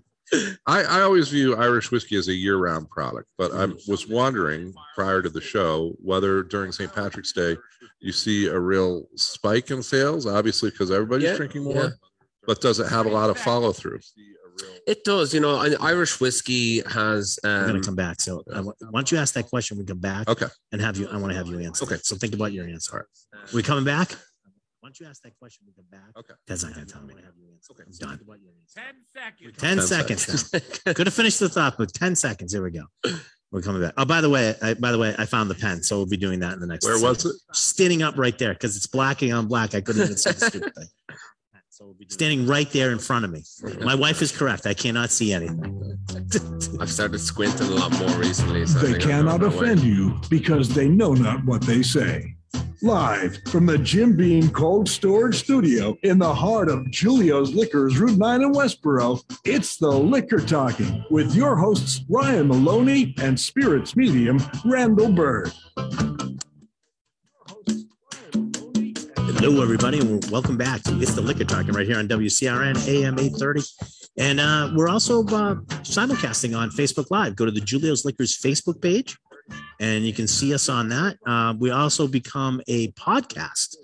I, 0.68 0.84
I 0.84 1.02
always 1.02 1.28
view 1.30 1.56
Irish 1.56 1.92
whiskey 1.92 2.16
as 2.16 2.28
a 2.30 2.34
year-round 2.34 2.90
product, 2.90 3.30
but 3.38 3.52
I 3.52 3.66
was 3.88 4.08
wondering 4.08 4.74
prior 4.96 5.22
to 5.22 5.30
the 5.30 5.42
show 5.42 5.94
whether 6.02 6.44
during 6.44 6.72
St. 6.72 6.94
Patrick's 6.94 7.34
Day 7.34 7.58
you 8.00 8.12
see 8.12 8.48
a 8.48 8.58
real 8.60 9.08
spike 9.16 9.72
in 9.72 9.84
sales. 9.84 10.26
Obviously, 10.26 10.70
because 10.72 10.90
everybody's 10.92 11.26
Yeah, 11.30 11.36
drinking 11.36 11.64
more, 11.66 11.76
yeah. 11.76 11.90
but 12.48 12.62
does 12.62 12.80
it 12.80 12.88
have 12.90 13.06
a 13.06 13.10
lot 13.10 13.30
of 13.30 13.38
follow-through? 13.38 14.00
It 14.88 15.04
does. 15.04 15.34
You 15.34 15.40
know, 15.40 15.56
Irish 15.82 16.20
whiskey 16.20 16.82
has. 16.88 17.40
i'm 17.44 17.66
gonna 17.68 17.74
Um, 17.80 17.84
come 17.84 17.96
back 17.96 18.22
so 18.22 18.44
I, 18.54 18.60
why 18.62 18.74
don't 18.94 19.12
you 19.12 19.18
ask 19.18 19.34
that 19.34 19.50
question 19.50 19.78
we 19.78 19.86
come 19.86 20.00
back 20.00 20.28
Okay. 20.30 20.48
and 20.72 20.82
have 20.82 20.98
you 20.98 21.08
i 21.10 21.18
want 21.18 21.32
to 21.32 21.38
have 21.38 21.48
you 21.48 21.60
answer 21.60 21.86
Okay. 21.86 21.98
so 22.04 22.16
think 22.16 22.34
about 22.34 22.52
your 22.54 22.68
answer 22.68 23.08
we 23.54 23.64
coming 23.64 23.84
back 23.86 24.16
why 24.82 24.88
don't 24.90 25.00
you 25.00 25.06
ask 25.08 25.22
that 25.22 25.38
question 25.40 25.64
we 25.66 25.74
come 25.74 25.86
back 25.92 26.10
Okay. 26.18 26.34
that's 26.48 26.64
not 26.64 26.74
gonna 26.74 26.86
tell 26.86 27.02
me 27.04 27.14
Okay. 27.14 27.84
I'm 27.88 28.18
done 28.18 28.20
Ten 29.58 29.80
seconds. 29.82 30.50
10, 30.50 30.58
10 30.58 30.68
seconds, 30.68 30.84
now. 30.86 30.94
Could 30.94 31.08
have 31.08 31.14
finished 31.14 31.40
the 31.40 31.48
thought, 31.50 31.78
but 31.78 31.94
10 31.94 32.16
seconds. 32.16 32.52
Here 32.54 32.64
we 32.64 32.72
go. 32.72 32.86
We're 33.52 33.62
coming 33.62 33.82
back. 33.82 33.94
Oh, 33.98 34.06
by 34.06 34.22
the 34.22 34.30
way, 34.30 34.56
I, 34.62 34.74
by 34.74 34.92
the 34.92 34.98
way, 34.98 35.14
I 35.18 35.26
found 35.26 35.50
the 35.50 35.56
pen, 35.56 35.84
so 35.84 35.98
we'll 35.98 36.06
be 36.08 36.18
doing 36.18 36.40
that 36.40 36.54
in 36.54 36.60
the 36.60 36.68
next. 36.68 36.86
Where 36.86 37.00
was 37.00 37.26
it? 37.26 37.36
Standing 37.54 38.02
up 38.02 38.18
right 38.18 38.38
there 38.40 38.54
because 38.54 38.76
it's 38.78 38.88
blacking 38.88 39.32
on 39.34 39.48
black. 39.48 39.76
I 39.76 39.82
couldn't 39.82 40.04
even 40.04 40.18
see 40.18 40.32
the 40.32 40.46
stupid 40.50 40.74
thing. 40.76 40.88
Standing 42.10 42.46
right 42.48 42.70
there 42.72 42.92
in 42.92 43.00
front 43.00 43.26
of 43.26 43.32
me. 43.32 43.44
My 43.82 43.96
wife 43.96 44.22
is 44.22 44.32
correct. 44.32 44.66
I 44.68 44.74
cannot 44.74 45.10
see 45.12 45.34
anything. 45.34 45.98
I've 46.80 46.92
started 46.92 47.20
squinting 47.20 47.68
a 47.68 47.72
lot 47.72 47.92
more 48.00 48.10
recently. 48.20 48.66
So 48.68 48.80
They 48.80 49.00
cannot 49.00 49.40
going 49.40 49.52
that 49.52 49.60
way. 49.60 49.66
offend 49.72 49.82
you 49.82 50.20
because 50.30 50.70
they 50.70 50.88
know 50.88 51.14
not 51.14 51.44
what 51.46 51.62
they 51.64 51.82
say. 51.82 52.36
Live 52.84 53.38
from 53.46 53.68
the 53.68 53.78
Jim 53.78 54.18
Beam 54.18 54.50
Cold 54.50 54.90
Storage 54.90 55.36
Studio 55.36 55.96
in 56.02 56.18
the 56.18 56.34
heart 56.34 56.68
of 56.68 56.90
Julio's 56.90 57.54
Liquors, 57.54 58.00
Route 58.00 58.18
9 58.18 58.42
in 58.42 58.54
Westboro, 58.54 59.22
it's 59.46 59.78
the 59.78 59.88
Liquor 59.88 60.40
Talking 60.40 61.06
with 61.12 61.36
your 61.36 61.56
hosts, 61.56 62.02
Ryan 62.10 62.48
Maloney 62.48 63.14
and 63.22 63.40
Spirits 63.40 63.96
Medium, 63.96 64.40
Randall 64.66 65.12
Bird. 65.12 65.52
Hello, 69.44 69.62
everybody, 69.62 70.00
and 70.00 70.26
welcome 70.32 70.58
back 70.58 70.82
to 70.82 71.00
It's 71.00 71.14
the 71.14 71.22
Liquor 71.22 71.44
Talking 71.44 71.74
right 71.74 71.86
here 71.86 72.00
on 72.00 72.08
WCRN 72.08 72.88
AM 72.88 73.20
830. 73.20 73.62
And 74.18 74.40
uh, 74.40 74.72
we're 74.76 74.90
also 74.90 75.22
uh, 75.26 75.56
simulcasting 75.84 76.58
on 76.58 76.72
Facebook 76.72 77.12
Live. 77.12 77.36
Go 77.36 77.46
to 77.46 77.52
the 77.52 77.62
Julio's 77.62 78.06
Liquors 78.06 78.36
Facebook 78.36 78.82
page, 78.82 79.20
and 79.80 80.06
you 80.06 80.14
can 80.14 80.28
see 80.28 80.54
us 80.54 80.70
on 80.70 80.90
that. 80.90 81.18
Uh, 81.26 81.54
we 81.60 81.72
also 81.72 82.08
become 82.08 82.62
a 82.68 82.92
podcast. 82.92 83.76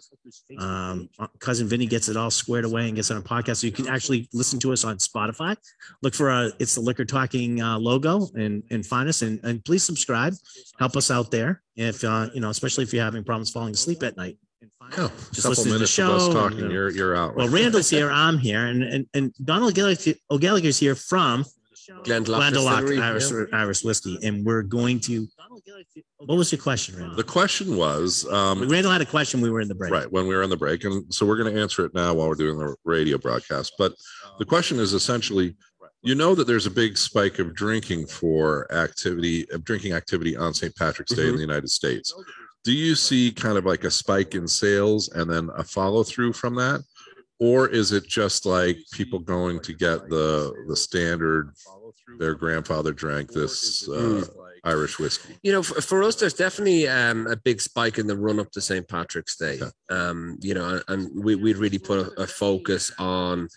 Um, 0.59 1.09
cousin 1.39 1.67
Vinny 1.67 1.85
gets 1.85 2.09
it 2.09 2.17
all 2.17 2.29
squared 2.29 2.65
away 2.65 2.87
and 2.87 2.95
gets 2.95 3.09
on 3.11 3.17
a 3.17 3.21
podcast, 3.21 3.57
so 3.57 3.67
you 3.67 3.73
can 3.73 3.87
actually 3.87 4.27
listen 4.33 4.59
to 4.59 4.73
us 4.73 4.83
on 4.83 4.97
Spotify. 4.97 5.55
Look 6.01 6.13
for 6.13 6.29
uh, 6.29 6.49
it's 6.59 6.75
the 6.75 6.81
Liquor 6.81 7.05
Talking 7.05 7.61
uh, 7.61 7.79
logo 7.79 8.27
and 8.35 8.61
and 8.69 8.85
find 8.85 9.07
us 9.07 9.21
and, 9.21 9.39
and 9.43 9.63
please 9.63 9.83
subscribe. 9.83 10.33
Help 10.79 10.97
us 10.97 11.09
out 11.11 11.31
there 11.31 11.61
if 11.77 12.03
uh, 12.03 12.27
you 12.33 12.41
know, 12.41 12.49
especially 12.49 12.83
if 12.83 12.93
you're 12.93 13.03
having 13.03 13.23
problems 13.23 13.51
falling 13.51 13.73
asleep 13.73 14.03
at 14.03 14.17
night. 14.17 14.37
Yeah, 14.97 15.09
Just 15.31 15.35
couple 15.37 15.49
listen 15.49 15.71
to 15.71 15.77
the 15.79 15.87
show 15.87 16.11
of 16.13 16.21
us 16.21 16.33
talking. 16.33 16.65
uh, 16.65 16.69
You're 16.69 16.89
you're 16.91 17.15
out. 17.15 17.35
Well, 17.35 17.49
Randall's 17.49 17.89
here, 17.89 18.09
I'm 18.11 18.37
here, 18.37 18.65
and 18.67 18.83
and, 18.83 19.07
and 19.13 19.33
Donald 19.43 19.77
O'Gallagher's 20.29 20.79
here 20.79 20.95
from 20.95 21.45
Glendalough 22.03 22.99
Irish, 23.01 23.31
yeah. 23.31 23.45
Irish 23.53 23.83
whiskey, 23.83 24.19
and 24.23 24.45
we're 24.45 24.63
going 24.63 24.99
to. 25.01 25.27
What 26.17 26.37
was 26.37 26.51
your 26.51 26.61
question, 26.61 26.95
Randall? 26.97 27.15
the 27.15 27.23
question 27.23 27.77
was, 27.77 28.25
um, 28.31 28.67
Randall 28.67 28.91
had 28.91 29.01
a 29.01 29.05
question. 29.05 29.41
We 29.41 29.49
were 29.49 29.61
in 29.61 29.67
the 29.67 29.75
break. 29.75 29.91
right 29.91 30.11
when 30.11 30.27
we 30.27 30.35
were 30.35 30.43
on 30.43 30.49
the 30.49 30.57
break, 30.57 30.83
and 30.83 31.13
so 31.13 31.25
we're 31.25 31.37
going 31.37 31.53
to 31.53 31.61
answer 31.61 31.85
it 31.85 31.93
now 31.93 32.13
while 32.13 32.27
we're 32.27 32.35
doing 32.35 32.57
the 32.57 32.75
radio 32.83 33.17
broadcast. 33.17 33.73
But 33.77 33.93
the 34.39 34.45
question 34.45 34.79
is 34.79 34.93
essentially, 34.93 35.55
you 36.01 36.15
know 36.15 36.35
that 36.35 36.47
there's 36.47 36.65
a 36.65 36.71
big 36.71 36.97
spike 36.97 37.39
of 37.39 37.55
drinking 37.55 38.07
for 38.07 38.71
activity 38.71 39.49
of 39.51 39.63
drinking 39.63 39.93
activity 39.93 40.35
on 40.37 40.53
St. 40.53 40.75
Patrick's 40.75 41.13
Day 41.13 41.27
in 41.27 41.35
the 41.35 41.41
United 41.41 41.69
States. 41.69 42.13
Do 42.63 42.73
you 42.73 42.95
see 42.95 43.31
kind 43.31 43.57
of 43.57 43.65
like 43.65 43.83
a 43.83 43.91
spike 43.91 44.35
in 44.35 44.47
sales 44.47 45.09
and 45.09 45.31
then 45.31 45.49
a 45.55 45.63
follow 45.63 46.03
through 46.03 46.33
from 46.33 46.55
that? 46.55 46.81
Or 47.39 47.69
is 47.69 47.91
it 47.91 48.07
just 48.07 48.45
like 48.45 48.77
people 48.93 49.19
going 49.19 49.59
to 49.61 49.73
get 49.73 50.09
the 50.09 50.53
the 50.67 50.75
standard 50.75 51.53
their 52.19 52.35
grandfather 52.35 52.93
drank 52.93 53.31
this 53.31 53.87
uh, 53.89 54.23
Irish 54.73 54.99
whiskey? 54.99 55.33
you 55.45 55.51
know, 55.53 55.63
for, 55.63 55.81
for 55.81 55.99
us, 56.07 56.15
there's 56.19 56.33
definitely 56.45 56.87
um, 56.87 57.27
a 57.27 57.35
big 57.35 57.59
spike 57.69 57.97
in 58.01 58.07
the 58.07 58.17
run 58.25 58.39
up 58.39 58.51
to 58.51 58.61
St. 58.61 58.85
Patrick's 58.87 59.35
Day. 59.37 59.59
Um, 59.89 60.37
you 60.47 60.53
know, 60.53 60.81
and 60.87 60.99
we 61.25 61.35
we 61.35 61.53
really 61.53 61.79
put 61.89 61.99
a, 62.05 62.21
a 62.25 62.27
focus 62.27 62.91
on, 62.99 63.47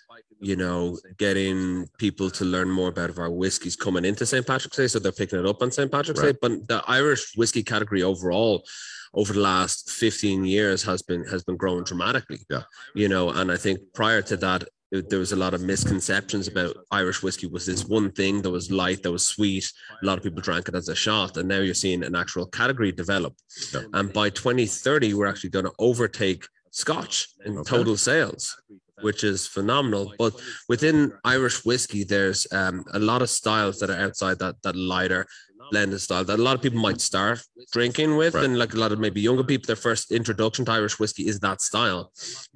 you 0.40 0.56
know, 0.56 0.98
getting 1.18 1.86
people 1.98 2.30
to 2.38 2.44
learn 2.44 2.70
more 2.70 2.88
about 2.88 3.18
our 3.18 3.30
whiskeys 3.30 3.76
coming 3.76 4.04
into 4.04 4.24
St. 4.24 4.46
Patrick's 4.46 4.76
Day, 4.76 4.88
so 4.88 4.98
they're 4.98 5.20
picking 5.20 5.38
it 5.38 5.46
up 5.46 5.62
on 5.62 5.70
St. 5.70 5.90
Patrick's 5.90 6.20
Right. 6.22 6.32
Day. 6.32 6.38
But 6.40 6.52
the 6.68 6.82
Irish 6.86 7.22
whiskey 7.36 7.62
category 7.62 8.02
overall, 8.02 8.64
over 9.12 9.32
the 9.32 9.40
last 9.52 9.90
15 9.90 10.44
years, 10.44 10.82
has 10.84 11.02
been 11.02 11.24
has 11.32 11.42
been 11.44 11.56
growing 11.56 11.84
dramatically. 11.84 12.40
Yeah. 12.48 12.62
you 12.94 13.08
know, 13.08 13.30
and 13.30 13.50
I 13.50 13.56
think 13.56 13.78
prior 13.94 14.22
to 14.30 14.36
that. 14.38 14.64
There 14.90 15.20
was 15.20 15.30
a 15.32 15.36
lot 15.36 15.54
of 15.54 15.60
misconceptions 15.62 16.48
about 16.48 16.76
Irish 16.90 17.22
whiskey. 17.22 17.46
Was 17.46 17.64
this 17.66 17.84
one 17.84 18.10
thing 18.10 18.42
that 18.42 18.50
was 18.50 18.72
light, 18.72 19.02
that 19.04 19.12
was 19.12 19.24
sweet? 19.24 19.70
A 20.02 20.06
lot 20.06 20.18
of 20.18 20.24
people 20.24 20.42
drank 20.42 20.68
it 20.68 20.74
as 20.74 20.88
a 20.88 20.96
shot, 20.96 21.36
and 21.36 21.48
now 21.48 21.60
you're 21.60 21.74
seeing 21.74 22.02
an 22.02 22.16
actual 22.16 22.46
category 22.46 22.90
develop. 22.90 23.34
Yeah. 23.72 23.82
And 23.92 24.12
by 24.12 24.30
2030, 24.30 25.14
we're 25.14 25.26
actually 25.28 25.50
going 25.50 25.66
to 25.66 25.72
overtake 25.78 26.44
Scotch 26.72 27.28
in 27.44 27.58
Okay. 27.58 27.68
total 27.70 27.96
sales, 27.96 28.60
which 29.00 29.22
is 29.22 29.46
phenomenal. 29.46 30.12
But 30.18 30.34
within 30.68 31.12
Irish 31.24 31.64
whiskey, 31.64 32.02
there's 32.04 32.46
um, 32.52 32.84
a 32.92 32.98
lot 32.98 33.22
of 33.22 33.30
styles 33.30 33.78
that 33.78 33.90
are 33.90 34.00
outside 34.00 34.38
that 34.40 34.56
that 34.62 34.74
lighter 34.76 35.26
blended 35.70 36.00
style 36.00 36.24
that 36.24 36.38
a 36.38 36.42
lot 36.42 36.56
of 36.56 36.62
people 36.62 36.80
might 36.80 37.00
start 37.00 37.40
drinking 37.72 38.16
with, 38.16 38.34
Right. 38.34 38.44
and 38.44 38.58
like 38.58 38.74
a 38.74 38.78
lot 38.78 38.92
of 38.92 38.98
maybe 38.98 39.20
younger 39.20 39.44
people, 39.44 39.66
their 39.66 39.76
first 39.76 40.10
introduction 40.10 40.64
to 40.66 40.72
Irish 40.72 40.98
whiskey 40.98 41.26
is 41.28 41.40
that 41.40 41.60
style. 41.60 42.12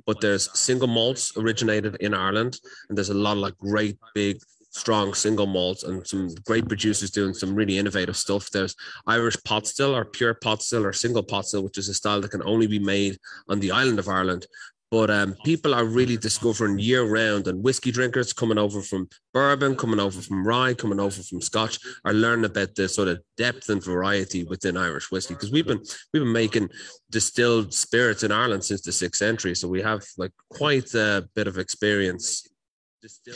But 0.06 0.20
there's 0.20 0.48
single 0.58 0.88
malts 0.88 1.32
originated 1.36 1.96
in 2.00 2.14
Ireland, 2.14 2.60
and 2.88 2.98
there's 2.98 3.10
a 3.10 3.14
lot 3.14 3.32
of 3.32 3.38
like 3.38 3.56
great 3.58 3.98
big 4.14 4.38
strong 4.70 5.14
single 5.14 5.46
malts 5.46 5.84
and 5.84 6.04
some 6.04 6.28
great 6.44 6.66
producers 6.66 7.10
doing 7.12 7.32
some 7.32 7.54
really 7.54 7.78
innovative 7.78 8.16
stuff. 8.16 8.50
There's 8.50 8.74
Irish 9.06 9.36
pot 9.44 9.68
still 9.68 9.94
or 9.94 10.04
pure 10.04 10.34
pot 10.34 10.62
still 10.62 10.84
or 10.84 10.92
single 10.92 11.22
pot 11.22 11.46
still, 11.46 11.62
which 11.62 11.78
is 11.78 11.88
a 11.88 11.94
style 11.94 12.20
that 12.20 12.32
can 12.32 12.42
only 12.42 12.66
be 12.66 12.80
made 12.80 13.16
on 13.48 13.60
the 13.60 13.70
island 13.70 14.00
of 14.00 14.08
Ireland. 14.08 14.46
But 14.94 15.10
um, 15.10 15.34
people 15.44 15.74
are 15.74 15.84
really 15.84 16.16
discovering 16.16 16.78
year 16.78 17.02
round, 17.02 17.48
and 17.48 17.64
whiskey 17.64 17.90
drinkers 17.90 18.32
coming 18.32 18.58
over 18.58 18.80
from 18.80 19.08
bourbon, 19.32 19.74
coming 19.74 19.98
over 19.98 20.20
from 20.22 20.46
rye, 20.46 20.72
coming 20.72 21.00
over 21.00 21.20
from 21.20 21.40
Scotch 21.40 21.80
are 22.04 22.12
learning 22.12 22.44
about 22.44 22.76
the 22.76 22.88
sort 22.88 23.08
of 23.08 23.20
depth 23.36 23.70
and 23.70 23.82
variety 23.82 24.44
within 24.44 24.76
Irish 24.76 25.10
whiskey 25.10 25.34
because 25.34 25.50
we've 25.50 25.66
been 25.66 25.82
we've 26.12 26.22
been 26.22 26.30
making 26.30 26.70
distilled 27.10 27.74
spirits 27.74 28.22
in 28.22 28.30
Ireland 28.30 28.62
since 28.62 28.82
the 28.82 28.92
sixth 28.92 29.18
century, 29.18 29.56
so 29.56 29.66
we 29.66 29.82
have 29.82 30.04
like 30.16 30.30
quite 30.48 30.94
a 30.94 31.28
bit 31.34 31.48
of 31.48 31.58
experience. 31.58 32.46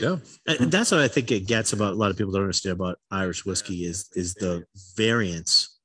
Yeah. 0.01 0.18
And 0.47 0.71
that's 0.71 0.92
what 0.92 1.01
I 1.01 1.09
think 1.09 1.33
it 1.33 1.49
gets 1.49 1.73
about 1.73 1.94
a 1.94 1.97
lot 1.97 2.12
of 2.12 2.16
people 2.16 2.33
don't 2.33 2.42
understand 2.42 2.75
about 2.75 3.01
Irish 3.11 3.44
whiskey 3.44 3.85
is 3.85 4.09
is 4.14 4.35
the 4.35 4.64
variance 4.97 5.77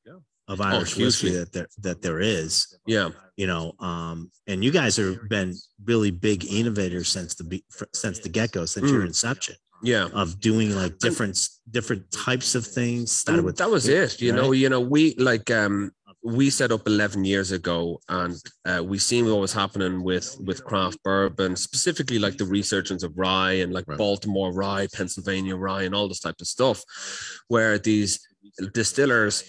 of 0.47 0.60
Irish 0.62 0.95
whiskey 0.97 1.27
hugely. 1.29 1.39
that 1.39 1.51
there 1.53 1.67
that 1.79 2.01
there 2.01 2.19
is. 2.19 2.77
Yeah, 2.86 3.10
You 3.38 3.47
know, 3.47 3.73
um, 3.79 4.29
and 4.47 4.63
you 4.63 4.71
guys 4.71 4.97
have 4.97 5.29
been 5.29 5.53
really 5.86 6.12
big 6.12 6.45
innovators 6.45 7.08
since 7.10 7.34
the 7.36 7.63
since 7.93 8.19
the 8.19 8.29
get 8.29 8.51
go, 8.51 8.65
since 8.65 8.89
your 8.91 9.01
Mm. 9.03 9.08
inception 9.08 9.56
yeah. 9.84 10.10
of 10.13 10.39
doing 10.39 10.75
like 10.75 10.97
different 10.99 11.38
different 11.71 12.03
types 12.12 12.56
of 12.56 12.65
things. 12.65 13.12
Started 13.12 13.39
And 13.39 13.45
with 13.45 13.58
that 13.58 13.69
was 13.69 13.88
it. 13.88 14.21
You 14.21 14.34
know, 14.34 14.51
you 14.51 14.69
know, 14.69 14.82
we 14.82 15.15
like 15.15 15.49
um 15.51 15.91
we 16.25 16.49
set 16.49 16.71
up 16.71 16.88
11 16.88 17.25
years 17.25 17.51
ago 17.51 17.99
and 18.08 18.36
uh, 18.65 18.82
we 18.82 18.97
seen 18.97 19.25
what 19.25 19.39
was 19.41 19.51
happening 19.51 20.03
with 20.03 20.38
with 20.47 20.63
craft 20.63 20.97
bourbon 21.03 21.53
specifically 21.58 22.17
like 22.17 22.38
the 22.38 22.45
resurgence 22.45 23.03
of 23.03 23.12
rye 23.17 23.53
and 23.63 23.73
like 23.73 23.86
Right. 23.89 23.97
baltimore 23.97 24.53
rye 24.53 24.88
pennsylvania 24.93 25.58
rye 25.58 25.84
and 25.84 25.93
all 25.93 26.08
this 26.08 26.21
type 26.21 26.39
of 26.39 26.47
stuff 26.47 26.79
where 27.49 27.77
these 27.77 28.12
distillers 28.73 29.43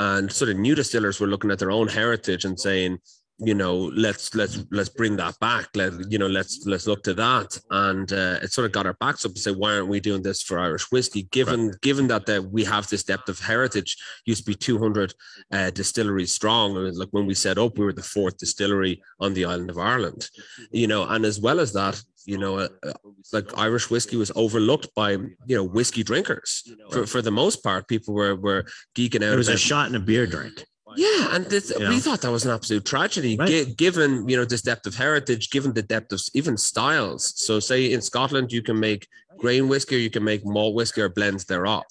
and 0.00 0.32
sort 0.32 0.50
of 0.50 0.56
new 0.56 0.74
distillers 0.74 1.20
were 1.20 1.26
looking 1.26 1.50
at 1.50 1.58
their 1.58 1.70
own 1.70 1.86
heritage 1.86 2.46
and 2.46 2.58
saying 2.58 2.98
you 3.42 3.54
know 3.54 3.74
let's 4.06 4.34
let's 4.34 4.64
let's 4.70 4.88
bring 4.88 5.16
that 5.16 5.38
back. 5.40 5.68
Let 5.74 5.92
you 6.10 6.18
know 6.18 6.26
let's 6.26 6.66
let's 6.66 6.86
look 6.86 7.02
to 7.04 7.14
that. 7.14 7.58
And 7.70 8.10
uh, 8.12 8.38
it 8.42 8.50
sort 8.52 8.66
of 8.66 8.72
got 8.72 8.86
our 8.86 8.94
backs 8.94 9.24
up 9.24 9.32
and 9.32 9.38
say 9.38 9.52
why 9.52 9.74
aren't 9.74 9.88
we 9.88 10.00
doing 10.00 10.22
this 10.22 10.42
for 10.42 10.58
irish 10.58 10.90
whiskey? 10.90 11.22
Given 11.32 11.72
given 11.82 12.06
that 12.08 12.28
uh, 12.28 12.42
we 12.42 12.64
have 12.64 12.88
this 12.88 13.04
depth 13.04 13.28
of 13.28 13.38
heritage 13.38 13.96
used 14.24 14.44
to 14.44 14.50
be 14.50 14.54
200 14.54 15.14
uh, 15.52 15.70
distilleries 15.70 16.32
strong. 16.32 16.76
And 16.76 16.96
like 16.96 17.08
when 17.10 17.26
we 17.26 17.34
set 17.34 17.58
up 17.58 17.78
we 17.78 17.84
were 17.84 17.92
the 17.92 18.02
fourth 18.02 18.38
distillery 18.38 19.02
on 19.20 19.34
the 19.34 19.44
island 19.44 19.70
of 19.70 19.78
ireland 19.78 20.28
you 20.70 20.86
know 20.86 21.04
and 21.04 21.24
as 21.24 21.40
well 21.40 21.60
as 21.60 21.72
that 21.72 22.02
you 22.26 22.38
know 22.38 22.58
uh, 22.58 22.68
uh, 22.86 22.92
like 23.32 23.46
irish 23.56 23.90
whiskey 23.90 24.16
was 24.16 24.30
overlooked 24.34 24.88
by 24.94 25.10
you 25.12 25.56
know 25.56 25.64
whiskey 25.64 26.02
drinkers 26.02 26.50
for, 26.92 27.06
for 27.06 27.22
the 27.22 27.30
most 27.30 27.62
part 27.62 27.88
people 27.88 28.12
were 28.14 28.34
were 28.36 28.64
geeking 28.96 29.22
out 29.24 29.32
it 29.32 29.36
was 29.36 29.48
a 29.48 29.56
shot 29.56 29.86
and 29.86 29.96
a 29.96 30.00
beer 30.00 30.26
drink. 30.26 30.64
yeah, 30.96 31.34
and 31.34 31.46
this, 31.46 31.70
You 31.78 31.88
we 31.88 32.00
thought 32.00 32.20
that 32.22 32.32
was 32.32 32.44
an 32.44 32.50
absolute 32.58 32.84
tragedy, 32.84 33.36
Right. 33.36 33.48
gi- 33.48 33.74
given 33.84 34.10
you 34.28 34.36
know 34.38 34.44
this 34.44 34.62
depth 34.70 34.86
of 34.90 34.94
heritage, 34.96 35.44
given 35.56 35.72
the 35.72 35.86
depth 35.94 36.10
of 36.16 36.20
even 36.34 36.56
styles. 36.56 37.22
So, 37.46 37.52
say 37.60 37.92
in 37.94 38.00
Scotland, 38.10 38.50
you 38.56 38.60
can 38.68 38.76
make 38.88 39.02
grain 39.44 39.68
whiskey, 39.68 39.94
or 39.96 40.02
you 40.06 40.10
can 40.16 40.24
make 40.32 40.42
malt 40.44 40.74
whiskey, 40.74 41.00
or 41.02 41.08
blends 41.08 41.44
thereof. 41.44 41.84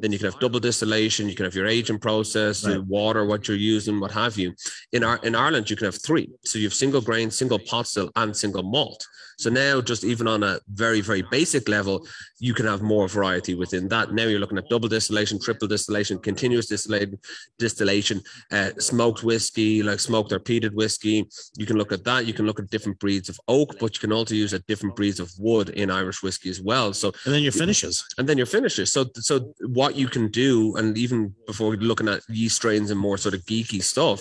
Then 0.00 0.10
you 0.12 0.18
can 0.18 0.28
have 0.30 0.40
double 0.40 0.58
distillation, 0.60 1.28
you 1.30 1.36
can 1.38 1.46
have 1.48 1.54
your 1.60 1.68
aging 1.76 2.00
process, 2.00 2.54
Right. 2.64 2.72
your 2.74 2.82
water, 2.98 3.22
what 3.24 3.46
you're 3.46 3.56
using, 3.74 3.94
what 4.02 4.10
have 4.22 4.34
you. 4.42 4.48
In 4.96 5.04
our 5.08 5.16
in 5.28 5.34
Ireland, 5.44 5.70
you 5.70 5.76
can 5.76 5.86
have 5.90 6.00
three. 6.08 6.26
So 6.48 6.58
you 6.58 6.66
have 6.68 6.74
single 6.84 7.00
grain, 7.08 7.30
single 7.30 7.60
pot 7.70 7.86
still, 7.86 8.10
and 8.16 8.36
single 8.44 8.64
malt. 8.76 9.00
So 9.40 9.48
now, 9.48 9.80
just 9.80 10.04
even 10.04 10.28
on 10.28 10.42
a 10.42 10.60
very 10.68 11.00
very 11.00 11.22
basic 11.22 11.66
level, 11.66 12.06
you 12.38 12.52
can 12.52 12.66
have 12.66 12.82
more 12.82 13.08
variety 13.08 13.54
within 13.54 13.88
that. 13.88 14.12
Now 14.12 14.24
you're 14.24 14.38
looking 14.38 14.58
at 14.58 14.68
double 14.68 14.88
distillation, 14.88 15.40
triple 15.40 15.66
distillation, 15.66 16.18
continuous 16.18 16.66
distillation, 16.66 17.18
distillation, 17.58 18.20
uh, 18.52 18.70
smoked 18.78 19.22
whiskey, 19.24 19.82
like 19.82 19.98
smoked 19.98 20.32
or 20.32 20.40
peated 20.40 20.74
whiskey. 20.74 21.26
You 21.56 21.64
can 21.64 21.78
look 21.78 21.90
at 21.90 22.04
that. 22.04 22.26
You 22.26 22.34
can 22.34 22.44
look 22.44 22.60
at 22.60 22.68
different 22.68 22.98
breeds 22.98 23.30
of 23.30 23.40
oak, 23.48 23.78
but 23.80 23.94
you 23.94 24.00
can 24.00 24.12
also 24.12 24.34
use 24.34 24.52
at 24.52 24.66
different 24.66 24.94
breeds 24.94 25.20
of 25.20 25.32
wood 25.38 25.70
in 25.70 25.90
Irish 25.90 26.22
whiskey 26.22 26.50
as 26.50 26.60
well. 26.60 26.92
So 26.92 27.12
And 27.24 27.32
then 27.34 27.42
your 27.42 27.52
finishes. 27.52 28.04
and 28.18 28.28
then 28.28 28.36
your 28.36 28.46
finishes. 28.46 28.92
So 28.92 29.06
so 29.14 29.54
what 29.80 29.96
you 29.96 30.08
can 30.08 30.28
do, 30.30 30.76
and 30.76 30.98
even 30.98 31.34
before 31.46 31.74
looking 31.76 32.08
at 32.08 32.20
yeast 32.28 32.56
strains 32.56 32.90
and 32.90 33.00
more 33.00 33.16
sort 33.16 33.34
of 33.34 33.40
geeky 33.46 33.82
stuff, 33.82 34.20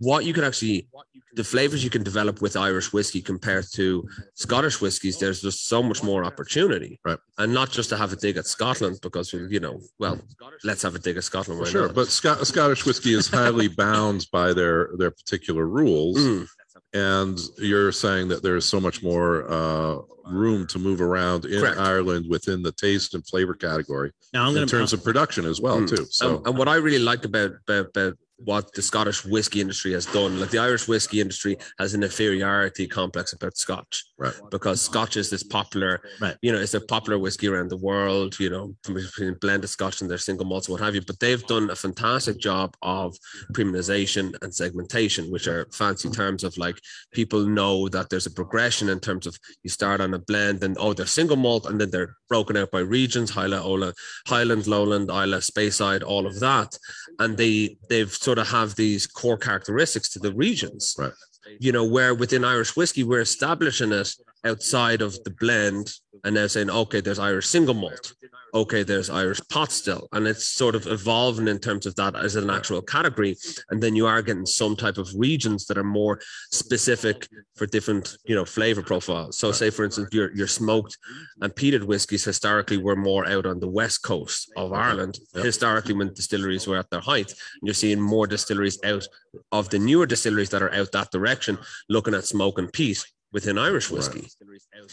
what 0.00 0.24
you 0.24 0.34
can 0.34 0.42
actually 0.42 0.88
the 1.36 1.44
flavors 1.44 1.84
you 1.84 1.90
can 1.90 2.02
develop 2.02 2.40
with 2.40 2.56
Irish 2.56 2.92
whiskey 2.94 3.20
compared 3.20 3.66
to 3.74 4.08
Scottish 4.56 4.80
whiskies, 4.80 5.18
there's 5.18 5.42
just 5.42 5.68
so 5.68 5.82
much 5.82 6.02
more 6.02 6.24
opportunity. 6.24 6.98
Right. 7.04 7.18
And 7.36 7.52
not 7.52 7.70
just 7.70 7.90
to 7.90 7.96
have 7.96 8.12
a 8.12 8.16
dig 8.16 8.38
at 8.38 8.46
Scotland 8.46 8.98
because 9.02 9.30
you 9.32 9.60
know, 9.60 9.80
well, 9.98 10.18
let's 10.64 10.82
have 10.82 10.94
a 10.94 10.98
dig 10.98 11.18
at 11.18 11.24
Scotland. 11.24 11.60
Why 11.60 11.66
Sure, 11.68 11.88
but 11.90 12.08
Scot- 12.08 12.46
Scottish 12.46 12.86
whiskey 12.86 13.12
is 13.12 13.28
highly 13.28 13.68
bound 13.84 14.26
by 14.32 14.54
their 14.54 14.90
their 14.96 15.10
particular 15.10 15.66
rules, 15.66 16.16
Mm, 16.16 16.48
and 16.94 17.38
you're 17.58 17.92
saying 17.92 18.28
that 18.28 18.42
there's 18.42 18.64
so 18.64 18.80
much 18.80 19.02
more 19.02 19.30
uh, 19.50 19.98
room 20.26 20.66
to 20.68 20.78
move 20.78 21.00
around 21.00 21.44
in 21.44 21.60
Correct. 21.60 21.78
Ireland 21.78 22.26
within 22.28 22.62
the 22.62 22.72
taste 22.72 23.14
and 23.14 23.26
flavor 23.26 23.54
category 23.54 24.10
Now 24.32 24.50
in 24.54 24.66
terms 24.66 24.92
of 24.92 25.02
production 25.04 25.44
as 25.44 25.60
well 25.60 25.80
Mm. 25.80 25.88
too. 25.88 26.06
So 26.10 26.38
and, 26.38 26.46
and 26.48 26.58
what 26.58 26.68
I 26.68 26.76
really 26.76 26.98
like 26.98 27.24
about, 27.24 27.52
about 27.68 27.86
about 27.90 28.14
what 28.38 28.70
the 28.74 28.82
Scottish 28.82 29.24
whiskey 29.24 29.62
industry 29.62 29.92
has 29.92 30.04
done, 30.04 30.38
like 30.38 30.50
the 30.50 30.58
Irish 30.58 30.86
whiskey 30.86 31.22
industry 31.22 31.56
has 31.78 31.94
an 31.94 32.02
inferiority 32.02 32.86
complex 32.86 33.32
about 33.32 33.56
Scotch, 33.56 34.04
Right. 34.18 34.34
Because 34.50 34.82
Scotch 34.82 35.16
is 35.16 35.30
this 35.30 35.42
popular, 35.42 36.02
Right. 36.20 36.36
You 36.42 36.52
know, 36.52 36.58
it's 36.58 36.74
a 36.74 36.80
popular 36.82 37.18
whiskey 37.18 37.48
around 37.48 37.70
the 37.70 37.78
world. 37.78 38.38
You 38.38 38.50
know, 38.50 38.76
from 38.84 38.94
between 38.94 39.34
blended 39.40 39.70
Scotch 39.70 40.02
and 40.02 40.10
their 40.10 40.18
single 40.18 40.44
malts, 40.44 40.66
and 40.68 40.72
what 40.74 40.82
have 40.84 40.94
you. 40.94 41.00
But 41.00 41.18
they've 41.18 41.46
done 41.46 41.70
a 41.70 41.76
fantastic 41.76 42.36
job 42.38 42.76
of 42.82 43.16
premiumization 43.54 44.34
and 44.42 44.54
segmentation, 44.54 45.30
which 45.30 45.46
are 45.48 45.66
fancy 45.72 46.10
terms 46.10 46.44
of 46.44 46.56
like 46.58 46.78
people 47.12 47.46
know 47.46 47.88
that 47.88 48.10
there's 48.10 48.26
a 48.26 48.30
progression 48.30 48.90
in 48.90 49.00
terms 49.00 49.26
of 49.26 49.34
you 49.62 49.70
start 49.70 50.02
on 50.02 50.12
a 50.16 50.18
blend 50.18 50.64
and 50.64 50.76
oh 50.80 50.92
they're 50.92 51.06
single 51.06 51.36
malt 51.36 51.66
and 51.66 51.80
then 51.80 51.90
they're 51.90 52.16
broken 52.28 52.56
out 52.56 52.70
by 52.70 52.80
regions, 52.80 53.30
Hyla, 53.30 53.62
Ola, 53.62 53.92
Highland, 54.26 54.66
Lowland, 54.66 55.10
Islay, 55.10 55.38
Speyside, 55.38 56.02
all 56.02 56.26
of 56.26 56.40
that, 56.40 56.76
and 57.20 57.36
they 57.36 57.76
they've 57.88 58.12
sort 58.12 58.38
of 58.38 58.48
have 58.48 58.74
these 58.74 59.06
core 59.06 59.38
characteristics 59.38 60.08
to 60.10 60.18
the 60.18 60.32
regions. 60.32 60.96
Right. 60.98 61.12
You 61.60 61.72
know, 61.72 61.84
where 61.84 62.14
within 62.14 62.44
Irish 62.44 62.74
whiskey 62.76 63.04
we're 63.04 63.20
establishing 63.20 63.92
it 63.92 64.10
outside 64.44 65.02
of 65.02 65.12
the 65.24 65.30
blend 65.30 65.92
and 66.24 66.34
now 66.34 66.46
saying, 66.46 66.70
okay, 66.70 67.00
there's 67.00 67.18
Irish 67.18 67.46
single 67.46 67.74
malt. 67.74 68.14
Okay, 68.56 68.84
there's 68.84 69.10
Irish 69.10 69.42
pot 69.50 69.70
still. 69.70 70.08
And 70.12 70.26
it's 70.26 70.48
sort 70.48 70.74
of 70.74 70.86
evolving 70.86 71.46
in 71.46 71.58
terms 71.58 71.84
of 71.84 71.94
that 71.96 72.16
as 72.16 72.36
an 72.36 72.48
actual 72.48 72.80
category. 72.80 73.36
And 73.68 73.82
then 73.82 73.94
you 73.94 74.06
are 74.06 74.22
getting 74.22 74.46
some 74.46 74.74
type 74.76 74.96
of 74.96 75.12
regions 75.14 75.66
that 75.66 75.76
are 75.76 75.84
more 75.84 76.20
specific 76.50 77.28
for 77.54 77.66
different, 77.66 78.16
you 78.24 78.34
know, 78.34 78.46
flavor 78.46 78.82
profiles. 78.82 79.36
So 79.36 79.52
say 79.52 79.68
for 79.68 79.84
instance, 79.84 80.08
your 80.10 80.34
your 80.34 80.46
smoked 80.46 80.96
and 81.42 81.54
peated 81.54 81.84
whiskies 81.84 82.24
historically 82.24 82.78
were 82.78 82.96
more 82.96 83.28
out 83.28 83.44
on 83.44 83.60
the 83.60 83.68
west 83.68 84.02
coast 84.02 84.50
of 84.56 84.72
Ireland. 84.72 85.18
Historically, 85.34 85.92
when 85.92 86.14
distilleries 86.14 86.66
were 86.66 86.78
at 86.78 86.88
their 86.88 87.00
height, 87.00 87.30
and 87.32 87.62
you're 87.62 87.74
seeing 87.74 88.00
more 88.00 88.26
distilleries 88.26 88.78
out 88.84 89.06
of 89.52 89.68
the 89.68 89.78
newer 89.78 90.06
distilleries 90.06 90.48
that 90.48 90.62
are 90.62 90.72
out 90.72 90.92
that 90.92 91.10
direction, 91.10 91.58
looking 91.90 92.14
at 92.14 92.24
smoke 92.24 92.58
and 92.58 92.72
peat 92.72 93.04
within 93.32 93.58
Irish 93.58 93.90
whiskey. 93.90 94.28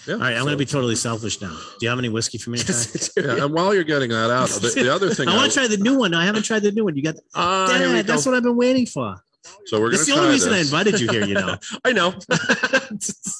yeah. 0.07 0.15
All 0.15 0.19
right, 0.19 0.31
I'm 0.33 0.37
So- 0.39 0.43
going 0.45 0.53
to 0.53 0.57
be 0.57 0.65
totally 0.65 0.95
selfish 0.95 1.39
now. 1.41 1.49
Do 1.79 1.85
you 1.85 1.89
have 1.89 1.99
any 1.99 2.09
whiskey 2.09 2.37
for 2.37 2.49
me 2.49 2.57
to 2.59 3.11
yeah, 3.17 3.45
and 3.45 3.53
while 3.53 3.73
you're 3.73 3.83
getting 3.83 4.09
that 4.09 4.29
out, 4.31 4.49
the, 4.49 4.69
the 4.75 4.93
other 4.93 5.13
thing 5.13 5.27
I 5.29 5.33
I- 5.33 5.37
want 5.37 5.51
to 5.51 5.57
try 5.57 5.67
the 5.67 5.77
new 5.77 5.97
one. 5.97 6.13
I 6.13 6.25
haven't 6.25 6.43
tried 6.43 6.63
the 6.63 6.71
new 6.71 6.83
one. 6.85 6.95
You 6.95 7.03
got 7.03 7.15
Ah, 7.35 7.67
here 7.77 7.87
Dad, 7.93 8.07
that's 8.07 8.25
what 8.25 8.35
I've 8.35 8.43
been 8.43 8.57
waiting 8.57 8.85
for. 8.85 9.15
so 9.65 9.79
we're 9.79 9.91
That's 9.91 10.05
going 10.05 10.17
the 10.19 10.25
only 10.25 10.27
try 10.27 10.33
reason 10.33 10.53
I 10.53 10.59
invited 10.59 10.99
you 11.01 11.09
here. 11.11 11.25
You 11.25 11.33
know, 11.35 11.55
I 11.85 11.91
know. 11.91 12.13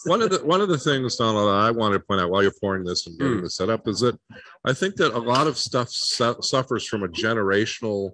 one 0.06 0.22
of 0.22 0.30
the 0.30 0.42
one 0.44 0.62
of 0.62 0.70
the 0.70 0.78
things 0.78 1.16
Donald 1.16 1.48
that 1.48 1.56
I 1.56 1.72
want 1.72 1.94
to 1.94 2.00
point 2.00 2.22
out 2.22 2.30
while 2.30 2.42
you're 2.44 2.54
pouring 2.62 2.84
this 2.84 3.08
and 3.08 3.18
getting 3.18 3.38
Mm. 3.38 3.42
this 3.44 3.56
set 3.56 3.70
up 3.70 3.88
is 3.88 4.00
that 4.02 4.18
I 4.66 4.74
think 4.74 4.96
that 4.98 5.14
a 5.14 5.18
lot 5.20 5.48
of 5.48 5.58
stuff 5.58 5.90
su- 5.90 6.36
suffers 6.42 6.86
from 6.88 7.04
a 7.04 7.08
generational 7.08 8.12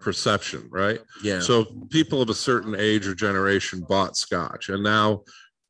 perception, 0.00 0.66
right? 0.70 1.00
yeah. 1.22 1.40
So 1.40 1.64
people 1.90 2.22
of 2.22 2.30
a 2.30 2.34
certain 2.34 2.74
age 2.76 3.06
or 3.06 3.14
generation 3.14 3.84
bought 3.88 4.16
Scotch, 4.16 4.68
and 4.68 4.82
now 4.82 5.22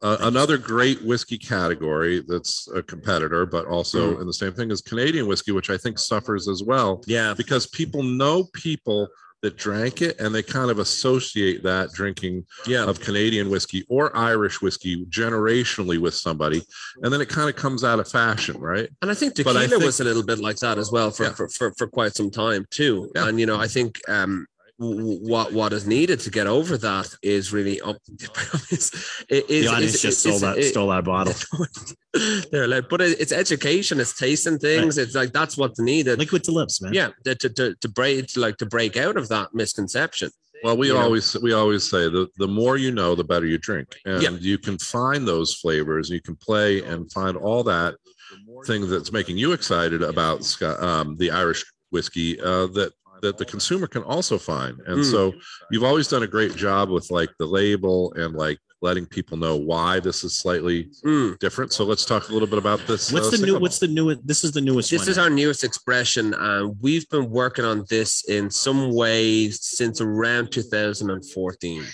uh, 0.02 0.16
another 0.20 0.58
great 0.58 1.02
whiskey 1.02 1.38
category 1.38 2.22
that's 2.26 2.68
a 2.74 2.82
competitor, 2.82 3.46
but 3.46 3.66
also 3.66 4.18
in 4.20 4.26
the 4.26 4.32
same 4.32 4.52
thing 4.52 4.70
is 4.70 4.80
Canadian 4.80 5.26
whiskey, 5.26 5.52
which 5.52 5.70
I 5.70 5.76
think 5.78 5.98
suffers 5.98 6.48
as 6.48 6.62
well 6.62 7.02
yeah. 7.06 7.34
because 7.36 7.66
people 7.68 8.02
know 8.02 8.44
people 8.52 9.08
that 9.42 9.56
drank 9.56 10.02
it 10.02 10.20
and 10.20 10.32
they 10.32 10.40
kind 10.42 10.70
of 10.70 10.78
associate 10.78 11.64
that 11.64 11.92
drinking 11.92 12.46
Yeah. 12.64 12.84
of 12.84 13.00
Canadian 13.00 13.50
whiskey 13.50 13.84
or 13.88 14.16
Irish 14.16 14.62
whiskey 14.62 15.04
generationally 15.06 15.98
with 15.98 16.14
somebody, 16.14 16.62
and 17.02 17.12
then 17.12 17.20
it 17.20 17.28
kind 17.28 17.48
of 17.48 17.56
comes 17.56 17.82
out 17.82 17.98
of 17.98 18.08
fashion, 18.08 18.56
right? 18.60 18.88
And 19.02 19.10
I 19.10 19.14
think 19.14 19.34
But 19.36 19.56
I 19.56 19.62
tequila 19.62 19.68
think- 19.68 19.82
was 19.84 19.98
a 20.00 20.04
little 20.04 20.22
bit 20.24 20.38
like 20.38 20.58
that 20.58 20.78
as 20.78 20.92
well 20.92 21.10
for, 21.10 21.24
Yeah. 21.24 21.32
for, 21.32 21.48
for, 21.48 21.74
for 21.74 21.86
quite 21.88 22.14
some 22.14 22.30
time 22.30 22.66
too. 22.70 23.10
Yeah. 23.16 23.26
And 23.28 23.40
you 23.40 23.46
know, 23.46 23.58
I 23.58 23.66
think 23.66 24.00
um 24.08 24.46
what 24.78 25.52
what 25.52 25.72
is 25.72 25.86
needed 25.86 26.18
to 26.20 26.30
get 26.30 26.46
over 26.46 26.76
that 26.78 27.08
is 27.22 27.52
really 27.52 27.80
up. 27.82 27.96
is, 28.70 28.90
is, 29.28 29.46
the 29.46 29.68
audience 29.68 29.94
is- 29.94 30.02
just 30.02 30.26
is- 30.26 30.36
stole 30.36 30.38
that 30.40 30.58
is- 30.58 30.68
stole 30.70 30.88
that 30.88 31.04
bottle. 31.04 31.34
They're 32.50 32.64
allowed, 32.64 32.88
but 32.88 33.00
it- 33.00 33.20
it's 33.20 33.32
education, 33.32 34.00
it's 34.00 34.16
tasting 34.18 34.58
things. 34.58 34.98
It's 34.98 35.14
like 35.14 35.32
that's 35.32 35.56
what's 35.56 35.78
needed. 35.80 36.18
Liquid 36.18 36.44
to 36.44 36.52
lips, 36.52 36.80
man. 36.82 36.92
yeah, 36.94 37.10
to, 37.24 37.34
to, 37.36 37.48
to, 37.50 37.74
to 37.76 37.88
break 37.88 38.26
to 38.28 38.40
like 38.40 38.56
to 38.58 38.66
break 38.66 38.96
out 38.96 39.16
of 39.16 39.28
that 39.28 39.54
misconception. 39.54 40.30
Well, 40.64 40.76
we 40.76 40.88
You 40.88 40.94
know? 40.94 41.00
always 41.00 41.36
we 41.40 41.52
always 41.52 41.88
say 41.88 42.08
the 42.08 42.28
the 42.38 42.48
more 42.48 42.76
you 42.76 42.92
know, 42.92 43.14
the 43.14 43.24
better 43.24 43.46
you 43.46 43.58
drink, 43.58 43.96
and 44.04 44.22
Yeah. 44.22 44.30
you 44.30 44.58
can 44.58 44.78
find 44.78 45.26
those 45.26 45.54
flavors. 45.54 46.08
You 46.10 46.20
can 46.20 46.36
play 46.36 46.82
and 46.82 47.10
find 47.12 47.36
all 47.36 47.62
that 47.64 47.94
thing 48.66 48.88
that's 48.88 49.12
making 49.12 49.36
you 49.38 49.52
excited 49.52 50.02
about 50.02 50.40
um, 50.62 51.16
the 51.18 51.30
Irish 51.30 51.64
whiskey 51.90 52.40
uh, 52.40 52.66
that 52.68 52.92
that 53.22 53.38
the 53.38 53.44
consumer 53.44 53.86
can 53.86 54.02
also 54.02 54.36
find. 54.36 54.78
And 54.86 54.98
Mm. 54.98 55.10
so 55.10 55.32
you've 55.70 55.84
always 55.84 56.08
done 56.08 56.22
a 56.24 56.26
great 56.26 56.54
job 56.56 56.90
with 56.90 57.10
like 57.10 57.30
the 57.38 57.46
label 57.46 58.12
and 58.16 58.34
like 58.34 58.58
letting 58.82 59.06
people 59.06 59.36
know 59.36 59.54
why 59.56 60.00
this 60.00 60.24
is 60.24 60.36
slightly 60.36 60.90
Mm. 61.04 61.38
different. 61.38 61.72
So 61.72 61.84
let's 61.84 62.04
talk 62.04 62.28
a 62.28 62.32
little 62.32 62.48
bit 62.48 62.58
about 62.58 62.80
this. 62.88 63.12
What's 63.12 63.28
uh, 63.28 63.36
the 63.36 63.46
new? 63.46 63.58
What's 63.60 63.78
the 63.78 63.86
new? 63.86 64.14
This 64.16 64.42
is 64.42 64.50
the 64.52 64.60
newest. 64.60 64.90
This 64.90 65.02
one 65.02 65.08
is 65.08 65.16
now. 65.16 65.22
our 65.24 65.30
newest 65.30 65.62
expression, 65.62 66.34
and 66.34 66.76
we've 66.80 67.08
been 67.08 67.30
working 67.30 67.64
on 67.64 67.84
this 67.88 68.24
in 68.28 68.50
some 68.50 68.92
ways 68.92 69.60
since 69.62 70.00
around 70.00 70.50
2014. 70.50 71.84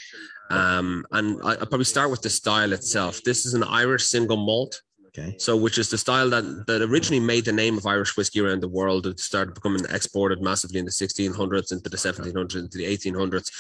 Um, 0.50 1.04
and 1.12 1.38
I, 1.44 1.50
I'll 1.50 1.66
probably 1.66 1.84
start 1.84 2.10
with 2.10 2.22
the 2.22 2.30
style 2.30 2.72
itself. 2.72 3.22
This 3.22 3.44
is 3.44 3.52
an 3.52 3.62
Irish 3.64 4.04
single 4.06 4.38
malt. 4.38 4.80
Okay. 5.18 5.34
So, 5.38 5.56
which 5.56 5.78
is 5.78 5.90
the 5.90 5.98
style 5.98 6.30
that, 6.30 6.66
that 6.66 6.82
originally 6.82 7.20
made 7.20 7.44
the 7.44 7.52
name 7.52 7.76
of 7.76 7.86
Irish 7.86 8.16
whiskey 8.16 8.40
around 8.40 8.62
the 8.62 8.68
world. 8.68 9.06
It 9.06 9.20
started 9.20 9.54
becoming 9.54 9.84
exported 9.90 10.42
massively 10.42 10.78
in 10.78 10.84
the 10.84 10.90
1600s, 10.90 11.72
into 11.72 11.88
the 11.88 11.96
1700s, 11.96 12.56
into 12.56 12.78
the 12.78 12.84
1800s. 12.84 13.50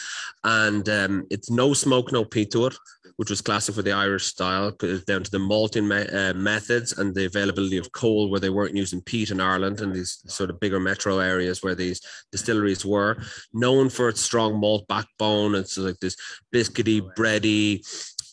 And 0.44 0.88
um, 0.88 1.26
it's 1.30 1.50
no 1.50 1.72
smoke, 1.74 2.12
no 2.12 2.24
peat 2.24 2.50
to 2.52 2.66
it, 2.66 2.74
which 3.16 3.30
was 3.30 3.40
classic 3.40 3.74
for 3.74 3.82
the 3.82 3.92
Irish 3.92 4.26
style, 4.26 4.70
down 5.06 5.22
to 5.22 5.30
the 5.30 5.38
malting 5.38 5.88
me- 5.88 6.06
uh, 6.06 6.34
methods 6.34 6.98
and 6.98 7.14
the 7.14 7.26
availability 7.26 7.78
of 7.78 7.92
coal, 7.92 8.30
where 8.30 8.40
they 8.40 8.50
weren't 8.50 8.76
using 8.76 9.00
peat 9.00 9.30
in 9.30 9.40
Ireland 9.40 9.80
and 9.80 9.92
these 9.94 10.22
sort 10.26 10.50
of 10.50 10.60
bigger 10.60 10.80
metro 10.80 11.18
areas 11.18 11.62
where 11.62 11.74
these 11.74 12.00
distilleries 12.30 12.84
were. 12.84 13.16
Known 13.52 13.88
for 13.88 14.08
its 14.08 14.20
strong 14.20 14.60
malt 14.60 14.86
backbone. 14.88 15.54
It's 15.54 15.76
like 15.78 15.98
this 15.98 16.16
biscuity, 16.54 17.00
bready, 17.16 17.82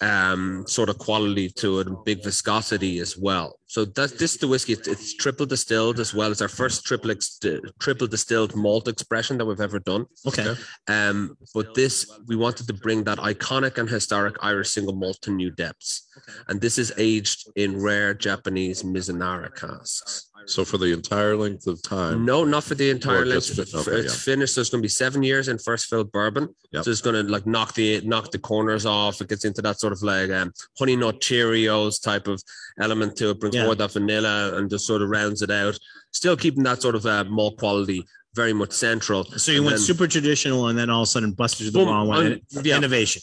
um 0.01 0.65
sort 0.67 0.89
of 0.89 0.97
quality 0.97 1.49
to 1.49 1.79
it 1.79 1.87
and 1.87 2.03
big 2.03 2.23
viscosity 2.23 2.99
as 2.99 3.17
well. 3.17 3.59
So 3.67 3.85
that's 3.85 4.13
this 4.13 4.33
is 4.33 4.39
the 4.39 4.47
whiskey 4.47 4.73
it's, 4.73 4.87
it's 4.87 5.15
triple 5.15 5.45
distilled 5.45 5.99
as 5.99 6.13
well. 6.13 6.31
As 6.31 6.41
our 6.41 6.47
first 6.47 6.85
triple 6.85 7.11
ex- 7.11 7.39
triple 7.79 8.07
distilled 8.07 8.55
malt 8.55 8.87
expression 8.87 9.37
that 9.37 9.45
we've 9.45 9.61
ever 9.61 9.79
done. 9.79 10.05
Okay. 10.27 10.53
um 10.87 11.37
but 11.53 11.73
this 11.73 12.09
we 12.27 12.35
wanted 12.35 12.67
to 12.67 12.73
bring 12.73 13.03
that 13.05 13.19
iconic 13.19 13.77
and 13.77 13.89
historic 13.89 14.35
irish 14.41 14.69
single 14.69 14.95
malt 14.95 15.17
to 15.21 15.31
new 15.31 15.51
depths. 15.51 16.07
And 16.47 16.59
this 16.59 16.77
is 16.77 16.93
aged 16.97 17.49
in 17.55 17.81
rare 17.81 18.13
japanese 18.13 18.83
mizunara 18.83 19.53
casks 19.55 20.29
So 20.47 20.63
for 20.63 20.77
the 20.77 20.93
entire 20.93 21.35
length 21.35 21.65
of 21.67 21.81
time, 21.81 22.23
no, 22.25 22.43
not 22.43 22.63
for 22.63 22.75
the 22.75 22.89
entire 22.89 23.25
length. 23.25 23.47
just 23.55 23.71
fi- 23.73 23.83
For- 23.83 23.89
okay, 23.91 24.01
it's 24.01 24.13
yeah. 24.13 24.33
finished. 24.33 24.53
So 24.53 24.61
it's 24.61 24.69
going 24.69 24.81
to 24.81 24.85
be 24.85 24.89
seven 24.89 25.23
years 25.23 25.47
in 25.47 25.57
first 25.57 25.87
fill 25.87 26.03
bourbon. 26.03 26.49
Yep. 26.71 26.83
So 26.83 26.91
it's 26.91 27.01
going 27.01 27.15
to 27.25 27.31
like 27.31 27.45
knock 27.47 27.73
the 27.73 28.01
knock 28.01 28.31
the 28.31 28.39
corners 28.39 28.85
off. 28.85 29.21
It 29.21 29.29
gets 29.29 29.45
into 29.45 29.61
that 29.63 29.79
sort 29.79 29.93
of 29.93 30.01
like 30.03 30.29
um, 30.29 30.53
honey 30.77 30.95
nut 30.95 31.19
Cheerios 31.21 32.01
type 32.01 32.27
of 32.27 32.41
element 32.79 33.15
to 33.17 33.31
it. 33.31 33.39
Brings 33.39 33.55
Yeah. 33.55 33.63
more 33.63 33.71
of 33.73 33.77
that 33.79 33.91
vanilla 33.93 34.55
and 34.57 34.69
just 34.69 34.85
sort 34.85 35.01
of 35.01 35.09
rounds 35.09 35.41
it 35.41 35.51
out. 35.51 35.77
Still 36.11 36.37
keeping 36.37 36.63
that 36.63 36.81
sort 36.81 36.95
of 36.95 37.05
uh, 37.05 37.23
malt 37.25 37.57
quality 37.57 38.05
very 38.35 38.53
much 38.53 38.71
central. 38.73 39.23
So 39.23 39.51
you 39.51 39.59
And 39.59 39.65
went 39.67 39.77
then- 39.77 39.85
super 39.85 40.07
traditional, 40.07 40.67
and 40.67 40.77
then 40.77 40.89
all 40.89 41.01
of 41.03 41.07
a 41.07 41.09
sudden 41.09 41.31
busted 41.31 41.67
the 41.67 41.71
Boom, 41.71 41.87
wrong 41.87 42.07
one. 42.07 42.25
un- 42.25 42.41
yeah. 42.63 42.77
Innovation. 42.77 43.21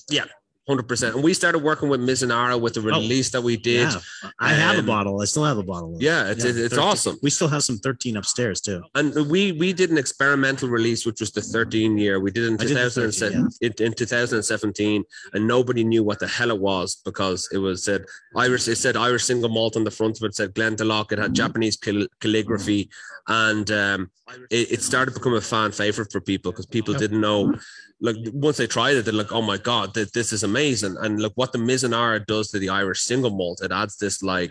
Hundred 0.69 0.87
percent. 0.87 1.17
And 1.17 1.25
we 1.25 1.35
started 1.35 1.59
working 1.59 1.89
with 1.89 2.01
Mizunara 2.01 2.61
with 2.61 2.75
the 2.75 2.81
release 2.81 3.31
that 3.31 3.43
we 3.43 3.57
did. 3.57 3.89
Oh, 3.89 4.01
Yeah. 4.23 4.31
I 4.39 4.53
have 4.53 4.79
a 4.79 4.83
bottle. 4.83 5.21
I 5.21 5.25
still 5.25 5.45
have 5.45 5.59
a 5.59 5.63
bottle. 5.65 5.97
it. 5.97 6.03
Yeah, 6.03 6.31
it's 6.31 6.45
it's 6.45 6.75
13 6.75 6.79
awesome. 6.79 7.19
We 7.21 7.31
still 7.31 7.49
have 7.49 7.65
some 7.65 7.79
13 7.79 8.17
upstairs 8.17 8.61
too. 8.61 8.81
And 8.95 9.13
we 9.29 9.51
we 9.53 9.73
did 9.73 9.91
an 9.91 9.99
experimental 9.99 10.69
release, 10.69 11.05
which 11.05 11.19
was 11.19 11.33
the 11.33 11.43
13 11.43 11.99
year. 11.99 12.21
We 12.21 12.31
did 12.31 12.45
it 12.45 12.47
in 12.47 12.55
I 12.55 12.59
did 12.59 12.69
2007 12.69 13.49
in, 13.61 13.73
in 13.81 13.93
2017, 13.93 15.03
and 15.33 15.49
nobody 15.49 15.83
knew 15.83 16.05
what 16.05 16.21
the 16.21 16.29
hell 16.29 16.51
it 16.51 16.61
was 16.61 16.95
because 17.05 17.49
it 17.53 17.59
was 17.59 17.83
said 17.83 18.05
Irish. 18.37 18.69
It 18.69 18.77
said 18.77 18.97
Irish 18.97 19.25
single 19.25 19.49
malt 19.49 19.77
on 19.77 19.83
the 19.83 19.91
front 19.91 20.19
of 20.19 20.23
it. 20.25 20.37
Said 20.37 20.55
Glendalough. 20.55 21.11
It 21.11 21.19
had 21.19 21.35
Japanese 21.35 21.77
cal- 21.77 22.07
calligraphy, 22.21 22.89
and 23.27 23.69
um, 23.73 24.11
it, 24.51 24.73
it 24.73 24.83
started 24.83 25.13
to 25.13 25.21
become 25.21 25.35
a 25.35 25.41
fan 25.41 25.73
favorite 25.73 26.13
for 26.13 26.21
people 26.21 26.53
because 26.53 26.67
people 26.67 26.95
didn't 26.95 27.21
know. 27.21 27.55
Like 28.01 28.17
once 28.33 28.57
they 28.57 28.67
tried 28.67 28.97
it, 28.97 29.05
they're 29.05 29.15
like, 29.15 29.33
"Oh 29.33 29.43
my 29.43 29.57
god, 29.57 29.95
th- 29.95 30.11
this 30.11 30.33
is 30.33 30.43
amazing!" 30.43 30.97
And 31.01 31.21
look 31.21 31.33
what 31.37 31.53
the 31.53 31.59
Mizunara 31.59 32.25
does 32.27 32.51
to 32.51 32.59
the 32.59 32.69
Irish 32.69 33.03
single 33.03 33.31
malt. 33.31 33.63
It 33.63 33.71
adds 33.71 33.97
this 33.97 34.23
like, 34.23 34.51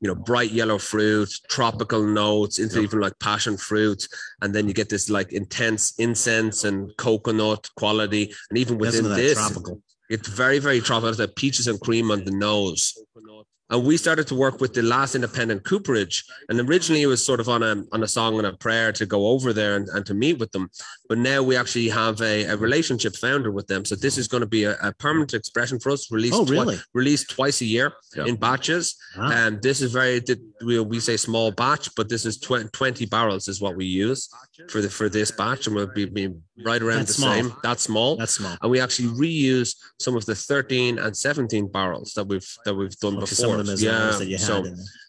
you 0.00 0.08
know, 0.08 0.14
bright 0.14 0.50
yellow 0.50 0.78
fruit, 0.78 1.30
tropical 1.48 2.02
notes, 2.02 2.58
into 2.58 2.80
even 2.80 3.00
like 3.00 3.18
passion 3.18 3.56
fruit, 3.56 4.06
and 4.42 4.54
then 4.54 4.68
you 4.68 4.74
get 4.74 4.90
this 4.90 5.08
like 5.08 5.32
intense 5.32 5.94
incense 5.98 6.64
and 6.64 6.94
coconut 6.98 7.70
quality, 7.76 8.34
and 8.50 8.58
even 8.58 8.76
within 8.76 9.04
this, 9.04 9.38
tropical. 9.38 9.80
it's 10.10 10.28
very 10.28 10.58
very 10.58 10.80
tropical. 10.80 11.08
It's 11.08 11.18
like 11.18 11.36
peaches 11.36 11.68
and 11.68 11.80
cream 11.80 12.10
on 12.10 12.24
the 12.24 12.32
nose, 12.32 12.98
and 13.70 13.84
we 13.84 13.96
started 13.96 14.26
to 14.28 14.34
work 14.34 14.60
with 14.60 14.74
the 14.74 14.82
last 14.82 15.14
independent 15.14 15.64
cooperage. 15.64 16.24
And 16.48 16.60
originally 16.60 17.02
it 17.02 17.06
was 17.06 17.24
sort 17.24 17.40
of 17.40 17.48
on 17.48 17.62
a 17.62 17.82
on 17.92 18.02
a 18.02 18.08
song 18.08 18.36
and 18.38 18.46
a 18.46 18.52
prayer 18.52 18.92
to 18.92 19.06
go 19.06 19.28
over 19.28 19.52
there 19.52 19.76
and, 19.76 19.88
and 19.90 20.04
to 20.06 20.14
meet 20.14 20.38
with 20.38 20.50
them. 20.52 20.68
But 21.08 21.18
now 21.18 21.42
we 21.42 21.56
actually 21.56 21.88
have 21.88 22.20
a, 22.20 22.44
a 22.44 22.56
relationship 22.56 23.14
founder 23.16 23.50
with 23.50 23.66
them. 23.68 23.84
So 23.84 23.94
this 23.96 24.18
is 24.18 24.28
going 24.28 24.42
to 24.42 24.46
be 24.58 24.64
a, 24.64 24.76
a 24.82 24.92
permanent 24.94 25.34
expression 25.34 25.78
for 25.78 25.90
us 25.90 26.10
released 26.10 26.34
Oh, 26.34 26.44
twi- 26.44 26.76
released 26.94 27.30
twice 27.30 27.60
a 27.60 27.64
year 27.64 27.92
Yeah. 28.16 28.26
in 28.26 28.36
batches. 28.36 28.96
Wow. 29.16 29.30
and 29.32 29.62
this 29.62 29.80
is 29.80 29.92
very 29.92 30.22
we, 30.64 30.78
we 30.80 31.00
say 31.00 31.16
small 31.16 31.50
batch 31.50 31.94
but 31.96 32.08
this 32.08 32.24
is 32.26 32.38
tw- 32.38 32.70
20 32.72 33.06
barrels 33.06 33.48
is 33.48 33.60
what 33.60 33.76
we 33.76 33.84
use 33.86 34.28
for 34.68 34.80
the 34.80 34.90
for 34.90 35.08
this 35.08 35.30
batch 35.30 35.66
and 35.66 35.74
we'll 35.76 35.86
be, 35.86 36.04
be 36.04 36.28
right 36.64 36.82
around 36.82 36.98
That's 37.00 37.16
the 37.16 37.22
small. 37.22 37.34
same 37.34 37.52
that's 37.62 37.82
small 37.82 38.16
That's 38.16 38.32
small. 38.32 38.56
and 38.60 38.70
we 38.70 38.80
actually 38.80 39.08
reuse 39.08 39.74
some 39.98 40.16
of 40.16 40.26
the 40.26 40.34
13 40.34 40.98
and 40.98 41.16
17 41.16 41.68
barrels 41.70 42.12
that 42.14 42.26
we've 42.26 42.46
that 42.64 42.74
we've 42.74 42.96
done 42.98 43.16
Which 43.16 43.30
before. 43.30 43.34
some 43.36 43.50
of 43.52 43.58
them 43.66 43.72
as 43.72 43.82
yeah. 43.82 44.10
that 44.18 44.26
you 44.26 44.36
had. 44.36 44.46
so. 44.46 44.64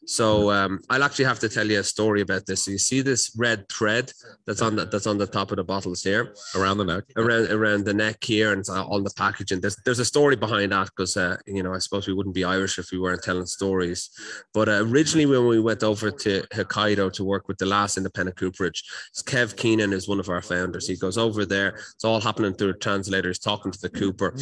So 0.06 0.50
um, 0.52 0.80
I'll 0.90 1.04
actually 1.04 1.26
have 1.26 1.40
to 1.40 1.50
tell 1.50 1.70
you 1.70 1.80
a 1.80 1.84
story 1.84 2.22
about 2.22 2.46
this. 2.46 2.66
So 2.66 2.72
you 2.72 2.78
see 2.78 3.02
this 3.02 3.36
red 3.38 3.70
thread 3.70 4.12
that's 4.48 4.62
on 4.62 4.76
the 4.76 4.86
that's 4.86 5.06
on 5.06 5.18
the 5.18 5.28
top 5.28 5.52
of 5.52 5.58
the 5.58 5.64
bottles 5.64 6.02
here, 6.02 6.34
Around 6.56 6.78
the 6.80 6.86
neck. 6.86 7.04
around 7.16 7.52
around 7.52 7.86
the 7.86 7.94
neck 7.94 8.24
here, 8.24 8.52
and 8.52 8.68
on 8.70 9.04
the 9.04 9.12
packaging. 9.16 9.62
There's 9.62 9.78
there's 9.86 10.00
a 10.00 10.06
story 10.06 10.36
behind 10.36 10.72
that 10.72 10.88
because 10.88 11.18
uh, 11.18 11.38
you 11.46 11.62
know 11.62 11.74
I 11.74 11.78
suppose 11.80 12.08
we 12.08 12.14
wouldn't 12.14 12.36
be 12.36 12.44
Irish 12.44 12.80
if 12.80 12.92
we 12.92 13.00
weren't 13.00 13.22
telling 13.24 13.46
stories. 13.46 14.10
But 14.54 14.70
uh, 14.70 14.84
originally 14.84 15.28
when 15.28 15.48
we 15.48 15.60
went 15.60 15.84
over 15.84 16.10
to 16.10 16.42
Hokkaido 16.54 17.14
to 17.14 17.24
work 17.24 17.48
with 17.48 17.60
the 17.60 17.68
last 17.68 17.98
independent 17.98 18.38
cooperage, 18.38 18.84
Kev 19.24 19.56
Keenan 19.56 19.94
is 19.94 20.08
one 20.08 20.20
of 20.20 20.30
our 20.30 20.42
founders. 20.42 20.88
He 20.88 20.96
goes 20.98 21.18
over 21.18 21.46
there. 21.46 21.76
It's 21.94 22.04
all 22.04 22.20
happening 22.20 22.54
through 22.54 22.70
a 22.70 22.78
translator. 22.78 23.28
He's 23.30 23.40
talking 23.40 23.72
to 23.72 23.80
the 23.80 23.90
cooper, 23.90 24.36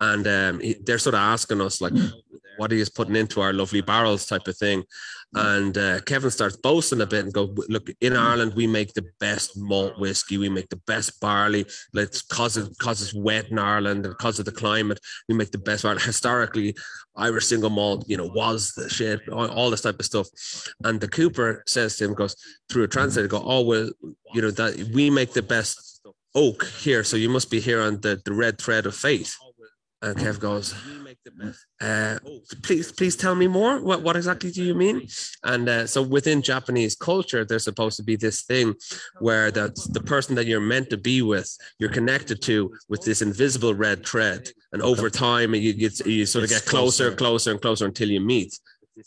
and 0.00 0.26
um, 0.26 0.60
he, 0.60 0.76
they're 0.82 0.98
sort 0.98 1.14
of 1.14 1.20
asking 1.20 1.60
us 1.60 1.80
like, 1.80 1.92
"What 2.56 2.72
are 2.72 2.76
you 2.76 2.84
putting 2.94 3.16
into 3.16 3.40
our 3.40 3.52
lovely 3.52 3.80
barrels?" 3.80 4.26
type 4.26 4.48
of 4.48 4.56
thing. 4.56 4.84
And 5.36 5.76
uh, 5.76 6.00
Kevin 6.02 6.30
starts 6.30 6.56
boasting 6.56 7.00
a 7.00 7.06
bit 7.06 7.24
and 7.24 7.32
go, 7.32 7.52
"Look, 7.68 7.90
in 8.00 8.16
Ireland 8.16 8.54
we 8.54 8.66
make 8.66 8.94
the 8.94 9.06
best 9.18 9.56
malt 9.56 9.98
whiskey. 9.98 10.38
We 10.38 10.48
make 10.48 10.68
the 10.68 10.80
best 10.86 11.20
barley. 11.20 11.66
Like 11.92 12.10
cause 12.28 12.56
it 12.56 12.68
cause 12.78 13.02
it's 13.02 13.14
wet 13.14 13.50
in 13.50 13.58
Ireland 13.58 14.06
and 14.06 14.14
because 14.14 14.38
of 14.38 14.44
the 14.44 14.52
climate, 14.52 15.00
we 15.28 15.34
make 15.34 15.50
the 15.50 15.58
best 15.58 15.82
barley. 15.82 16.00
Historically, 16.00 16.76
Irish 17.16 17.46
single 17.46 17.70
malt, 17.70 18.04
you 18.06 18.16
know, 18.16 18.26
was 18.26 18.72
the 18.76 18.88
shit. 18.88 19.28
All, 19.28 19.48
all 19.48 19.70
this 19.70 19.82
type 19.82 19.98
of 19.98 20.06
stuff." 20.06 20.28
And 20.84 21.00
the 21.00 21.08
Cooper 21.08 21.64
says 21.66 21.96
to 21.96 22.04
him, 22.04 22.14
goes 22.14 22.36
through 22.68 22.84
a 22.84 22.88
translator, 22.88 23.28
go, 23.28 23.42
"Oh 23.44 23.62
well, 23.62 23.90
you 24.32 24.42
know 24.42 24.52
that 24.52 24.90
we 24.94 25.10
make 25.10 25.32
the 25.32 25.42
best 25.42 26.00
oak 26.36 26.64
here, 26.80 27.02
so 27.02 27.16
you 27.16 27.28
must 27.28 27.50
be 27.50 27.60
here 27.60 27.80
on 27.82 28.00
the 28.02 28.20
the 28.24 28.32
red 28.32 28.60
thread 28.60 28.86
of 28.86 28.94
faith." 28.94 29.34
And 30.00 30.16
Kev 30.18 30.38
goes, 30.38 30.74
uh, 31.80 32.18
please, 32.62 32.92
please 32.92 33.16
tell 33.16 33.34
me 33.34 33.46
more. 33.46 33.80
What, 33.80 34.02
what 34.02 34.16
exactly 34.16 34.50
do 34.50 34.62
you 34.62 34.74
mean? 34.74 35.06
And 35.42 35.68
uh, 35.68 35.86
so 35.86 36.02
within 36.02 36.42
Japanese 36.42 36.94
culture, 36.96 37.44
there's 37.44 37.64
supposed 37.64 37.96
to 37.96 38.02
be 38.02 38.16
this 38.16 38.42
thing 38.42 38.74
where 39.20 39.50
that's 39.50 39.84
the 39.88 40.00
person 40.00 40.34
that 40.36 40.46
you're 40.46 40.60
meant 40.60 40.90
to 40.90 40.96
be 40.96 41.22
with, 41.22 41.56
you're 41.78 41.90
connected 41.90 42.42
to 42.42 42.72
with 42.88 43.02
this 43.04 43.22
invisible 43.22 43.74
red 43.74 44.06
thread. 44.06 44.50
And 44.72 44.82
over 44.82 45.08
time, 45.10 45.54
you, 45.54 45.72
you, 45.72 45.90
you 46.04 46.26
sort 46.26 46.44
of 46.44 46.50
get 46.50 46.64
closer, 46.64 47.10
closer. 47.10 47.16
closer 47.16 47.50
and 47.52 47.60
closer 47.60 47.84
until 47.86 48.10
you 48.10 48.20
meet. 48.20 48.58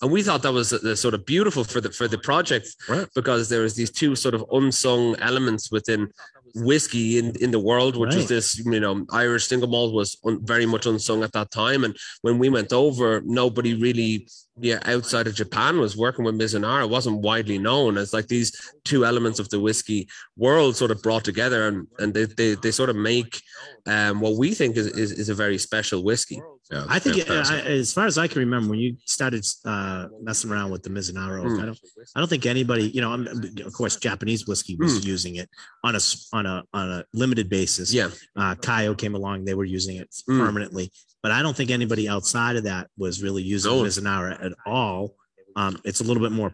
And 0.01 0.11
we 0.11 0.21
thought 0.21 0.41
that 0.41 0.51
was 0.51 0.73
uh, 0.73 0.95
sort 0.95 1.13
of 1.13 1.25
beautiful 1.25 1.63
for 1.63 1.79
the 1.79 1.89
for 1.89 2.09
the 2.09 2.17
project 2.17 2.67
Right. 2.89 3.07
because 3.15 3.47
there 3.47 3.61
was 3.61 3.73
these 3.75 3.89
two 3.89 4.15
sort 4.15 4.35
of 4.35 4.43
unsung 4.51 5.15
elements 5.19 5.71
within 5.71 6.11
whiskey 6.63 7.17
in, 7.17 7.35
in 7.41 7.51
the 7.51 7.59
world, 7.59 7.95
which 7.97 8.15
was 8.15 8.25
Right. 8.25 8.29
this, 8.29 8.59
you 8.59 8.79
know, 8.79 9.05
Irish 9.11 9.47
single 9.47 9.69
malt 9.69 9.93
was 9.93 10.17
un, 10.25 10.39
very 10.43 10.65
much 10.65 10.85
unsung 10.85 11.23
at 11.23 11.33
that 11.33 11.51
time. 11.51 11.83
And 11.83 11.95
when 12.21 12.39
we 12.39 12.49
went 12.49 12.73
over, 12.73 13.21
nobody 13.25 13.73
really, 13.75 14.27
yeah, 14.59 14.79
outside 14.85 15.27
of 15.27 15.35
Japan 15.35 15.79
was 15.79 15.95
working 15.95 16.25
with 16.25 16.35
Mizunara. 16.35 16.83
It 16.83 16.89
wasn't 16.89 17.21
widely 17.21 17.57
known 17.57 17.97
as 17.97 18.13
like 18.13 18.27
these 18.27 18.51
two 18.83 19.05
elements 19.05 19.39
of 19.39 19.49
the 19.49 19.59
whiskey 19.59 20.07
world 20.35 20.75
sort 20.75 20.91
of 20.91 21.01
brought 21.01 21.23
together 21.23 21.67
and, 21.67 21.87
and 21.99 22.13
they, 22.13 22.25
they, 22.25 22.55
they 22.55 22.71
sort 22.71 22.89
of 22.89 22.95
make 22.95 23.41
um, 23.85 24.19
what 24.19 24.37
we 24.37 24.53
think 24.53 24.77
is, 24.77 24.87
is, 24.87 25.11
is 25.11 25.29
a 25.29 25.35
very 25.35 25.57
special 25.57 26.03
whiskey. 26.03 26.41
Yeah, 26.71 26.85
I 26.89 26.99
think, 26.99 27.17
it. 27.17 27.29
I, 27.29 27.59
as 27.61 27.93
far 27.93 28.05
as 28.07 28.17
I 28.17 28.27
can 28.27 28.39
remember, 28.39 28.69
when 28.71 28.79
you 28.79 28.97
started 29.05 29.45
uh, 29.65 30.07
messing 30.21 30.51
around 30.51 30.71
with 30.71 30.83
the 30.83 30.89
Mizunara, 30.89 31.41
Mm. 31.45 31.61
I 31.61 31.65
don't, 31.65 31.79
I 32.15 32.19
don't 32.19 32.27
think 32.27 32.45
anybody, 32.45 32.89
you 32.89 32.99
know, 32.99 33.11
I'm, 33.13 33.25
of 33.65 33.73
course, 33.73 33.95
Japanese 33.95 34.45
whiskey 34.47 34.75
was 34.75 35.05
using 35.05 35.35
it 35.37 35.49
on 35.83 35.95
a 35.95 35.99
on 36.33 36.45
a 36.45 36.63
on 36.73 36.89
a 36.91 37.05
limited 37.13 37.49
basis. 37.49 37.93
Yeah. 37.93 38.09
uh, 38.35 38.55
Kaiyo 38.55 38.97
came 38.97 39.15
along; 39.15 39.45
they 39.45 39.53
were 39.53 39.63
using 39.65 39.95
it 39.97 40.09
Mm. 40.29 40.39
permanently. 40.45 40.91
But 41.23 41.31
I 41.31 41.41
don't 41.41 41.55
think 41.55 41.71
anybody 41.71 42.07
outside 42.09 42.57
of 42.57 42.63
that 42.65 42.89
was 42.97 43.23
really 43.23 43.43
using 43.43 43.71
No. 43.71 43.83
Mizunara 43.83 44.43
at 44.45 44.51
all. 44.65 45.15
Um, 45.55 45.79
it's 45.85 46.01
a 46.01 46.03
little 46.03 46.21
bit 46.21 46.31
more, 46.31 46.53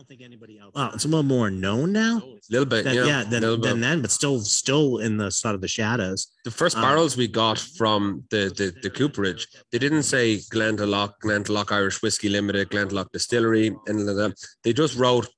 don't 0.00 0.08
think 0.08 0.22
anybody 0.22 0.58
else. 0.58 0.72
Well, 0.74 0.90
it's 0.94 1.04
a 1.04 1.08
little 1.08 1.22
more 1.22 1.50
known 1.50 1.92
now. 1.92 2.22
A 2.24 2.38
little 2.50 2.64
bit, 2.64 2.84
Than, 2.84 2.94
yeah. 2.94 3.04
yeah, 3.04 3.22
than, 3.24 3.42
little 3.42 3.58
bit. 3.58 3.68
than 3.68 3.80
then, 3.80 4.00
but 4.00 4.10
still, 4.10 4.40
still 4.40 4.98
in 4.98 5.18
the 5.18 5.30
sort 5.30 5.54
of 5.54 5.60
the 5.60 5.68
shadows. 5.68 6.28
the 6.44 6.50
first 6.50 6.76
Um, 6.76 6.82
barrels 6.82 7.18
we 7.18 7.28
got 7.28 7.58
from 7.58 8.24
the, 8.30 8.50
the 8.56 8.74
the 8.82 8.88
cooperage, 8.88 9.46
they 9.72 9.78
didn't 9.78 10.04
say 10.04 10.38
Glendalough, 10.54 11.12
Glendalough 11.22 11.70
Irish 11.70 12.00
Whiskey 12.00 12.30
Limited, 12.30 12.70
Glendalough 12.70 13.12
Distillery, 13.12 13.66
and 13.86 14.08
that. 14.08 14.34
They 14.64 14.72
just 14.72 14.96
wrote 14.96 15.28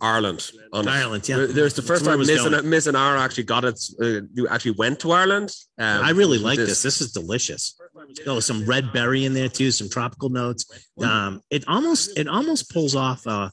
Ireland 0.00 0.50
on. 0.72 0.88
Ireland, 0.88 1.28
yeah. 1.28 1.44
There's 1.46 1.74
the 1.74 1.82
first 1.82 2.04
That's 2.04 2.06
where 2.06 2.12
time 2.12 2.14
it 2.14 2.18
was 2.18 2.52
Miss 2.52 2.60
and. 2.60 2.70
Miss 2.70 2.86
and 2.86 2.96
R 2.96 3.18
actually 3.18 3.44
got 3.44 3.66
it. 3.66 3.78
Uh, 4.00 4.22
you 4.32 4.48
actually 4.48 4.76
went 4.78 5.00
to 5.00 5.12
Ireland. 5.12 5.54
Um, 5.78 6.02
I 6.02 6.10
really 6.10 6.38
like 6.38 6.56
this. 6.56 6.82
This 6.82 7.02
is 7.02 7.12
delicious. 7.12 7.78
Oh, 8.26 8.40
some 8.40 8.64
red 8.64 8.90
berry 8.94 9.26
in 9.26 9.34
there 9.34 9.50
too, 9.50 9.70
some 9.70 9.90
tropical 9.90 10.30
notes. 10.30 10.64
Um, 11.02 11.42
it 11.50 11.68
almost 11.68 12.16
it 12.18 12.26
almost 12.26 12.70
pulls 12.72 12.94
off 12.96 13.26
uh 13.26 13.50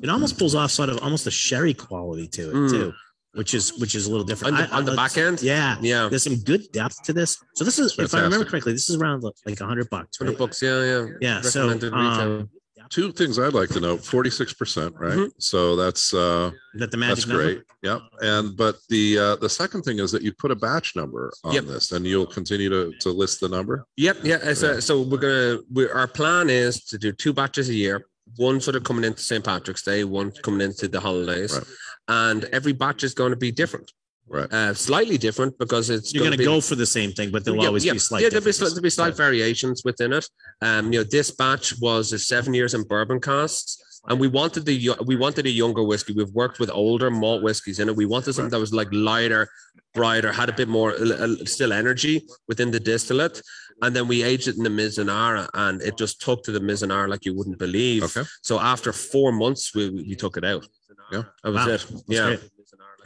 it 0.00 0.08
almost 0.08 0.38
pulls 0.38 0.54
off 0.54 0.70
sort 0.70 0.88
of 0.88 0.98
almost 1.02 1.26
a 1.26 1.30
sherry 1.30 1.74
quality 1.74 2.28
to 2.28 2.50
it 2.50 2.54
Mm. 2.54 2.70
too, 2.70 2.92
which 3.34 3.52
is 3.54 3.78
which 3.78 3.94
is 3.94 4.06
a 4.06 4.10
little 4.10 4.24
different. 4.24 4.56
On 4.56 4.62
the- 4.62 4.70
on 4.76 4.84
the 4.84 4.94
back 4.94 5.16
end? 5.18 5.42
Yeah. 5.42 5.76
Yeah, 5.80 6.08
There's 6.08 6.22
some 6.24 6.36
good 6.36 6.70
depth 6.72 7.02
to 7.04 7.12
this. 7.12 7.36
So 7.54 7.64
this 7.64 7.78
is, 7.78 7.98
if 7.98 8.14
I 8.14 8.20
remember 8.22 8.44
correctly, 8.46 8.72
this 8.72 8.88
is 8.88 8.96
around 8.96 9.22
like 9.46 9.60
a 9.60 9.66
hundred 9.66 9.90
bucks. 9.90 10.16
hundred 10.18 10.30
Right? 10.32 10.38
bucks. 10.38 10.62
Yeah, 10.62 10.84
yeah, 10.84 11.06
Yeah. 11.20 11.40
So 11.42 11.68
Recommended 11.68 11.92
retail. 11.92 12.32
um, 12.40 12.50
Two 12.90 13.10
things 13.10 13.38
I'd 13.38 13.54
like 13.54 13.70
to 13.70 13.80
know: 13.80 13.96
forty-six 13.96 14.52
percent, 14.52 14.94
right? 14.98 15.16
Mhm. 15.16 15.30
So 15.38 15.76
that's 15.76 16.12
uh, 16.12 16.50
that 16.74 16.90
the 16.90 16.98
that's 16.98 17.26
number? 17.26 17.42
great. 17.42 17.62
Yep. 17.82 18.02
And 18.20 18.54
but 18.54 18.76
the 18.90 19.18
uh, 19.18 19.36
the 19.36 19.48
second 19.48 19.82
thing 19.82 19.98
is 19.98 20.10
that 20.12 20.20
you 20.20 20.30
put 20.32 20.50
a 20.50 20.54
batch 20.56 20.94
number 20.94 21.32
on 21.42 21.54
Yep. 21.54 21.64
this, 21.68 21.92
and 21.92 22.06
you'll 22.06 22.26
continue 22.26 22.68
to 22.68 22.92
to 23.00 23.08
list 23.10 23.40
the 23.40 23.48
number. 23.48 23.86
Yep, 23.96 24.18
yeah. 24.24 24.52
So, 24.52 24.78
so 24.80 25.00
we're 25.00 25.16
gonna. 25.18 25.58
We, 25.72 25.88
our 25.88 26.06
plan 26.06 26.50
is 26.50 26.84
to 26.86 26.98
do 26.98 27.12
two 27.12 27.32
batches 27.32 27.70
a 27.70 27.74
year. 27.74 28.04
One 28.36 28.60
sort 28.60 28.76
of 28.76 28.84
coming 28.84 29.04
into 29.04 29.22
St. 29.22 29.44
Patrick's 29.44 29.82
Day, 29.82 30.04
one 30.04 30.30
coming 30.42 30.60
into 30.62 30.88
the 30.88 31.00
holidays, 31.00 31.52
Right. 31.54 31.66
and 32.08 32.44
every 32.44 32.72
batch 32.72 33.04
is 33.04 33.14
going 33.14 33.30
to 33.30 33.36
be 33.36 33.50
different. 33.50 33.92
Right. 34.28 34.50
Uh, 34.50 34.72
slightly 34.72 35.18
different 35.18 35.58
because 35.58 35.90
it's 35.90 36.14
You're 36.14 36.24
gonna 36.24 36.38
be, 36.38 36.44
go 36.44 36.60
for 36.60 36.74
the 36.74 36.86
same 36.86 37.12
thing, 37.12 37.30
but 37.30 37.44
there'll 37.44 37.60
Yeah, 37.60 37.66
always 37.66 37.84
yeah, 37.84 37.92
be 37.92 37.98
slight. 37.98 38.22
Yeah, 38.22 38.30
there'll 38.30 38.44
be, 38.44 38.52
slight, 38.52 38.68
there'll 38.70 38.82
be 38.82 38.88
slight 38.88 39.14
variations 39.14 39.82
within 39.84 40.12
it. 40.14 40.26
Um, 40.62 40.90
you 40.92 41.00
know, 41.00 41.04
this 41.04 41.30
batch 41.32 41.78
was 41.80 42.12
a 42.14 42.18
seven 42.18 42.54
years 42.54 42.72
in 42.72 42.84
bourbon 42.84 43.20
casks, 43.20 43.76
and 44.08 44.18
we 44.18 44.28
wanted 44.28 44.64
the 44.64 44.92
we 45.04 45.16
wanted 45.16 45.44
a 45.46 45.50
younger 45.50 45.82
whiskey. 45.82 46.14
We've 46.14 46.30
worked 46.30 46.60
with 46.60 46.70
older 46.70 47.10
malt 47.10 47.42
whiskies 47.42 47.78
in 47.78 47.88
it. 47.90 47.96
We 47.96 48.06
wanted 48.06 48.32
something 48.32 48.50
that 48.50 48.58
was 48.58 48.72
like 48.72 48.88
lighter, 48.92 49.48
brighter, 49.92 50.32
had 50.32 50.48
a 50.48 50.52
bit 50.54 50.68
more 50.68 50.92
uh, 50.92 51.44
still 51.44 51.72
energy 51.72 52.26
within 52.48 52.70
the 52.70 52.80
distillate. 52.80 53.42
And 53.82 53.94
then 53.94 54.08
we 54.08 54.22
aged 54.22 54.48
it 54.48 54.56
in 54.56 54.62
the 54.62 54.70
Mizunara, 54.70 55.48
and 55.54 55.82
it 55.82 55.98
just 55.98 56.22
took 56.22 56.44
to 56.44 56.52
the 56.52 56.60
Mizunara 56.60 57.08
like 57.08 57.24
you 57.24 57.34
wouldn't 57.34 57.58
believe. 57.58 58.04
Okay. 58.04 58.22
So 58.40 58.58
after 58.58 58.92
four 58.92 59.32
months, 59.32 59.74
we, 59.74 59.90
we 59.90 60.14
took 60.14 60.36
it 60.36 60.44
out. 60.44 60.66
Yeah. 61.10 61.24
that 61.42 61.50
was 61.52 61.66
Wow. 61.66 61.72
it. 61.74 61.86
Yeah. 62.08 62.26
great. 62.26 62.50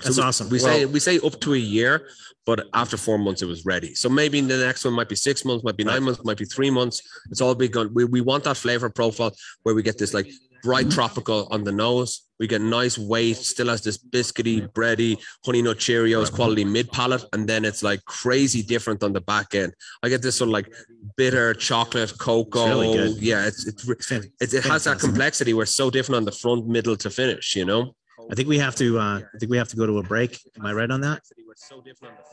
That's 0.03 0.17
we, 0.19 0.23
awesome. 0.23 0.49
We 0.51 0.59
say 0.59 0.85
we 0.85 1.01
say 1.01 1.19
up 1.21 1.41
to 1.41 1.55
a 1.55 1.59
year, 1.59 2.09
but 2.45 2.67
after 2.75 2.97
four 2.97 3.19
months 3.19 3.41
it 3.43 3.47
was 3.47 3.65
ready. 3.65 3.95
So 3.95 4.09
maybe 4.09 4.41
the 4.41 4.59
next 4.59 4.85
one 4.85 4.95
might 4.95 5.09
be 5.09 5.17
six 5.17 5.45
months, 5.45 5.65
might 5.65 5.77
be 5.77 5.85
nine 5.85 6.03
months, 6.03 6.23
might 6.23 6.37
be 6.37 6.45
three 6.45 6.71
months. 6.71 7.03
It's 7.31 7.41
all 7.41 7.55
big 7.55 7.77
on. 7.77 7.95
We, 7.95 8.05
we 8.05 8.21
want 8.21 8.45
that 8.45 8.59
flavor 8.59 8.91
profile 8.91 9.35
where 9.63 9.75
we 9.75 9.83
get 9.83 9.97
this 9.97 10.13
like 10.13 10.29
bright 10.63 10.91
tropical 10.91 11.49
on 11.51 11.65
the 11.65 11.73
nose. 11.73 12.26
We 12.39 12.47
get 12.47 12.61
nice 12.61 12.99
weight, 12.99 13.37
still 13.39 13.69
has 13.69 13.83
this 13.83 13.97
biscuity, 13.99 14.69
bready, 14.73 15.19
honey 15.45 15.63
nut 15.63 15.79
Cheerios 15.79 16.31
quality 16.33 16.65
mid 16.65 16.91
palate, 16.93 17.25
and 17.33 17.49
then 17.49 17.65
it's 17.65 17.83
like 17.83 18.05
crazy 18.05 18.63
different 18.63 19.03
on 19.03 19.13
the 19.13 19.21
back 19.23 19.55
end. 19.55 19.73
I 20.03 20.09
get 20.09 20.21
this 20.23 20.37
sort 20.37 20.49
of 20.49 20.53
like 20.53 20.73
bitter 21.17 21.55
chocolate, 21.55 22.13
cocoa. 22.19 22.69
really 22.69 22.97
good. 22.97 23.23
Yeah, 23.23 23.47
it's 23.47 23.67
it's, 23.67 23.89
It's 23.89 24.07
fan- 24.07 24.25
it, 24.41 24.53
it 24.53 24.65
has 24.65 24.85
that 24.85 24.99
complexity 24.99 25.55
where 25.55 25.63
it's 25.63 25.73
so 25.75 25.91
different 25.91 26.17
on 26.17 26.25
the 26.25 26.33
front, 26.33 26.67
middle 26.69 26.97
to 26.97 27.09
finish. 27.11 27.57
You 27.57 27.65
know. 27.65 27.95
I 28.31 28.35
think 28.35 28.49
we 28.49 28.59
have 28.59 28.75
to. 28.77 28.99
Uh, 28.99 29.21
I 29.35 29.39
think 29.39 29.51
we 29.51 29.57
have 29.57 29.69
to 29.69 29.77
go 29.77 29.87
to 29.87 29.99
a 29.99 30.03
break. 30.03 30.39
Am 30.59 30.67
I 30.67 30.73
right 30.73 30.91
on 30.91 31.01
that? 31.03 31.23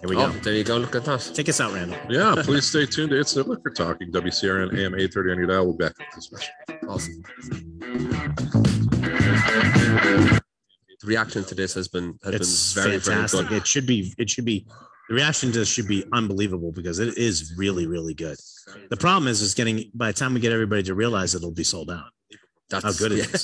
Here 0.01 0.09
we 0.09 0.17
Oh, 0.17 0.27
go. 0.31 0.39
there 0.39 0.53
you 0.53 0.63
go. 0.65 0.77
Look 0.77 0.95
at 0.95 1.05
that. 1.05 1.31
Take 1.33 1.47
us 1.49 1.61
out, 1.61 1.71
Randall. 1.73 1.97
Yeah. 2.09 2.35
Please 2.43 2.65
stay 2.65 2.85
tuned. 2.85 3.11
to 3.11 3.19
It's 3.19 3.33
the 3.35 3.43
liquor 3.43 3.69
talking. 3.69 4.11
WCRN 4.11 4.77
AM 4.77 4.95
eight 4.99 5.13
thirty 5.13 5.31
on 5.31 5.37
your 5.37 5.47
dial. 5.47 5.65
We'll 5.67 5.77
be 5.77 5.85
back 5.85 5.97
with 5.97 6.07
this 6.15 6.25
special. 6.25 6.53
Awesome. 6.89 8.69
The 9.13 10.41
reaction 11.07 11.43
to 11.45 11.55
this 11.55 11.73
has 11.73 11.87
been 11.87 12.17
has 12.23 12.33
It's 12.35 12.73
been 12.73 12.83
very 12.83 12.99
fantastic. 12.99 13.39
very 13.41 13.49
good. 13.49 13.57
It 13.63 13.67
should 13.67 13.85
be. 13.85 14.13
It 14.17 14.29
should 14.29 14.45
be 14.45 14.65
the 15.09 15.15
reaction 15.15 15.51
to 15.51 15.59
this 15.59 15.67
should 15.69 15.87
be 15.87 16.05
unbelievable 16.13 16.71
because 16.71 16.99
it 16.99 17.17
is 17.17 17.53
really, 17.57 17.87
really 17.87 18.13
good. 18.13 18.37
The 18.89 18.97
problem 18.97 19.27
is, 19.27 19.41
is 19.41 19.53
getting 19.53 19.91
by 19.93 20.07
the 20.11 20.17
time 20.17 20.33
we 20.33 20.39
get 20.39 20.53
everybody 20.53 20.83
to 20.83 20.95
realize 20.95 21.35
it'll 21.35 21.51
be 21.51 21.63
sold 21.65 21.91
out. 21.91 22.05
That's 22.69 22.85
How 22.85 22.93
good 22.93 23.11
it 23.11 23.19
is. 23.35 23.43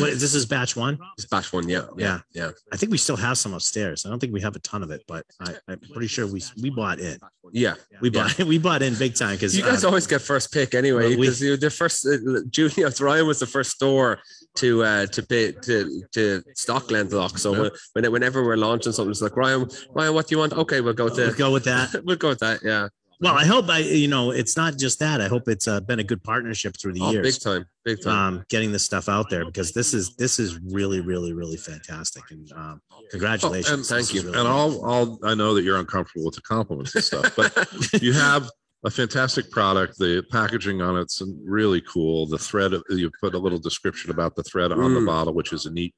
What, 0.00 0.10
this 0.20 0.34
is 0.34 0.44
batch 0.46 0.76
one. 0.76 0.98
It's 1.16 1.24
batch 1.26 1.52
one, 1.52 1.66
yeah, 1.68 1.86
yeah, 1.96 2.20
yeah. 2.32 2.50
I 2.70 2.76
think 2.76 2.92
we 2.92 2.98
still 2.98 3.16
have 3.16 3.36
some 3.38 3.54
upstairs. 3.54 4.04
I 4.06 4.10
don't 4.10 4.20
think 4.20 4.32
we 4.34 4.42
have 4.42 4.54
a 4.54 4.60
ton 4.60 4.82
of 4.84 4.90
it, 4.92 5.02
but 5.08 5.24
I, 5.40 5.54
I'm 5.66 5.80
pretty 5.92 6.06
sure 6.06 6.26
we 6.28 6.42
we 6.62 6.68
bought 6.70 7.00
in. 7.00 7.18
Yeah, 7.52 7.74
We 8.02 8.10
Yeah. 8.10 8.28
bought 8.36 8.38
we 8.46 8.58
bought 8.58 8.82
in 8.82 8.94
big 8.94 9.14
time 9.16 9.34
because 9.34 9.56
you 9.56 9.64
guys 9.64 9.82
always 9.84 10.06
get 10.06 10.20
first 10.20 10.52
pick 10.52 10.74
anyway 10.74 11.08
well, 11.08 11.18
we- 11.18 11.26
because 11.30 11.40
the 11.40 11.70
first. 11.70 12.06
Uh, 12.06 12.40
Julio's 12.50 13.00
Ryan 13.00 13.26
was 13.26 13.40
the 13.40 13.46
first 13.46 13.70
store 13.72 14.20
to 14.58 14.82
uh, 14.84 15.06
to 15.06 15.22
pay 15.22 15.52
to 15.52 16.02
to 16.12 16.42
stock 16.54 16.84
Glendalough. 16.84 17.38
So 17.38 17.50
when, 17.52 17.70
when 17.94 18.12
whenever 18.12 18.44
we're 18.44 18.56
launching 18.56 18.92
something, 18.92 19.10
it's 19.10 19.22
like 19.22 19.36
Ryan, 19.36 19.68
Ryan, 19.94 20.14
what 20.14 20.26
do 20.26 20.34
you 20.34 20.38
want? 20.38 20.52
Okay, 20.52 20.80
we'll 20.80 20.94
go 20.94 21.04
with 21.04 21.16
we'll 21.16 21.34
go 21.34 21.50
with 21.52 21.64
that. 21.64 21.88
we'll 22.04 22.16
go 22.16 22.28
with 22.28 22.40
that. 22.40 22.60
Yeah, 22.62 22.88
Well, 23.20 23.34
I 23.34 23.44
hope 23.44 23.68
I 23.68 23.78
you 23.78 24.08
know 24.08 24.30
it's 24.30 24.56
not 24.56 24.76
just 24.78 24.98
that. 25.00 25.20
I 25.20 25.28
hope 25.28 25.48
it's 25.48 25.66
uh, 25.66 25.80
been 25.80 25.98
a 25.98 26.04
good 26.04 26.22
partnership 26.22 26.76
through 26.80 26.94
the 26.94 27.02
oh, 27.02 27.22
big 27.22 27.40
time, 27.40 27.64
big 27.84 28.02
time. 28.02 28.34
Um, 28.38 28.44
getting 28.48 28.72
this 28.72 28.84
stuff 28.84 29.08
out 29.08 29.30
there 29.30 29.44
because 29.44 29.72
this 29.72 29.94
is 29.94 30.14
this 30.16 30.38
is 30.38 30.58
really 30.60 31.00
really 31.00 31.32
really 31.32 31.56
fantastic 31.56 32.24
and 32.30 32.50
um, 32.52 32.80
congratulations. 33.10 33.70
Oh, 33.70 33.74
and 33.74 33.86
thank 33.86 34.06
This 34.06 34.14
you. 34.14 34.22
really 34.22 34.38
And 34.38 34.46
good. 34.46 34.52
all, 34.52 34.84
all 34.84 35.18
I 35.22 35.34
know 35.34 35.54
that 35.54 35.62
you're 35.64 35.78
uncomfortable 35.78 36.26
with 36.26 36.34
the 36.34 36.42
compliments 36.42 36.94
and 36.94 37.04
stuff, 37.04 37.34
but 37.36 37.52
you 38.02 38.12
have 38.12 38.50
a 38.84 38.90
fantastic 38.90 39.50
product. 39.50 39.98
The 39.98 40.24
packaging 40.30 40.80
on 40.80 40.96
it's 40.96 41.20
really 41.44 41.80
cool. 41.80 42.26
The 42.26 42.38
thread, 42.38 42.72
you 42.90 43.10
put 43.20 43.34
a 43.34 43.38
little 43.38 43.58
description 43.58 44.10
about 44.10 44.36
the 44.36 44.42
thread 44.44 44.70
on 44.72 44.94
the 44.94 45.00
Mm. 45.00 45.06
bottle, 45.06 45.34
which 45.34 45.52
is 45.52 45.66
a 45.66 45.70
neat 45.72 45.94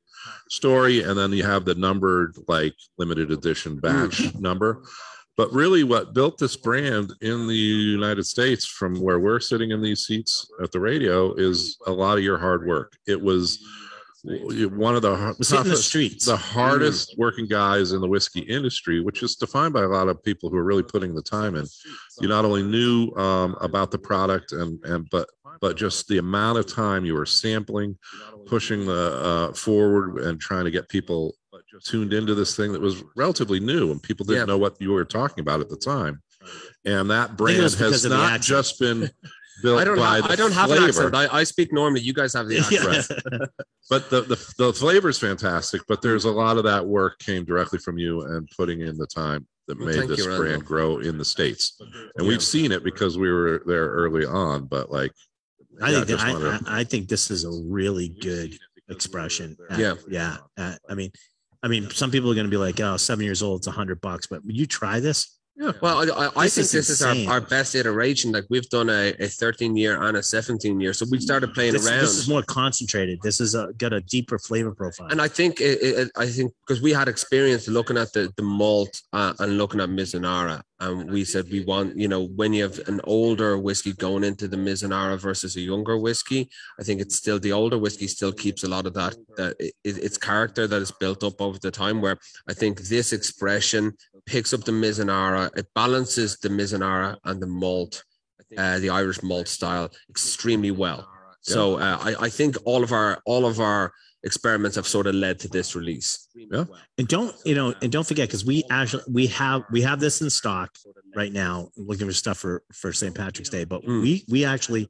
story. 0.48 1.02
And 1.02 1.18
then 1.18 1.32
you 1.32 1.42
have 1.42 1.64
the 1.64 1.74
numbered, 1.74 2.36
like 2.48 2.74
limited 2.98 3.30
edition 3.30 3.76
batch 3.76 4.34
number. 4.34 4.82
But 5.36 5.52
really, 5.52 5.84
what 5.84 6.12
built 6.14 6.38
this 6.38 6.56
brand 6.56 7.12
in 7.22 7.46
the 7.46 7.54
United 7.54 8.24
States 8.24 8.66
from 8.66 9.00
where 9.00 9.18
we're 9.20 9.40
sitting 9.40 9.70
in 9.70 9.80
these 9.80 10.04
seats 10.06 10.46
at 10.62 10.70
the 10.72 10.80
radio 10.80 11.32
is 11.34 11.78
a 11.86 11.92
lot 11.92 12.18
of 12.18 12.24
your 12.24 12.36
hard 12.38 12.66
work. 12.66 12.92
It 13.06 13.20
was 13.20 13.58
one 14.24 14.94
of 14.96 15.02
the 15.02 15.34
the 15.38 15.76
streets. 15.76 16.26
the 16.26 16.36
hardest 16.36 17.14
working 17.18 17.46
guys 17.46 17.92
in 17.92 18.00
the 18.00 18.08
whiskey 18.08 18.40
industry, 18.40 19.00
which 19.00 19.22
is 19.22 19.36
defined 19.36 19.72
by 19.72 19.82
a 19.82 19.88
lot 19.88 20.08
of 20.08 20.22
people 20.22 20.50
who 20.50 20.56
are 20.56 20.64
really 20.64 20.82
putting 20.82 21.14
the 21.14 21.22
time 21.22 21.54
in. 21.56 21.66
You 22.20 22.28
not 22.28 22.44
only 22.44 22.62
knew 22.62 23.10
um, 23.16 23.56
about 23.60 23.90
the 23.90 23.98
product 23.98 24.52
and 24.52 24.78
and 24.84 25.08
but 25.10 25.28
but 25.60 25.76
just 25.76 26.08
the 26.08 26.18
amount 26.18 26.58
of 26.58 26.66
time 26.66 27.04
you 27.04 27.14
were 27.14 27.26
sampling, 27.26 27.98
pushing 28.46 28.86
the 28.86 28.92
uh, 29.50 29.52
forward 29.54 30.18
and 30.22 30.40
trying 30.40 30.64
to 30.64 30.70
get 30.70 30.88
people 30.88 31.34
tuned 31.84 32.12
into 32.12 32.34
this 32.34 32.56
thing 32.56 32.72
that 32.72 32.80
was 32.80 33.02
relatively 33.16 33.60
new 33.60 33.90
and 33.90 34.02
people 34.02 34.24
didn't 34.26 34.40
Yeah. 34.40 34.44
know 34.46 34.58
what 34.58 34.76
you 34.80 34.90
were 34.92 35.04
talking 35.04 35.40
about 35.42 35.60
at 35.60 35.68
the 35.68 35.76
time. 35.76 36.20
And 36.84 37.10
that 37.10 37.36
brand 37.36 37.62
has 37.62 38.04
not 38.04 38.40
just 38.40 38.78
been 38.80 39.10
built 39.62 39.80
I 39.80 39.84
don't 39.84 39.96
by 39.96 40.16
have, 40.16 40.24
the 40.24 40.32
I 40.32 40.36
don't 40.36 40.52
have 40.52 40.70
an 40.70 40.82
accent. 40.84 41.14
I, 41.14 41.28
I 41.40 41.44
speak 41.44 41.72
normally. 41.72 42.00
You 42.00 42.12
guys 42.12 42.32
have 42.34 42.48
the 42.48 42.58
accent. 42.98 43.22
Yeah. 43.32 43.38
but 43.90 44.10
the, 44.10 44.22
the 44.22 44.54
the 44.58 44.72
flavor 44.72 45.08
is 45.08 45.18
fantastic 45.18 45.82
but 45.88 46.00
there's 46.02 46.24
a 46.24 46.30
lot 46.30 46.56
of 46.58 46.64
that 46.64 46.86
work 46.86 47.18
came 47.18 47.44
directly 47.44 47.78
from 47.78 47.98
you 47.98 48.22
and 48.22 48.48
putting 48.56 48.80
in 48.82 48.96
the 48.96 49.06
time 49.06 49.46
that 49.66 49.78
Well, 49.78 49.88
made 49.88 50.08
this 50.08 50.18
you, 50.20 50.26
Randall. 50.28 50.44
brand 50.46 50.64
grow 50.64 50.98
in 50.98 51.18
the 51.18 51.24
states 51.24 51.76
and 51.80 51.90
Yeah. 52.20 52.28
we've 52.28 52.42
seen 52.42 52.72
it 52.72 52.84
because 52.84 53.18
we 53.18 53.30
were 53.32 53.62
there 53.66 53.88
early 53.88 54.24
on 54.26 54.66
but 54.66 54.90
like 54.92 55.12
I 55.82 55.90
yeah, 55.90 56.04
think 56.04 56.06
that, 56.08 56.20
I, 56.20 56.32
wanted- 56.32 56.68
I, 56.68 56.80
I 56.80 56.84
think 56.84 57.08
this 57.08 57.30
is 57.30 57.44
a 57.44 57.50
really 57.66 58.08
good 58.10 58.54
expression. 58.88 59.56
Uh, 59.70 59.76
Yeah. 59.78 59.94
yeah. 60.08 60.36
Uh, 60.58 60.74
I 60.88 60.94
mean, 60.94 61.10
I 61.62 61.68
mean, 61.68 61.88
some 61.90 62.10
people 62.10 62.30
are 62.30 62.34
going 62.34 62.46
to 62.46 62.50
be 62.50 62.56
like, 62.56 62.80
oh, 62.80 62.96
seven 62.96 63.24
years 63.24 63.42
old, 63.42 63.60
it's 63.60 63.66
a 63.66 63.70
hundred 63.70 64.00
bucks," 64.00 64.26
but 64.26 64.44
when 64.44 64.56
you 64.56 64.66
try 64.66 64.98
this, 65.00 65.38
Well, 65.56 66.10
I, 66.10 66.26
I, 66.26 66.26
I 66.28 66.48
think 66.48 66.64
is 66.64 66.72
this 66.72 66.88
is 66.88 67.02
our, 67.02 67.14
our 67.34 67.40
best 67.40 67.74
iteration. 67.74 68.32
Like 68.32 68.44
we've 68.48 68.68
done 68.70 68.88
a, 68.88 69.12
a 69.20 69.28
13 69.28 69.76
year 69.76 70.02
and 70.02 70.16
a 70.16 70.22
17 70.22 70.80
year. 70.80 70.94
So 70.94 71.04
we 71.10 71.20
started 71.20 71.52
playing 71.52 71.74
this, 71.74 71.86
around. 71.86 72.00
this 72.00 72.16
is 72.16 72.28
more 72.28 72.42
concentrated. 72.42 73.20
This 73.22 73.40
is 73.40 73.54
a, 73.54 73.72
got 73.76 73.92
a 73.92 74.00
deeper 74.00 74.38
flavor 74.38 74.74
profile. 74.74 75.08
and 75.08 75.20
I 75.20 75.28
think 75.28 75.60
it, 75.60 75.78
it, 75.82 76.10
I 76.16 76.26
think 76.26 76.52
because 76.66 76.80
we 76.80 76.92
had 76.92 77.08
experience 77.08 77.68
looking 77.68 77.98
at 77.98 78.12
the 78.12 78.32
the 78.36 78.42
malt 78.42 79.02
uh, 79.12 79.34
and 79.38 79.58
looking 79.58 79.80
at 79.80 79.90
Mizunara, 79.90 80.62
and 80.80 81.10
we 81.10 81.24
said 81.24 81.50
we 81.50 81.62
want 81.64 81.96
you 81.96 82.08
know 82.08 82.24
when 82.24 82.52
you 82.52 82.62
have 82.62 82.78
an 82.88 83.00
older 83.04 83.58
whiskey 83.58 83.92
going 83.92 84.24
into 84.24 84.48
the 84.48 84.56
Mizunara 84.56 85.18
versus 85.18 85.56
a 85.56 85.60
younger 85.60 85.98
whiskey, 85.98 86.50
I 86.78 86.82
think 86.82 87.00
it's 87.00 87.16
still 87.16 87.38
the 87.38 87.52
older 87.52 87.78
whiskey 87.78 88.06
still 88.06 88.32
keeps 88.32 88.64
a 88.64 88.68
lot 88.68 88.86
of 88.86 88.94
that 88.94 89.14
that 89.36 89.56
it, 89.58 89.74
its 89.84 90.18
character 90.18 90.66
that 90.66 90.82
is 90.82 90.92
built 90.92 91.22
up 91.22 91.40
over 91.40 91.58
the 91.58 91.70
time. 91.70 92.00
Where 92.00 92.18
I 92.48 92.54
think 92.54 92.80
this 92.80 93.12
expression 93.12 93.92
picks 94.26 94.52
up 94.52 94.64
the 94.64 94.72
Mizunara, 94.72 95.56
it 95.56 95.66
balances 95.74 96.38
the 96.38 96.48
Mizunara 96.48 97.16
and 97.24 97.40
the 97.40 97.46
malt, 97.46 98.04
uh, 98.56 98.78
the 98.78 98.90
Irish 98.90 99.22
malt 99.22 99.48
style 99.48 99.90
extremely 100.08 100.70
well. 100.70 101.08
So 101.42 101.78
uh, 101.78 101.98
I, 102.02 102.26
I 102.26 102.28
think 102.28 102.56
all 102.64 102.82
of 102.82 102.92
our 102.92 103.20
all 103.24 103.46
of 103.46 103.60
our 103.60 103.92
experiments 104.22 104.76
have 104.76 104.86
sort 104.86 105.06
of 105.06 105.14
led 105.14 105.38
to 105.40 105.48
this 105.48 105.74
release. 105.74 106.28
Yeah. 106.34 106.64
and 106.98 107.06
don't 107.08 107.34
you 107.44 107.54
know 107.54 107.74
and 107.82 107.90
don't 107.92 108.06
forget 108.06 108.28
because 108.28 108.44
we 108.44 108.62
actually 108.70 109.02
we 109.10 109.26
have 109.28 109.62
we 109.72 109.80
have 109.82 109.98
this 110.00 110.20
in 110.22 110.30
stock 110.30 110.70
right 111.16 111.32
now 111.32 111.68
looking 111.76 112.06
for 112.06 112.12
stuff 112.12 112.38
for 112.38 112.62
for 112.72 112.92
st 112.92 113.14
patrick's 113.14 113.50
day 113.50 113.64
but 113.64 113.82
Mm. 113.84 114.02
we 114.02 114.24
we 114.28 114.44
actually 114.44 114.88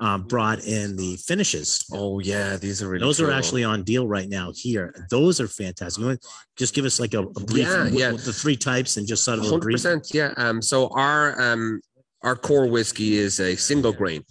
um, 0.00 0.24
brought 0.24 0.60
in 0.64 0.96
the 0.96 1.16
finishes 1.16 1.84
Oh 1.92 2.18
yeah, 2.20 2.56
these 2.56 2.82
are 2.82 2.88
really 2.88 3.00
those 3.04 3.20
are 3.20 3.30
actually 3.32 3.64
on 3.64 3.82
deal 3.84 4.06
right 4.06 4.28
now 4.28 4.52
here 4.54 4.94
those 5.10 5.40
are 5.40 5.48
fantastic 5.48 6.00
you 6.00 6.06
want 6.08 6.20
to 6.20 6.28
just 6.56 6.74
give 6.74 6.84
us 6.84 7.00
like 7.00 7.14
a, 7.14 7.20
a 7.22 7.40
brief 7.52 7.66
Yeah, 7.68 7.86
yeah. 7.86 8.10
the 8.12 8.32
three 8.32 8.56
types 8.56 8.96
and 8.96 9.06
just 9.06 9.24
sort 9.24 9.38
of 9.38 9.44
a 9.44 9.48
hundred 9.48 9.62
brief 9.62 9.74
percent. 9.76 10.10
Yeah. 10.12 10.34
Um. 10.36 10.60
So 10.60 10.88
our 10.88 11.40
um 11.40 11.80
our 12.24 12.36
core 12.36 12.66
whiskey 12.66 13.16
is 13.16 13.40
a 13.40 13.56
single 13.56 13.92
grain, 13.92 14.24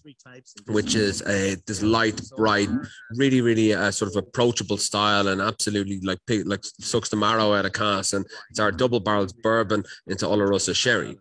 which 0.67 0.95
is 0.95 1.21
a 1.27 1.55
this 1.67 1.81
light, 1.81 2.21
bright, 2.37 2.69
really, 3.15 3.41
really 3.41 3.73
uh, 3.73 3.91
sort 3.91 4.11
of 4.11 4.17
approachable 4.17 4.77
style, 4.77 5.27
and 5.27 5.41
absolutely 5.41 5.99
like 6.01 6.19
like 6.45 6.63
sucks 6.63 7.09
the 7.09 7.17
marrow 7.17 7.53
out 7.53 7.65
of 7.65 7.73
cask. 7.73 8.13
And 8.13 8.25
it's 8.49 8.59
our 8.59 8.71
double 8.71 8.99
barrels 8.99 9.33
bourbon 9.33 9.83
into 10.07 10.25
Oloroso 10.25 10.75
sherry. 10.75 11.17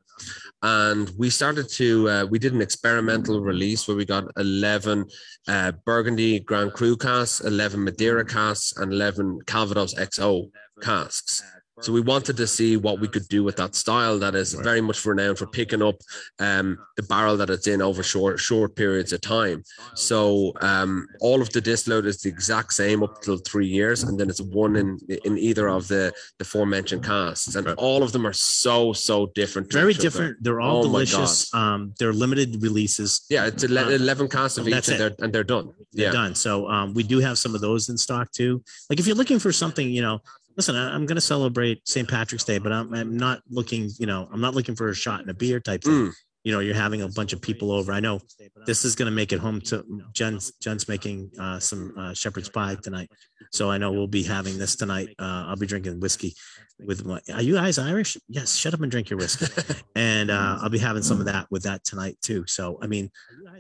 And 0.63 1.11
we 1.19 1.31
started 1.31 1.69
to 1.71 2.09
uh, 2.09 2.25
we 2.27 2.39
did 2.39 2.53
an 2.53 2.63
experimental 2.63 3.41
release 3.41 3.89
where 3.89 3.97
we 3.97 4.05
got 4.05 4.25
eleven 4.37 5.07
uh, 5.49 5.73
Burgundy 5.85 6.41
Grand 6.41 6.73
Cru 6.75 6.97
casks, 6.97 7.41
eleven 7.41 7.83
Madeira 7.83 8.25
casks, 8.25 8.77
and 8.77 8.93
eleven 8.93 9.41
Calvados 9.47 9.95
XO 9.95 10.51
casks. 10.83 11.43
So 11.81 11.93
we 11.93 12.01
wanted 12.01 12.37
to 12.37 12.47
see 12.47 12.77
what 12.77 13.01
we 13.01 13.09
could 13.09 13.27
do 13.29 13.43
with 13.43 13.57
that 13.57 13.75
style 13.75 14.19
that 14.19 14.35
is 14.35 14.53
very 14.53 14.81
much 14.81 15.05
renowned 15.07 15.39
for 15.39 15.47
picking 15.47 15.83
up 15.83 15.97
um, 16.39 16.79
the 16.97 17.03
barrel 17.03 17.37
that 17.39 17.51
it's 17.51 17.67
in 17.67 17.81
over 17.81 18.03
short 18.03 18.39
short 18.39 18.77
periods 18.77 19.13
of 19.13 19.21
time. 19.23 19.63
So 19.95 20.53
um, 20.61 21.07
all 21.21 21.41
of 21.41 21.51
the 21.51 21.61
distillate 21.61 22.07
is 22.07 22.21
the 22.23 22.29
exact 22.29 22.75
same 22.75 23.03
up 23.03 23.21
till 23.23 23.39
three 23.39 23.67
years, 23.67 24.03
and 24.03 24.19
then 24.19 24.29
it's 24.29 24.41
one 24.41 24.77
in 24.77 24.99
in 25.25 25.39
either 25.39 25.69
of 25.69 25.89
the 25.89 26.13
the 26.39 26.45
forementioned 26.45 27.05
casts, 27.05 27.55
and 27.57 27.67
all 27.77 28.03
of 28.03 28.13
them 28.13 28.27
are 28.27 28.33
so 28.33 28.93
so 28.93 29.27
different. 29.35 29.73
very 29.73 29.95
different 29.95 30.37
they're 30.43 30.61
all 30.61 30.81
Oh 30.81 30.83
delicious 30.83 31.53
um 31.55 31.95
they're 31.99 32.13
limited 32.13 32.63
releases 32.63 33.23
Yeah, 33.31 33.47
it's 33.47 33.65
Uh, 33.65 33.69
11 33.69 34.29
casts 34.29 34.59
of 34.59 34.69
each, 34.69 34.89
and 34.89 35.01
they're, 35.01 35.15
and 35.21 35.33
they're 35.33 35.45
done. 35.45 35.67
they're 35.93 36.07
Yeah. 36.07 36.13
done. 36.13 36.35
So 36.35 36.69
um, 36.69 36.95
we 36.95 37.03
do 37.03 37.19
have 37.21 37.39
some 37.39 37.55
of 37.55 37.61
those 37.61 37.89
in 37.89 37.97
stock 37.97 38.31
too. 38.33 38.63
Like 38.89 38.99
if 39.01 39.07
you're 39.07 39.17
looking 39.17 39.39
for 39.39 39.53
something, 39.53 39.89
you 39.91 40.03
know, 40.03 40.21
listen, 40.61 40.77
I, 40.77 40.95
I'm 40.95 41.07
going 41.07 41.17
to 41.17 41.23
celebrate 41.23 41.89
St. 41.89 42.07
Patrick's 42.07 42.45
Day, 42.45 42.59
but 42.59 42.71
I'm, 42.71 42.93
I'm 42.93 43.17
not 43.17 43.41
looking, 43.49 43.89
you 43.99 44.05
know, 44.05 44.29
I'm 44.31 44.43
not 44.43 44.55
looking 44.55 44.77
for 44.77 44.91
a 44.91 44.95
shot 44.95 45.21
and 45.21 45.31
a 45.31 45.35
beer 45.35 45.59
type 45.59 45.83
thing. 45.83 46.09
Mm. 46.09 46.13
You 46.45 46.53
know, 46.53 46.61
you're 46.61 46.75
having 46.75 47.01
a 47.01 47.09
bunch 47.09 47.33
of 47.33 47.41
people 47.41 47.73
over. 47.73 47.93
I 47.93 48.01
know 48.01 48.21
this 48.67 48.85
is 48.85 48.95
going 48.95 49.11
to 49.11 49.15
make 49.15 49.33
it 49.33 49.39
home 49.39 49.63
to 49.63 49.85
Jen's. 50.13 50.53
Jen's 50.63 50.87
making 50.89 51.31
uh, 51.39 51.59
some 51.61 51.95
uh, 51.99 52.15
shepherd's 52.15 52.49
pie 52.49 52.77
tonight, 52.83 53.11
so 53.53 53.71
I 53.71 53.77
know 53.77 53.93
we'll 53.93 54.07
be 54.07 54.23
having 54.23 54.57
this 54.57 54.75
tonight. 54.75 55.09
Uh, 55.19 55.45
I'll 55.49 55.57
be 55.57 55.67
drinking 55.67 56.01
whiskey 56.01 56.35
with 56.79 57.05
my. 57.05 57.21
Are 57.35 57.43
you 57.43 57.57
guys 57.57 57.79
Irish? 57.79 58.17
Yes. 58.27 58.57
Shut 58.57 58.73
up 58.73 58.81
and 58.81 58.91
drink 58.91 59.11
your 59.11 59.19
whiskey, 59.19 59.53
and 59.97 60.31
uh, 60.31 60.61
I'll 60.63 60.71
be 60.71 60.79
having 60.79 61.03
some 61.03 61.21
of 61.21 61.27
that 61.27 61.47
with 61.51 61.65
that 61.65 61.85
tonight 61.85 62.17
too. 62.23 62.45
So 62.47 62.79
I 62.81 62.87
mean, 62.87 63.11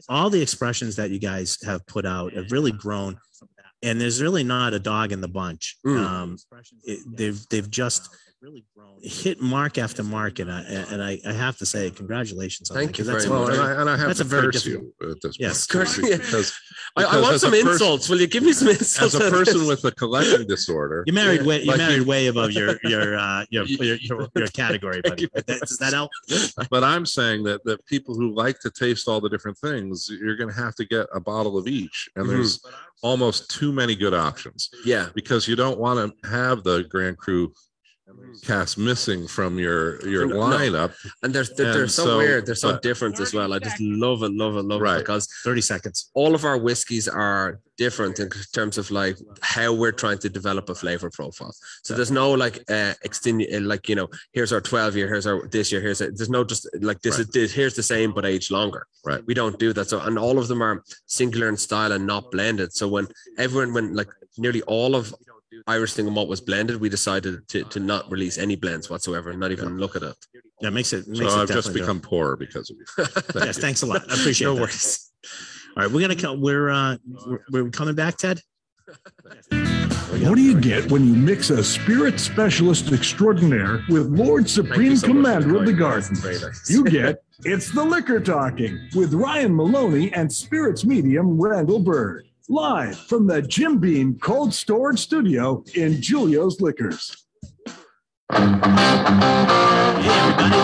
all 0.08 0.30
the 0.30 0.40
expressions 0.40 0.96
that 0.96 1.10
you 1.10 1.18
guys 1.18 1.58
have 1.66 1.86
put 1.86 2.06
out 2.06 2.32
have 2.32 2.50
really 2.50 2.72
grown 2.72 3.18
and 3.82 4.00
there's 4.00 4.20
really 4.20 4.44
not 4.44 4.74
a 4.74 4.78
dog 4.78 5.12
in 5.12 5.20
the 5.20 5.28
bunch. 5.28 5.76
Mm. 5.86 6.04
um 6.04 6.36
it, 6.84 7.00
they've 7.16 7.48
they've 7.48 7.70
just 7.70 8.08
hit 9.02 9.40
mark 9.40 9.76
after 9.78 10.02
mark 10.02 10.38
and 10.38 10.50
i 10.50 10.60
and 10.62 11.02
i, 11.02 11.18
I 11.26 11.32
have 11.32 11.56
to 11.58 11.66
say 11.66 11.90
congratulations 11.90 12.70
on 12.70 12.76
Thank 12.76 12.92
that, 12.92 12.98
you 12.98 13.04
'cause 13.04 13.12
that's 13.12 13.24
very 13.26 13.36
a 13.36 13.38
well 13.38 13.48
much. 13.48 13.58
and 13.58 13.62
I, 13.66 13.80
and 13.80 13.90
I 13.90 13.96
have 13.96 14.06
that's 14.08 14.18
to 14.20 14.24
a 14.24 14.28
very 14.28 14.52
curse 14.52 14.66
you 14.66 14.92
at 15.10 15.20
this 15.22 15.36
Yes. 15.38 15.66
point 15.66 15.86
Curse- 15.88 16.08
yeah. 16.10 16.16
because 16.24 16.52
I, 16.96 17.04
I 17.04 17.20
want 17.20 17.38
some 17.40 17.50
person- 17.52 17.68
insults. 17.68 18.08
Will 18.08 18.20
you 18.20 18.26
give 18.26 18.42
me 18.42 18.52
some 18.52 18.68
insults? 18.68 19.14
as 19.14 19.14
a 19.14 19.30
person 19.30 19.66
with 19.66 19.84
a 19.84 19.90
collecting 19.92 20.46
disorder 20.46 21.04
you 21.06 21.12
married 21.12 21.42
way 21.44 21.60
you 21.62 21.66
Like 21.66 21.78
married 21.78 21.96
you- 21.98 22.04
way 22.04 22.26
above 22.28 22.52
your 22.52 22.78
your 22.84 23.18
uh 23.18 23.44
your 23.50 23.64
your, 23.66 23.96
your, 23.96 24.28
your 24.34 24.46
category 24.48 25.00
buddy 25.02 25.28
does 25.46 25.76
that 25.78 25.92
help 25.92 26.10
but 26.70 26.82
I'm 26.84 27.04
saying 27.06 27.44
that 27.44 27.62
that 27.64 27.84
people 27.86 28.14
who 28.14 28.34
like 28.34 28.58
to 28.60 28.70
taste 28.70 29.06
all 29.08 29.20
the 29.20 29.28
different 29.28 29.58
things, 29.58 30.10
you're 30.20 30.36
going 30.36 30.50
to 30.50 30.56
have 30.56 30.74
to 30.76 30.84
get 30.84 31.06
a 31.14 31.20
bottle 31.20 31.56
of 31.58 31.66
each, 31.66 32.08
and 32.16 32.26
Mhm. 32.26 32.28
there's 32.30 32.60
almost 33.02 33.50
too 33.50 33.72
many 33.72 33.94
good 33.94 34.14
options 34.14 34.68
yeah, 34.84 35.08
because 35.14 35.46
you 35.48 35.56
don't 35.56 35.78
want 35.78 35.96
to 36.22 36.28
have 36.28 36.62
the 36.64 36.84
Grand 36.84 37.16
Cru 37.18 37.52
cast 38.46 38.78
missing 38.78 39.26
from 39.26 39.58
your 39.58 40.00
your 40.08 40.26
No. 40.26 40.36
lineup. 40.36 40.92
and 41.22 41.32
they're 41.34 41.44
they're, 41.56 41.72
they're 41.74 41.88
so, 41.88 42.04
so- 42.04 42.18
weird. 42.18 42.46
They're 42.46 42.54
so 42.54 42.72
but- 42.72 42.82
different 42.82 43.18
as 43.20 43.32
well. 43.34 43.52
I 43.52 43.58
just 43.58 43.80
love 43.80 44.22
it, 44.22 44.32
love 44.32 44.56
it, 44.56 44.64
love 44.64 44.80
Right. 44.80 44.96
it 44.98 45.00
because 45.00 45.26
30 45.44 45.60
seconds. 45.60 46.10
all 46.14 46.34
of 46.34 46.44
our 46.44 46.58
whiskeys 46.58 47.06
are 47.08 47.60
different 47.76 48.18
in 48.20 48.28
terms 48.52 48.76
of 48.76 48.90
like 48.90 49.16
how 49.40 49.72
we're 49.72 49.90
trying 50.04 50.18
to 50.18 50.28
develop 50.28 50.68
a 50.68 50.74
flavor 50.74 51.08
profile. 51.10 51.54
So 51.82 51.94
there's 51.94 52.10
no 52.10 52.32
like 52.32 52.56
uh 52.70 52.92
extend 53.04 53.42
like 53.72 53.88
you 53.88 53.94
know 53.96 54.08
here's 54.32 54.52
our 54.52 54.60
12 54.60 54.96
year 54.96 55.08
here's 55.08 55.26
our 55.26 55.46
this 55.48 55.72
year 55.72 55.80
here's 55.80 56.00
a, 56.02 56.10
there's 56.10 56.28
no 56.30 56.44
just 56.44 56.68
like 56.80 57.00
this 57.00 57.18
is 57.18 57.26
this, 57.28 57.52
here's 57.52 57.74
the 57.74 57.82
same 57.82 58.12
but 58.12 58.24
aged 58.26 58.50
longer. 58.50 58.86
Right. 59.04 59.22
We 59.26 59.34
don't 59.34 59.58
do 59.58 59.72
that. 59.72 59.88
So 59.88 60.00
and 60.00 60.18
all 60.18 60.38
of 60.38 60.46
them 60.48 60.62
are 60.62 60.84
singular 61.06 61.48
in 61.48 61.56
style 61.56 61.92
and 61.92 62.06
not 62.06 62.30
blended. 62.30 62.72
So 62.74 62.86
when 62.88 63.06
everyone 63.38 63.72
when 63.74 63.94
like 63.94 64.10
nearly 64.38 64.62
all 64.62 64.94
of 64.94 65.14
Irish 65.66 65.92
single 65.92 66.12
malt 66.12 66.28
was 66.28 66.40
blended, 66.40 66.80
we 66.80 66.88
decided 66.88 67.46
to, 67.48 67.64
to 67.64 67.80
not 67.80 68.10
release 68.10 68.38
any 68.38 68.56
blends 68.56 68.88
whatsoever, 68.88 69.32
not 69.34 69.50
even 69.52 69.78
look 69.78 69.96
at 69.96 70.02
it. 70.02 70.14
That 70.60 70.70
makes 70.72 70.92
it. 70.92 71.06
Makes 71.08 71.18
So 71.18 71.24
it 71.38 71.42
I've 71.42 71.48
just 71.48 71.68
definitely 71.68 71.80
become 71.80 72.00
poorer 72.00 72.36
because 72.36 72.70
of 72.70 72.76
you. 72.76 72.84
dope. 73.04 73.34
Yes, 73.46 73.58
thanks 73.58 73.82
a 73.82 73.86
lot. 73.86 74.02
I 74.10 74.14
appreciate 74.14 74.46
no 74.46 74.54
that. 74.54 74.60
worries. 74.62 75.10
All 75.76 75.82
right, 75.84 75.90
we're 75.92 76.00
gonna 76.00 76.16
come. 76.16 76.40
We're 76.40 76.68
uh, 76.70 76.96
we're, 77.26 77.40
we're 77.50 77.70
coming 77.70 77.94
back, 77.94 78.16
Ted. 78.16 78.40
What 80.10 80.34
do 80.34 80.42
you 80.42 80.60
get 80.60 80.90
when 80.90 81.06
you 81.06 81.14
mix 81.14 81.50
a 81.50 81.62
spirit 81.62 82.18
specialist 82.18 82.90
extraordinaire 82.92 83.84
with 83.88 84.08
Lord 84.08 84.50
Supreme 84.50 84.96
so 84.96 85.06
Commander 85.06 85.54
of 85.56 85.60
the 85.66 85.72
joining. 85.72 85.76
Garden? 85.78 86.10
It's 86.10 86.20
very 86.20 86.38
nice. 86.40 86.68
You 86.68 86.84
get 86.84 87.22
It's 87.44 87.70
the 87.72 87.84
Liquor 87.84 88.18
Talking 88.18 88.88
with 88.96 89.14
Ryan 89.14 89.54
Maloney 89.54 90.12
and 90.12 90.30
spirits 90.30 90.84
medium 90.84 91.40
Randall 91.40 91.78
Bird. 91.78 92.26
Live 92.50 92.98
from 92.98 93.28
the 93.28 93.40
Jim 93.40 93.78
Beam 93.78 94.18
Cold 94.18 94.52
Storage 94.52 94.98
Studio 94.98 95.62
in 95.76 96.02
Julio's 96.02 96.60
Liquors. 96.60 97.28
Hey 98.32 98.40
everybody. 100.18 100.56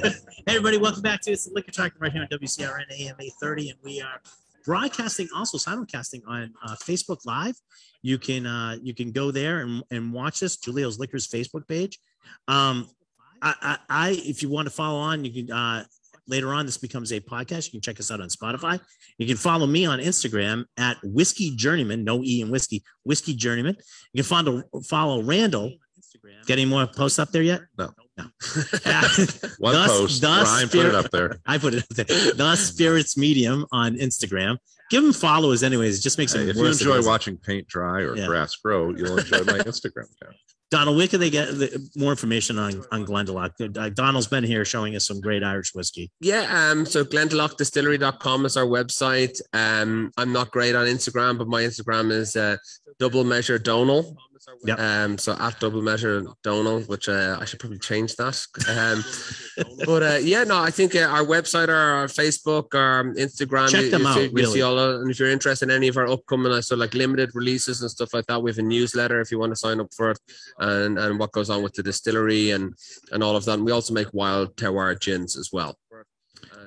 hey 0.00 0.56
everybody, 0.56 0.78
welcome 0.78 1.02
back 1.02 1.20
to 1.20 1.32
it's 1.32 1.44
the 1.44 1.52
Liquor 1.52 1.70
Talk 1.70 1.92
right 1.98 2.10
here 2.10 2.22
on 2.22 2.28
WCRN 2.28 2.84
AM 2.92 3.16
830, 3.20 3.68
and 3.68 3.78
we 3.84 4.00
are 4.00 4.22
broadcasting 4.64 5.28
also 5.36 5.58
simulcasting 5.58 6.22
on 6.26 6.54
uh, 6.64 6.74
Facebook 6.76 7.26
Live. 7.26 7.56
You 8.00 8.16
can 8.16 8.46
uh, 8.46 8.78
you 8.82 8.94
can 8.94 9.12
go 9.12 9.30
there 9.30 9.60
and, 9.60 9.82
and 9.90 10.14
watch 10.14 10.40
this 10.40 10.56
Julio's 10.56 10.98
Liquors 10.98 11.28
Facebook 11.28 11.68
page. 11.68 11.98
Um, 12.48 12.88
I, 13.42 13.54
I, 13.60 13.78
I 13.90 14.10
if 14.12 14.42
you 14.42 14.48
want 14.48 14.66
to 14.66 14.72
follow 14.72 14.98
on, 14.98 15.26
you 15.26 15.44
can 15.44 15.52
uh, 15.52 15.84
later 16.28 16.52
on 16.54 16.66
this 16.66 16.78
becomes 16.78 17.12
a 17.12 17.20
podcast. 17.20 17.66
You 17.66 17.72
can 17.72 17.80
check 17.80 17.98
us 18.00 18.10
out 18.10 18.20
on 18.20 18.28
Spotify. 18.28 18.80
You 19.18 19.26
can 19.26 19.36
follow 19.36 19.66
me 19.66 19.86
on 19.86 19.98
Instagram 19.98 20.64
at 20.78 20.96
Whiskey 21.02 21.54
Journeyman, 21.56 22.04
no 22.04 22.22
E 22.22 22.40
in 22.40 22.50
whiskey, 22.50 22.82
Whiskey 23.04 23.34
Journeyman. 23.34 23.76
You 24.12 24.22
can 24.22 24.28
follow 24.28 24.62
follow 24.84 25.22
Randall. 25.22 25.72
Get 26.46 26.54
any 26.58 26.64
more 26.66 26.86
posts 26.86 27.18
up 27.18 27.30
there 27.30 27.42
yet? 27.42 27.62
No. 27.78 27.90
No. 28.18 28.24
One 29.58 29.72
Thus- 29.74 29.88
post. 29.88 30.22
Ryan 30.22 30.68
put 30.68 30.86
it 30.86 30.94
up 30.94 31.10
there. 31.10 31.40
I 31.46 31.58
put 31.58 31.74
it 31.74 31.82
up 31.82 31.88
there. 31.96 32.32
The 32.34 32.56
Spirits 32.56 33.16
Medium 33.16 33.66
on 33.72 33.96
Instagram. 33.96 34.58
Give 34.90 35.02
them 35.02 35.12
followers, 35.14 35.62
anyways. 35.62 35.98
It 35.98 36.02
just 36.02 36.18
makes 36.18 36.32
Hey, 36.34 36.48
if 36.48 36.56
you 36.56 36.66
enjoy 36.66 37.02
watching 37.02 37.38
paint 37.38 37.66
dry 37.66 38.00
or 38.02 38.14
Yeah. 38.16 38.26
grass 38.26 38.54
grow, 38.56 38.90
you'll 38.94 39.18
enjoy 39.18 39.38
my 39.44 39.58
Instagram 39.60 40.04
account. 40.20 40.36
Donald, 40.72 40.96
where 40.96 41.06
can 41.06 41.20
they 41.20 41.28
get 41.28 41.48
the, 41.48 41.90
more 41.96 42.10
information 42.10 42.58
on 42.58 42.82
on 42.90 43.04
Glendalough? 43.04 43.76
Uh, 43.76 43.90
Donald's 43.90 44.26
been 44.26 44.42
here 44.42 44.64
showing 44.64 44.96
us 44.96 45.06
some 45.06 45.20
great 45.20 45.44
Irish 45.44 45.74
whiskey. 45.74 46.10
Yeah, 46.20 46.46
um, 46.48 46.86
so 46.86 47.04
glendaloughdistillery.com 47.04 48.46
is 48.46 48.56
our 48.56 48.64
website. 48.64 49.38
Um, 49.52 50.10
I'm 50.16 50.32
not 50.32 50.50
great 50.50 50.74
on 50.74 50.86
Instagram, 50.86 51.36
but 51.36 51.46
my 51.46 51.62
Instagram 51.62 52.10
is 52.10 52.36
uh, 52.36 52.56
double 52.98 53.22
measure 53.22 53.58
Donal. 53.58 54.16
Yep. 54.64 54.78
Um, 54.78 55.18
so 55.18 55.36
at 55.38 55.60
double 55.60 55.82
measure 55.82 56.22
Donal, 56.42 56.80
which 56.82 57.08
uh, 57.08 57.36
I 57.40 57.44
should 57.44 57.60
probably 57.60 57.78
change 57.78 58.16
that. 58.16 58.36
Um, 58.68 59.04
but 59.86 60.02
uh, 60.02 60.18
yeah, 60.20 60.44
no, 60.44 60.58
I 60.60 60.70
think 60.70 60.96
uh, 60.96 61.00
our 61.00 61.24
website, 61.24 61.68
or 61.68 61.74
our 61.76 62.06
Facebook, 62.06 62.74
our 62.74 63.04
Instagram, 63.14 63.68
Check 63.70 63.84
you, 63.84 63.90
them 63.90 64.00
you 64.02 64.06
out, 64.08 64.14
see, 64.16 64.28
really. 64.32 64.52
see 64.54 64.62
all 64.62 64.78
of, 64.78 65.00
and 65.02 65.10
if 65.10 65.20
you're 65.20 65.30
interested 65.30 65.68
in 65.68 65.74
any 65.76 65.88
of 65.88 65.96
our 65.96 66.08
upcoming, 66.08 66.50
uh, 66.52 66.60
so 66.60 66.74
like 66.74 66.94
limited 66.94 67.30
releases 67.34 67.82
and 67.82 67.90
stuff 67.90 68.12
like 68.12 68.26
that, 68.26 68.42
we 68.42 68.50
have 68.50 68.58
a 68.58 68.62
newsletter 68.62 69.20
if 69.20 69.30
you 69.30 69.38
want 69.38 69.52
to 69.52 69.56
sign 69.56 69.78
up 69.80 69.92
for 69.94 70.10
it, 70.10 70.18
and 70.58 70.98
and 70.98 71.18
what 71.18 71.30
goes 71.32 71.48
on 71.50 71.62
with 71.62 71.74
the 71.74 71.82
distillery 71.82 72.50
and 72.50 72.74
and 73.12 73.22
all 73.22 73.36
of 73.36 73.44
that. 73.44 73.54
And 73.54 73.64
we 73.64 73.72
also 73.72 73.94
make 73.94 74.08
wild 74.12 74.56
terroir 74.56 74.98
gins 74.98 75.36
as 75.36 75.50
well. 75.52 75.78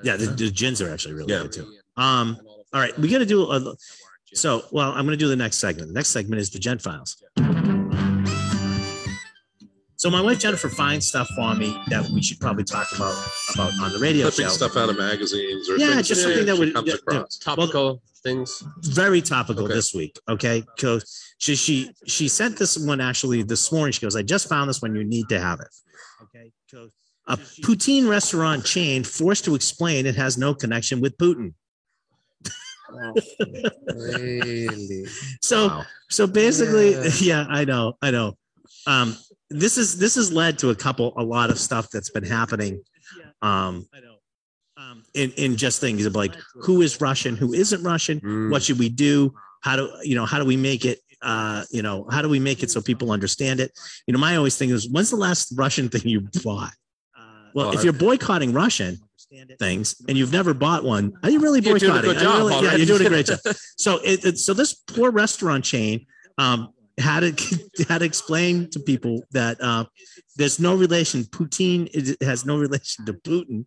Yeah, 0.02 0.16
the, 0.16 0.26
the 0.26 0.50
gins 0.50 0.80
are 0.80 0.90
actually 0.92 1.14
really 1.14 1.32
Yeah. 1.32 1.42
good 1.42 1.52
too. 1.52 1.72
Um, 1.96 2.38
all 2.72 2.80
right, 2.80 2.98
we 2.98 3.08
got 3.08 3.18
to 3.18 3.26
do 3.26 3.42
a. 3.50 3.74
So, 4.34 4.64
well, 4.72 4.90
I'm 4.90 5.06
going 5.06 5.16
to 5.18 5.24
do 5.24 5.28
the 5.28 5.36
next 5.36 5.58
segment. 5.58 5.88
The 5.88 5.94
next 5.94 6.08
segment 6.10 6.40
is 6.40 6.50
the 6.50 6.58
Gen 6.58 6.78
Files. 6.78 7.16
So, 10.06 10.10
my 10.10 10.20
wife 10.20 10.38
Jennifer 10.38 10.68
finds 10.68 11.04
stuff 11.08 11.26
for 11.34 11.52
me 11.56 11.76
that 11.88 12.08
we 12.10 12.22
should 12.22 12.38
probably 12.38 12.62
talk 12.62 12.86
about 12.94 13.12
about 13.54 13.72
on 13.80 13.90
the 13.92 13.98
radio 13.98 14.28
Clipping 14.30 14.46
show. 14.46 14.52
stuff 14.52 14.76
out 14.76 14.88
of 14.88 14.96
magazines 14.96 15.68
or 15.68 15.78
Yeah, 15.78 15.94
things 15.94 16.06
just 16.06 16.20
that 16.22 16.28
something 16.28 16.46
that 16.46 16.54
she 16.54 16.58
would- 16.60 16.74
comes 16.74 16.86
yeah, 16.86 16.94
yeah. 17.10 17.16
across. 17.16 17.38
topical 17.38 18.02
things. 18.22 18.62
very 18.82 19.20
topical 19.20 19.64
Okay. 19.64 19.74
this 19.74 19.92
week. 19.92 20.16
Okay, 20.28 20.62
because 20.76 21.02
she 21.38 21.56
she 21.56 21.90
she 22.06 22.28
sent 22.28 22.56
this 22.56 22.78
one 22.78 23.00
actually 23.00 23.42
this 23.42 23.72
morning. 23.72 23.90
She 23.90 24.00
goes, 24.00 24.14
"I 24.14 24.22
just 24.22 24.48
found 24.48 24.70
this 24.70 24.80
one. 24.80 24.94
You 24.94 25.02
need 25.02 25.28
to 25.30 25.40
have 25.40 25.58
it." 25.58 25.74
Okay, 26.22 26.52
so 26.70 26.88
a 27.26 27.36
poutine 27.64 28.08
restaurant 28.08 28.64
chain 28.64 29.02
forced 29.02 29.44
to 29.46 29.56
explain 29.56 30.06
it 30.06 30.14
has 30.14 30.38
no 30.38 30.54
connection 30.54 31.00
with 31.00 31.16
Putin. 31.18 31.54
Really? 33.92 35.06
So 35.42 35.66
Wow. 35.66 35.84
so 36.10 36.28
basically, 36.28 36.92
Yeah. 36.92 37.10
yeah. 37.20 37.46
I 37.48 37.64
know, 37.64 37.94
I 38.00 38.12
know. 38.12 38.38
Um, 38.86 39.16
this 39.50 39.78
is 39.78 39.98
this 39.98 40.14
has 40.16 40.32
led 40.32 40.58
to 40.60 40.70
a 40.70 40.74
couple 40.74 41.12
a 41.16 41.22
lot 41.22 41.50
of 41.50 41.58
stuff 41.58 41.88
that's 41.90 42.10
been 42.10 42.24
happening. 42.24 42.82
Um, 43.42 43.86
um, 44.78 45.04
in 45.14 45.30
in 45.32 45.56
just 45.56 45.80
things 45.80 46.04
of 46.04 46.14
like 46.14 46.34
who 46.54 46.82
is 46.82 47.00
Russian, 47.00 47.36
who 47.36 47.54
isn't 47.54 47.82
Russian, 47.82 48.20
Mm. 48.20 48.50
what 48.50 48.62
should 48.62 48.78
we 48.78 48.88
do? 48.88 49.32
How 49.62 49.76
do 49.76 49.90
you 50.02 50.14
know 50.14 50.26
how 50.26 50.38
do 50.38 50.44
we 50.44 50.56
make 50.56 50.84
it 50.84 51.00
uh 51.22 51.64
you 51.70 51.80
know 51.82 52.06
how 52.10 52.20
do 52.22 52.28
we 52.28 52.38
make 52.38 52.62
it 52.62 52.70
so 52.70 52.80
people 52.80 53.10
understand 53.10 53.60
it? 53.60 53.72
You 54.06 54.12
know 54.12 54.18
my 54.20 54.36
always 54.36 54.56
thing 54.58 54.70
is 54.70 54.88
when's 54.90 55.10
the 55.10 55.16
last 55.16 55.52
russian 55.56 55.88
thing 55.88 56.02
you 56.04 56.20
bought? 56.44 56.72
Well 57.54 57.66
Well, 57.68 57.72
if 57.72 57.84
you're 57.84 57.92
boycotting 57.94 58.52
russian 58.52 58.98
things 59.58 59.96
and 60.08 60.16
you've 60.18 60.32
never 60.32 60.52
bought 60.54 60.84
one 60.84 61.12
are 61.22 61.30
you 61.30 61.40
really 61.40 61.60
boycotting 61.60 61.88
You're 61.88 62.02
doing 62.02 62.04
a 62.04 62.14
boycotting 62.14 62.18
good 62.18 62.22
job 62.22 62.50
really- 62.50 62.64
yeah 62.66 62.76
you're 62.76 62.86
doing 62.86 63.06
a 63.06 63.08
great 63.08 63.26
job. 63.32 63.38
So 63.76 63.98
it, 64.04 64.24
it 64.24 64.38
so 64.38 64.52
this 64.54 64.74
poor 64.74 65.10
restaurant 65.10 65.64
chain 65.64 66.06
um 66.38 66.68
had 66.98 67.20
to 67.20 67.58
had 67.88 67.98
to 67.98 68.04
explain 68.04 68.70
to 68.70 68.80
people 68.80 69.22
that 69.32 69.60
uh 69.60 69.84
there's 70.36 70.58
no 70.58 70.74
relation 70.74 71.24
Putin 71.24 71.88
has 72.22 72.44
no 72.44 72.58
relation 72.58 73.04
to 73.06 73.12
Putin 73.12 73.66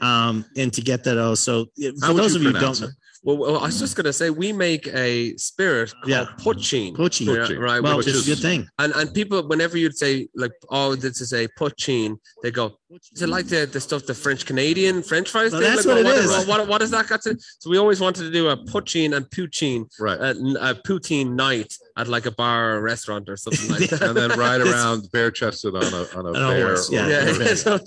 um 0.00 0.44
and 0.56 0.72
to 0.72 0.80
get 0.80 1.04
that 1.04 1.18
oh 1.18 1.34
so 1.34 1.66
for 2.00 2.14
those 2.14 2.34
of 2.34 2.42
you 2.42 2.52
who 2.52 2.60
don't 2.60 2.82
it? 2.82 2.90
Well, 3.24 3.36
well, 3.36 3.58
I 3.58 3.66
was 3.66 3.78
just 3.80 3.96
going 3.96 4.04
to 4.04 4.12
say 4.12 4.30
we 4.30 4.52
make 4.52 4.86
a 4.88 5.36
spirit 5.36 5.92
called 5.92 6.08
Yeah. 6.08 6.26
Poitín. 6.38 6.96
Poitín. 6.96 7.26
Yeah, 7.50 7.56
right? 7.56 7.82
well 7.82 7.96
which 7.96 8.06
it's 8.06 8.16
is, 8.16 8.28
a 8.28 8.30
good 8.34 8.40
thing 8.42 8.68
and 8.78 8.92
and 8.94 9.12
people, 9.12 9.46
whenever 9.46 9.76
you'd 9.76 9.96
say 9.96 10.28
like, 10.36 10.52
"Oh, 10.70 10.94
this 10.94 11.20
is 11.20 11.32
a 11.32 11.48
Poitín," 11.58 12.18
they 12.42 12.50
go, 12.52 12.78
"Is 13.12 13.22
it 13.22 13.28
like 13.28 13.46
the, 13.46 13.66
the 13.66 13.80
stuff 13.80 14.06
the 14.06 14.14
French 14.14 14.46
Canadian 14.46 15.02
French 15.02 15.30
fries?" 15.30 15.52
Well, 15.52 15.60
thing? 15.62 15.70
that's 15.74 15.86
Like, 15.86 15.96
what 15.96 16.00
it 16.00 16.04
what, 16.04 16.16
is. 16.16 16.30
What, 16.30 16.46
what, 16.60 16.68
what 16.68 16.78
does 16.78 16.90
that 16.92 17.08
got 17.08 17.22
to? 17.22 17.36
So 17.58 17.70
we 17.70 17.76
always 17.78 18.00
wanted 18.00 18.22
to 18.22 18.30
do 18.30 18.48
a 18.48 18.56
Poitín 18.56 19.16
and 19.16 19.26
Poutine, 19.30 19.86
Right. 19.98 20.18
Uh, 20.18 20.34
a, 20.60 20.70
a 20.70 20.74
Poutine 20.76 21.34
night 21.34 21.74
at 21.96 22.06
like 22.08 22.26
a 22.26 22.30
bar 22.32 22.76
or 22.76 22.82
restaurant 22.82 23.28
or 23.28 23.36
something 23.36 23.68
like 23.68 23.90
that. 23.90 24.00
and 24.02 24.16
then 24.16 24.30
ride 24.38 24.60
around 24.66 25.10
bare 25.12 25.30
chested 25.32 25.74
on 25.74 25.82
a 25.82 26.06
on 26.16 26.26
a 26.26 26.32
bear. 26.32 26.66
horse, 26.68 26.90
yeah. 26.90 27.06
or- 27.06 27.10
yeah, 27.10 27.78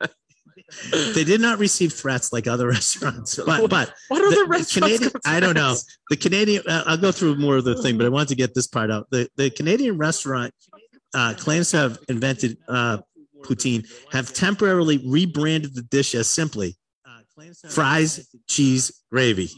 Yeah. 0.00 0.06
so- 0.70 0.74
something 0.90 0.98
like 1.00 1.08
that. 1.08 1.14
they 1.14 1.24
did 1.24 1.40
not 1.40 1.58
receive 1.58 1.92
threats 1.92 2.32
like 2.32 2.46
other 2.46 2.68
restaurants 2.78 3.36
but 3.36 3.68
but 3.70 3.92
What 4.08 4.22
other 4.24 4.44
the 4.44 4.46
restaurants? 4.48 4.98
Canadian, 4.98 5.12
I 5.26 5.40
don't 5.40 5.54
know. 5.54 5.76
The 6.10 6.16
Canadian, 6.16 6.62
uh, 6.66 6.84
I'll 6.86 6.96
go 6.96 7.12
through 7.12 7.36
more 7.36 7.56
of 7.56 7.64
the 7.64 7.80
thing, 7.82 7.96
but 7.98 8.06
I 8.06 8.08
wanted 8.10 8.28
to 8.28 8.34
get 8.36 8.54
this 8.54 8.66
part 8.66 8.90
out. 8.90 9.06
The 9.10 9.28
the 9.36 9.50
Canadian 9.50 9.98
restaurant 9.98 10.52
uh, 11.14 11.34
claims 11.36 11.70
to 11.70 11.76
have 11.78 11.98
invented 12.08 12.58
uh, 12.68 12.98
poutine, 13.42 13.86
have 14.12 14.32
temporarily 14.32 14.98
rebranded 15.06 15.74
the 15.74 15.82
dish 15.82 16.14
as 16.14 16.28
simply 16.28 16.76
fries, 17.70 18.28
cheese, 18.48 19.02
gravy. 19.10 19.50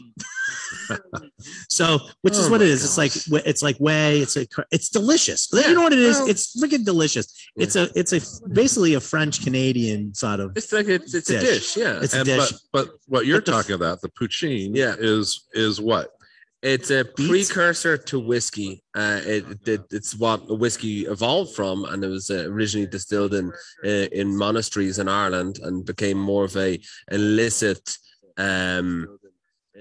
so, 1.69 1.99
which 2.21 2.33
is 2.33 2.47
Oh 2.47 2.51
what 2.51 2.61
it 2.61 2.65
my 2.65 2.71
is. 2.71 2.83
It's 2.83 2.97
like 2.97 3.45
it's 3.45 3.61
like 3.63 3.79
way. 3.79 4.19
It's 4.19 4.35
a 4.37 4.47
it's 4.71 4.89
delicious. 4.89 5.47
you 5.53 5.73
know 5.73 5.81
what 5.83 5.93
it 5.93 5.99
is? 5.99 6.17
well- 6.17 6.29
it's 6.29 6.61
freaking 6.61 6.85
delicious. 6.85 7.33
It's 7.55 7.75
a 7.75 7.89
it's 7.95 8.13
a 8.13 8.21
basically 8.49 8.93
a 8.95 8.99
French 8.99 9.43
Canadian 9.43 10.13
sort 10.13 10.39
of. 10.39 10.53
It's 10.55 10.71
like 10.71 10.87
it's, 10.87 11.13
it's 11.13 11.29
a 11.29 11.39
Dish. 11.39 11.49
dish, 11.73 11.77
yeah. 11.77 11.99
It's 12.01 12.13
a 12.13 12.23
dish. 12.23 12.51
but 12.71 12.87
but 12.87 12.89
what 13.07 13.25
you're 13.25 13.37
But 13.37 13.45
the- 13.45 13.51
talking 13.51 13.75
about, 13.75 14.01
the 14.01 14.09
poutine, 14.09 14.75
Yeah. 14.75 14.95
is 14.97 15.47
is 15.53 15.79
what? 15.81 16.11
It's 16.63 16.89
a 16.89 17.05
precursor 17.05 17.97
to 17.97 18.19
whiskey. 18.19 18.83
Uh, 18.95 19.21
it, 19.23 19.45
it 19.67 19.81
it's 19.91 20.15
what 20.15 20.47
whiskey 20.59 21.05
evolved 21.05 21.53
from, 21.55 21.85
and 21.85 22.03
it 22.03 22.07
was 22.07 22.31
uh, 22.31 22.45
originally 22.49 22.87
distilled 22.87 23.35
in 23.35 23.51
uh, 23.85 24.07
in 24.11 24.35
monasteries 24.35 24.97
in 24.97 25.07
Ireland, 25.07 25.59
and 25.61 25.85
became 25.85 26.17
more 26.17 26.45
of 26.45 26.57
a 26.57 26.79
illicit, 27.11 27.95
um, 28.37 29.19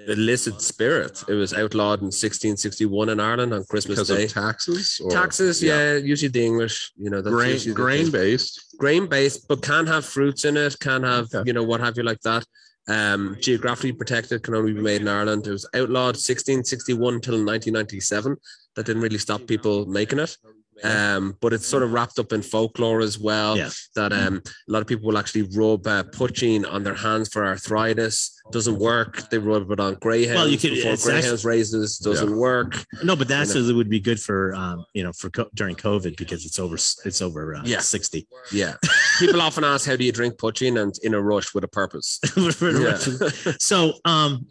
illicit 0.06 0.60
spirit. 0.60 1.24
It 1.28 1.32
was 1.34 1.54
outlawed 1.54 2.00
in 2.00 2.12
1661 2.12 3.08
in 3.08 3.20
Ireland 3.20 3.54
on 3.54 3.64
Christmas 3.64 3.98
because 4.00 4.08
Day. 4.08 4.24
of 4.24 4.32
taxes. 4.34 5.00
Or, 5.02 5.10
Taxes, 5.10 5.62
yeah. 5.62 5.94
usually 5.96 6.28
the 6.28 6.44
English, 6.44 6.92
you 6.98 7.08
know, 7.08 7.22
that's 7.22 7.34
grain 7.34 7.58
the 7.58 7.72
grain 7.72 8.10
based. 8.10 8.76
grain 8.78 9.06
based, 9.06 9.48
but 9.48 9.62
can 9.62 9.86
have 9.86 10.04
fruits 10.04 10.44
in 10.44 10.58
it, 10.58 10.76
can 10.78 11.02
have, 11.04 11.34
Okay. 11.34 11.44
you 11.46 11.54
know, 11.54 11.62
what 11.64 11.80
have 11.80 11.96
you 11.96 12.02
like 12.02 12.20
that. 12.20 12.44
Um, 12.88 13.36
geographically 13.40 13.92
protected, 13.92 14.42
can 14.42 14.54
only 14.54 14.72
be 14.72 14.80
made 14.80 15.00
in 15.00 15.08
Ireland. 15.08 15.46
It 15.46 15.50
was 15.50 15.68
outlawed 15.74 16.14
1661 16.14 17.20
till 17.20 17.44
1997. 17.44 18.36
That 18.74 18.86
didn't 18.86 19.02
really 19.02 19.18
stop 19.18 19.46
people 19.46 19.86
making 19.86 20.20
it. 20.20 20.36
Um, 20.84 21.36
but 21.40 21.52
it's 21.54 21.66
sort 21.66 21.82
of 21.82 21.92
wrapped 21.92 22.18
up 22.18 22.32
in 22.32 22.42
folklore 22.42 23.00
as 23.00 23.18
well. 23.18 23.56
Yeah. 23.56 23.70
That 23.94 24.12
um, 24.12 24.42
a 24.68 24.72
lot 24.72 24.82
of 24.82 24.86
people 24.86 25.06
will 25.08 25.16
actually 25.18 25.42
rub 25.54 25.86
uh, 25.86 26.02
poitín 26.04 26.70
on 26.70 26.82
their 26.82 26.94
hands 26.94 27.28
for 27.30 27.46
arthritis. 27.46 28.32
Doesn't 28.52 28.78
work. 28.78 29.28
They 29.30 29.38
rub 29.38 29.70
it 29.70 29.80
on 29.80 29.94
greyhounds. 29.94 30.36
Well, 30.36 30.48
you 30.48 30.58
could- 30.58 30.70
before 30.74 30.96
greyhounds 30.96 31.44
races. 31.44 31.98
Doesn't 31.98 32.36
work. 32.36 32.76
No, 33.02 33.16
but 33.16 33.26
that's 33.28 33.54
You 33.54 33.62
know. 33.62 33.68
it 33.70 33.72
would 33.72 33.88
be 33.88 34.00
good 34.00 34.20
for 34.20 34.54
um, 34.54 34.84
you 34.92 35.02
know, 35.02 35.12
for 35.12 35.30
co- 35.30 35.48
during 35.54 35.76
COVID 35.76 36.16
because 36.16 36.44
it's 36.44 36.58
over 36.58 36.74
it's 36.76 37.22
over 37.22 37.54
uh, 37.56 37.62
Yeah. 37.64 37.80
60. 37.80 38.28
Yeah. 38.52 38.74
People 39.18 39.40
often 39.40 39.64
ask, 39.64 39.86
how 39.86 39.96
do 39.96 40.04
you 40.04 40.12
drink 40.12 40.34
poitín? 40.36 40.80
And 40.80 40.94
in 41.02 41.14
a 41.14 41.20
rush 41.22 41.54
with 41.54 41.64
a 41.64 41.68
purpose. 41.68 42.20
Yeah. 42.36 42.98
so 43.58 43.94
um 44.04 44.46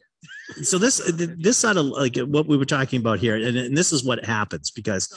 so 0.62 0.78
this 0.78 1.02
this 1.16 1.58
side 1.58 1.76
of 1.78 1.86
like 1.88 2.18
what 2.18 2.46
we 2.48 2.56
were 2.58 2.66
talking 2.66 3.00
about 3.00 3.18
here 3.20 3.36
and, 3.36 3.58
and 3.58 3.76
this 3.76 3.92
is 3.92 4.04
what 4.04 4.24
happens 4.24 4.70
because 4.70 5.10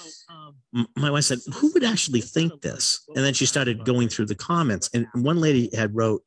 my 0.96 1.10
wife 1.10 1.24
said 1.24 1.38
who 1.54 1.72
would 1.72 1.84
actually 1.84 2.20
think 2.20 2.60
this? 2.62 3.00
And 3.14 3.24
then 3.24 3.34
she 3.34 3.46
started 3.46 3.84
going 3.84 4.08
through 4.08 4.26
the 4.26 4.34
comments. 4.34 4.90
And 4.94 5.06
one 5.14 5.40
lady 5.40 5.70
had 5.74 5.94
wrote 5.94 6.22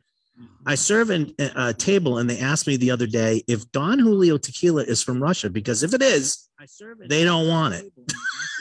i 0.66 0.76
serve 0.76 1.10
in 1.12 1.34
a 1.40 1.52
a 1.56 1.74
table 1.74 2.18
and 2.18 2.30
they 2.30 2.40
asked 2.40 2.66
me 2.66 2.76
the 2.78 2.90
other 2.90 3.06
day 3.06 3.44
if 3.48 3.70
don 3.72 4.00
julio 4.00 4.38
tequila 4.38 4.84
is 4.84 5.04
from 5.04 5.22
russia 5.22 5.50
because 5.50 5.84
if 5.84 5.94
it 5.94 6.02
is 6.02 6.50
they 7.08 7.24
don't 7.24 7.48
want 7.48 7.74
it. 7.76 7.92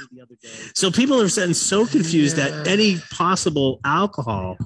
so 0.75 0.91
people 0.91 1.21
are 1.21 1.29
getting 1.29 1.55
so 1.55 1.87
confused 1.87 2.37
that 2.37 2.67
any 2.67 2.99
possible 3.11 3.81
alcohol 3.85 4.57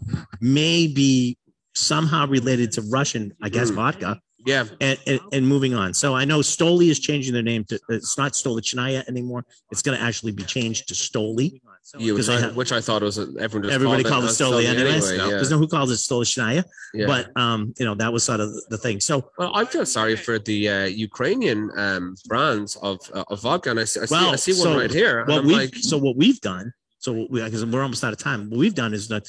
may 0.40 0.86
be 0.86 1.36
somehow 1.74 2.26
related 2.26 2.72
to 2.72 2.80
russian 2.82 3.32
i 3.42 3.48
guess 3.48 3.70
Mm. 3.70 3.74
vodka 3.76 4.20
yeah. 4.46 4.64
and, 4.80 4.98
and, 5.06 5.20
and 5.32 5.46
moving 5.46 5.74
on. 5.74 5.94
So 5.94 6.14
I 6.14 6.24
know 6.24 6.40
Stoli 6.40 6.88
is 6.90 6.98
changing 7.00 7.32
their 7.32 7.42
name 7.42 7.64
to 7.64 7.78
it's 7.88 8.16
not 8.18 8.32
Stolichnaya 8.32 9.06
anymore. 9.08 9.44
It's 9.70 9.82
going 9.82 9.96
to 9.98 10.02
actually 10.04 10.32
be 10.32 10.42
changed 10.44 10.88
to 10.88 10.94
Stoli. 10.94 11.60
Yeah, 11.98 12.14
which, 12.14 12.28
I 12.30 12.36
I, 12.36 12.40
have- 12.40 12.56
which 12.56 12.72
I 12.72 12.80
thought 12.80 13.02
was 13.02 13.18
a, 13.18 13.26
everyone 13.38 13.64
just 13.64 13.74
Everybody 13.74 14.02
called 14.04 14.12
called 14.12 14.24
it 14.24 14.28
uh, 14.30 14.44
Stoli 14.44 14.64
anyways. 14.66 15.10
anyway, 15.10 15.24
yeah. 15.24 15.30
There's 15.36 15.50
no 15.50 15.58
who 15.58 15.68
calls 15.68 15.90
it 15.90 15.96
Stolichnaya, 15.96 16.64
Yeah. 16.94 17.06
but 17.06 17.36
um, 17.40 17.74
you 17.78 17.84
know 17.84 17.94
that 17.96 18.10
was 18.12 18.24
sort 18.24 18.40
of 18.40 18.52
the, 18.54 18.62
the 18.70 18.78
thing. 18.78 19.00
So 19.00 19.30
well, 19.38 19.52
I 19.54 19.64
feel 19.66 19.84
sorry 19.84 20.16
for 20.16 20.38
the 20.38 20.68
uh, 20.68 20.84
Ukrainian 20.86 21.70
um, 21.76 22.14
brands 22.26 22.76
of 22.76 22.98
uh, 23.12 23.24
of 23.28 23.42
vodka, 23.42 23.70
and 23.70 23.80
I 23.80 23.84
see, 23.84 24.00
I 24.00 24.06
see, 24.06 24.14
I 24.14 24.22
Well, 24.22 24.38
see 24.38 24.52
one 24.52 24.62
so 24.62 24.78
right 24.78 24.90
here. 24.90 25.20
And 25.20 25.28
what 25.28 25.44
we 25.44 25.54
like, 25.54 25.74
so 25.76 25.98
what 25.98 26.16
we've 26.16 26.40
done. 26.40 26.72
So 26.98 27.26
we 27.30 27.42
because 27.44 27.64
we're 27.66 27.82
almost 27.82 28.02
out 28.02 28.14
of 28.14 28.18
time. 28.18 28.48
What 28.50 28.58
we've 28.58 28.74
done 28.74 28.94
is 28.94 29.08
the 29.08 29.22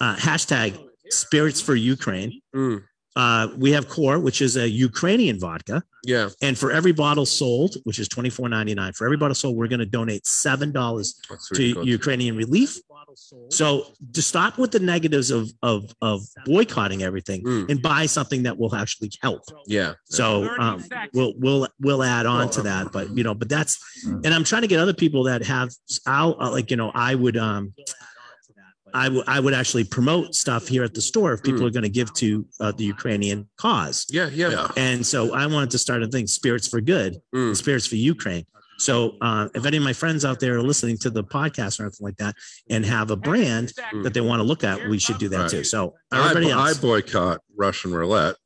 uh, 0.00 0.16
hashtag 0.16 0.70
Spirits 1.08 1.60
for 1.60 1.74
Ukraine. 1.76 2.40
mm, 2.54 2.82
Uh, 3.14 3.48
we 3.58 3.70
have 3.72 3.88
Khor, 3.88 4.18
which 4.18 4.40
is 4.40 4.56
a 4.56 4.68
Ukrainian 4.68 5.38
vodka. 5.38 5.82
yeah, 6.04 6.28
And 6.40 6.56
for 6.56 6.72
every 6.72 6.92
bottle 6.92 7.26
sold, 7.26 7.76
which 7.84 7.98
is 7.98 8.08
twenty 8.08 8.30
four 8.30 8.48
ninety 8.48 8.74
nine, 8.74 8.92
for 8.94 9.04
every 9.06 9.16
bottle 9.18 9.34
sold, 9.34 9.56
we're 9.56 9.68
going 9.68 9.80
to 9.80 9.86
donate 10.00 10.26
seven 10.26 10.72
dollars 10.72 11.20
that's 11.28 11.48
to 11.50 11.74
good. 11.74 11.86
Ukrainian 11.86 12.36
relief. 12.36 12.78
So 13.50 13.66
to 14.14 14.22
stop 14.22 14.56
with 14.58 14.70
the 14.72 14.80
negatives 14.80 15.30
of 15.30 15.50
of 15.62 15.94
of 16.00 16.22
boycotting 16.46 17.02
everything 17.02 17.40
Mm. 17.44 17.68
and 17.70 17.82
buy 17.82 18.06
something 18.06 18.44
that 18.44 18.56
will 18.58 18.74
actually 18.74 19.10
help. 19.20 19.42
yeah, 19.66 19.92
So 20.04 20.26
um, 20.58 20.82
we'll 21.12 21.34
we'll 21.44 21.68
we'll 21.80 22.02
add 22.02 22.24
on 22.26 22.48
to 22.56 22.62
that, 22.62 22.84
but 22.92 23.14
you 23.16 23.22
know, 23.26 23.34
but 23.34 23.48
that's 23.48 23.74
and 24.24 24.28
I'm 24.36 24.44
trying 24.44 24.62
to 24.62 24.68
get 24.68 24.80
other 24.80 24.94
people 24.94 25.24
that 25.24 25.42
have 25.54 25.68
I'll 26.06 26.36
uh, 26.40 26.50
like 26.50 26.70
you 26.70 26.76
know 26.80 26.90
I 26.94 27.14
would 27.14 27.36
um 27.36 27.74
I 28.94 29.08
would 29.08 29.24
I 29.26 29.40
would 29.40 29.54
actually 29.54 29.84
promote 29.84 30.34
stuff 30.34 30.68
here 30.68 30.84
at 30.84 30.94
the 30.94 31.00
store 31.00 31.32
if 31.32 31.42
people 31.42 31.60
Mm. 31.62 31.66
are 31.66 31.70
going 31.70 31.82
to 31.84 31.88
give 32.00 32.12
to 32.14 32.46
uh, 32.60 32.72
the 32.72 32.84
Ukrainian 32.84 33.48
cause. 33.56 34.06
yeah, 34.10 34.28
yeah. 34.32 34.50
Yeah. 34.50 34.68
And 34.76 35.04
so 35.06 35.34
I 35.34 35.46
wanted 35.46 35.70
to 35.70 35.78
start 35.78 36.02
a 36.02 36.08
thing, 36.08 36.26
Spirits 36.26 36.68
for 36.68 36.80
Good, 36.80 37.16
Mm. 37.34 37.56
Spirits 37.56 37.86
for 37.86 37.96
Ukraine. 37.96 38.44
So 38.78 39.16
uh, 39.20 39.48
if 39.54 39.64
any 39.64 39.76
of 39.76 39.82
my 39.84 39.92
friends 39.92 40.24
out 40.24 40.40
there 40.40 40.56
are 40.56 40.62
listening 40.62 40.98
to 40.98 41.10
the 41.10 41.22
podcast 41.22 41.78
or 41.78 41.84
anything 41.84 42.04
like 42.04 42.16
that 42.16 42.34
and 42.68 42.84
have 42.84 43.10
a 43.10 43.16
brand 43.16 43.72
Mm. 43.92 44.02
that 44.04 44.12
they 44.14 44.20
want 44.20 44.40
to 44.40 44.44
look 44.44 44.64
at, 44.64 44.88
we 44.88 44.98
should 44.98 45.18
do 45.18 45.28
that 45.30 45.42
Right. 45.42 45.50
too. 45.50 45.64
So 45.64 45.94
I, 46.10 46.30
everybody 46.30 46.52
I 46.52 46.68
else, 46.70 46.78
boycott 46.78 47.40
Russian 47.56 47.92
roulette, 47.94 48.36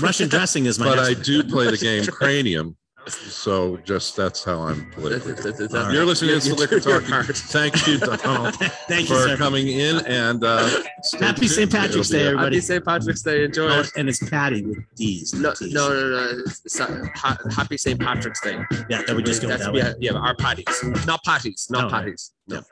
Russian 0.00 0.28
dressing 0.28 0.66
is 0.66 0.78
my 0.78 0.86
but 0.86 0.98
I 0.98 1.14
do 1.14 1.42
play 1.54 1.70
the 1.70 1.76
game 1.76 2.04
Cranium. 2.06 2.76
So 3.08 3.76
just 3.78 4.16
that's 4.16 4.44
how 4.44 4.60
I'm 4.62 4.90
politically. 4.92 5.32
All 5.78 5.92
You're 5.92 6.04
listening 6.04 6.38
to 6.40 6.48
You- 6.48 6.54
the 6.54 6.60
Liquor 6.60 6.74
you're 6.76 7.00
Talking. 7.00 7.08
hard. 7.08 7.36
Thank 7.36 7.86
you, 7.86 7.98
Donald, 7.98 8.54
Thank 8.88 9.08
you, 9.08 9.16
for 9.16 9.28
sir. 9.28 9.36
coming 9.36 9.66
in 9.68 10.04
and 10.06 10.44
uh, 10.44 10.68
Happy. 11.18 11.48
St. 11.48 11.70
Patrick's 11.70 12.10
It'll 12.10 12.18
Day, 12.20 12.26
everybody. 12.26 12.56
Happy 12.56 12.60
St. 12.60 12.84
Patrick's 12.84 13.22
Day. 13.22 13.44
Enjoy 13.44 13.68
Oh, 13.68 13.80
it. 13.80 13.90
and 13.96 14.08
it's 14.08 14.28
Patty 14.30 14.62
with 14.64 14.78
D's. 14.96 15.34
No, 15.34 15.40
not 15.48 15.56
T's. 15.56 15.72
no, 15.72 15.88
no, 15.88 16.08
no. 16.10 16.84
uh, 16.84 17.06
ha- 17.16 17.38
Happy 17.54 17.76
St. 17.76 17.98
Patrick's 18.00 18.40
Day. 18.40 18.62
Yeah, 18.88 19.02
that 19.02 19.14
would 19.16 19.26
just 19.26 19.42
go 19.42 19.48
That's- 19.48 19.66
that 19.66 19.72
way. 19.72 19.80
yeah, 19.80 20.12
yeah, 20.12 20.12
our 20.18 20.34
patties, 20.36 20.66
not 21.06 21.22
patties, 21.24 21.66
not 21.70 21.84
No, 21.84 21.88
patties. 21.90 22.32
No. 22.46 22.56
yeah. 22.56 22.62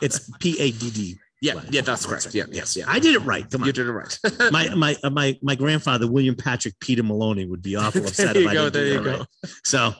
It's 0.00 0.30
P 0.40 0.58
A 0.60 0.70
D 0.72 0.90
D. 0.90 1.16
Yeah, 1.42 1.60
yeah, 1.70 1.82
that's 1.82 2.06
correct. 2.06 2.34
Yeah, 2.34 2.44
yes, 2.50 2.76
yeah. 2.76 2.84
I 2.88 2.98
did 2.98 3.14
it 3.14 3.18
right. 3.20 3.48
Come 3.50 3.60
on. 3.62 3.66
You 3.66 3.72
did 3.72 3.86
it 3.86 3.92
right. 3.92 4.18
my 4.52 4.74
my 4.74 4.96
uh, 5.04 5.10
my 5.10 5.38
my 5.42 5.54
grandfather 5.54 6.10
William 6.10 6.34
Patrick 6.34 6.74
Peter 6.80 7.02
Maloney 7.02 7.44
would 7.44 7.60
be 7.62 7.76
awful 7.76 8.00
upset 8.06 8.34
There 8.34 8.38
if 8.38 8.42
you 8.44 8.48
I 8.50 8.54
go, 8.54 8.70
didn't 8.70 8.72
do 8.72 8.78
there 8.78 8.92
you 8.98 9.04
that 9.04 9.04
go. 9.04 9.18
right. 9.18 9.52
So, 9.64 9.94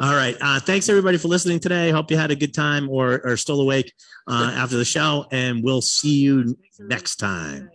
all 0.00 0.14
right. 0.14 0.36
Uh, 0.40 0.60
thanks 0.60 0.88
everybody 0.90 1.16
for 1.16 1.28
listening 1.28 1.60
today. 1.60 1.90
Hope 1.90 2.10
you 2.10 2.18
had 2.18 2.30
a 2.30 2.36
good 2.36 2.52
time 2.52 2.90
or 2.90 3.26
are 3.26 3.36
still 3.38 3.60
awake 3.62 3.92
uh, 4.28 4.52
after 4.54 4.76
the 4.76 4.84
show, 4.84 5.24
and 5.32 5.64
we'll 5.64 5.80
see 5.82 6.18
you 6.20 6.56
next 6.78 7.16
time. 7.16 7.70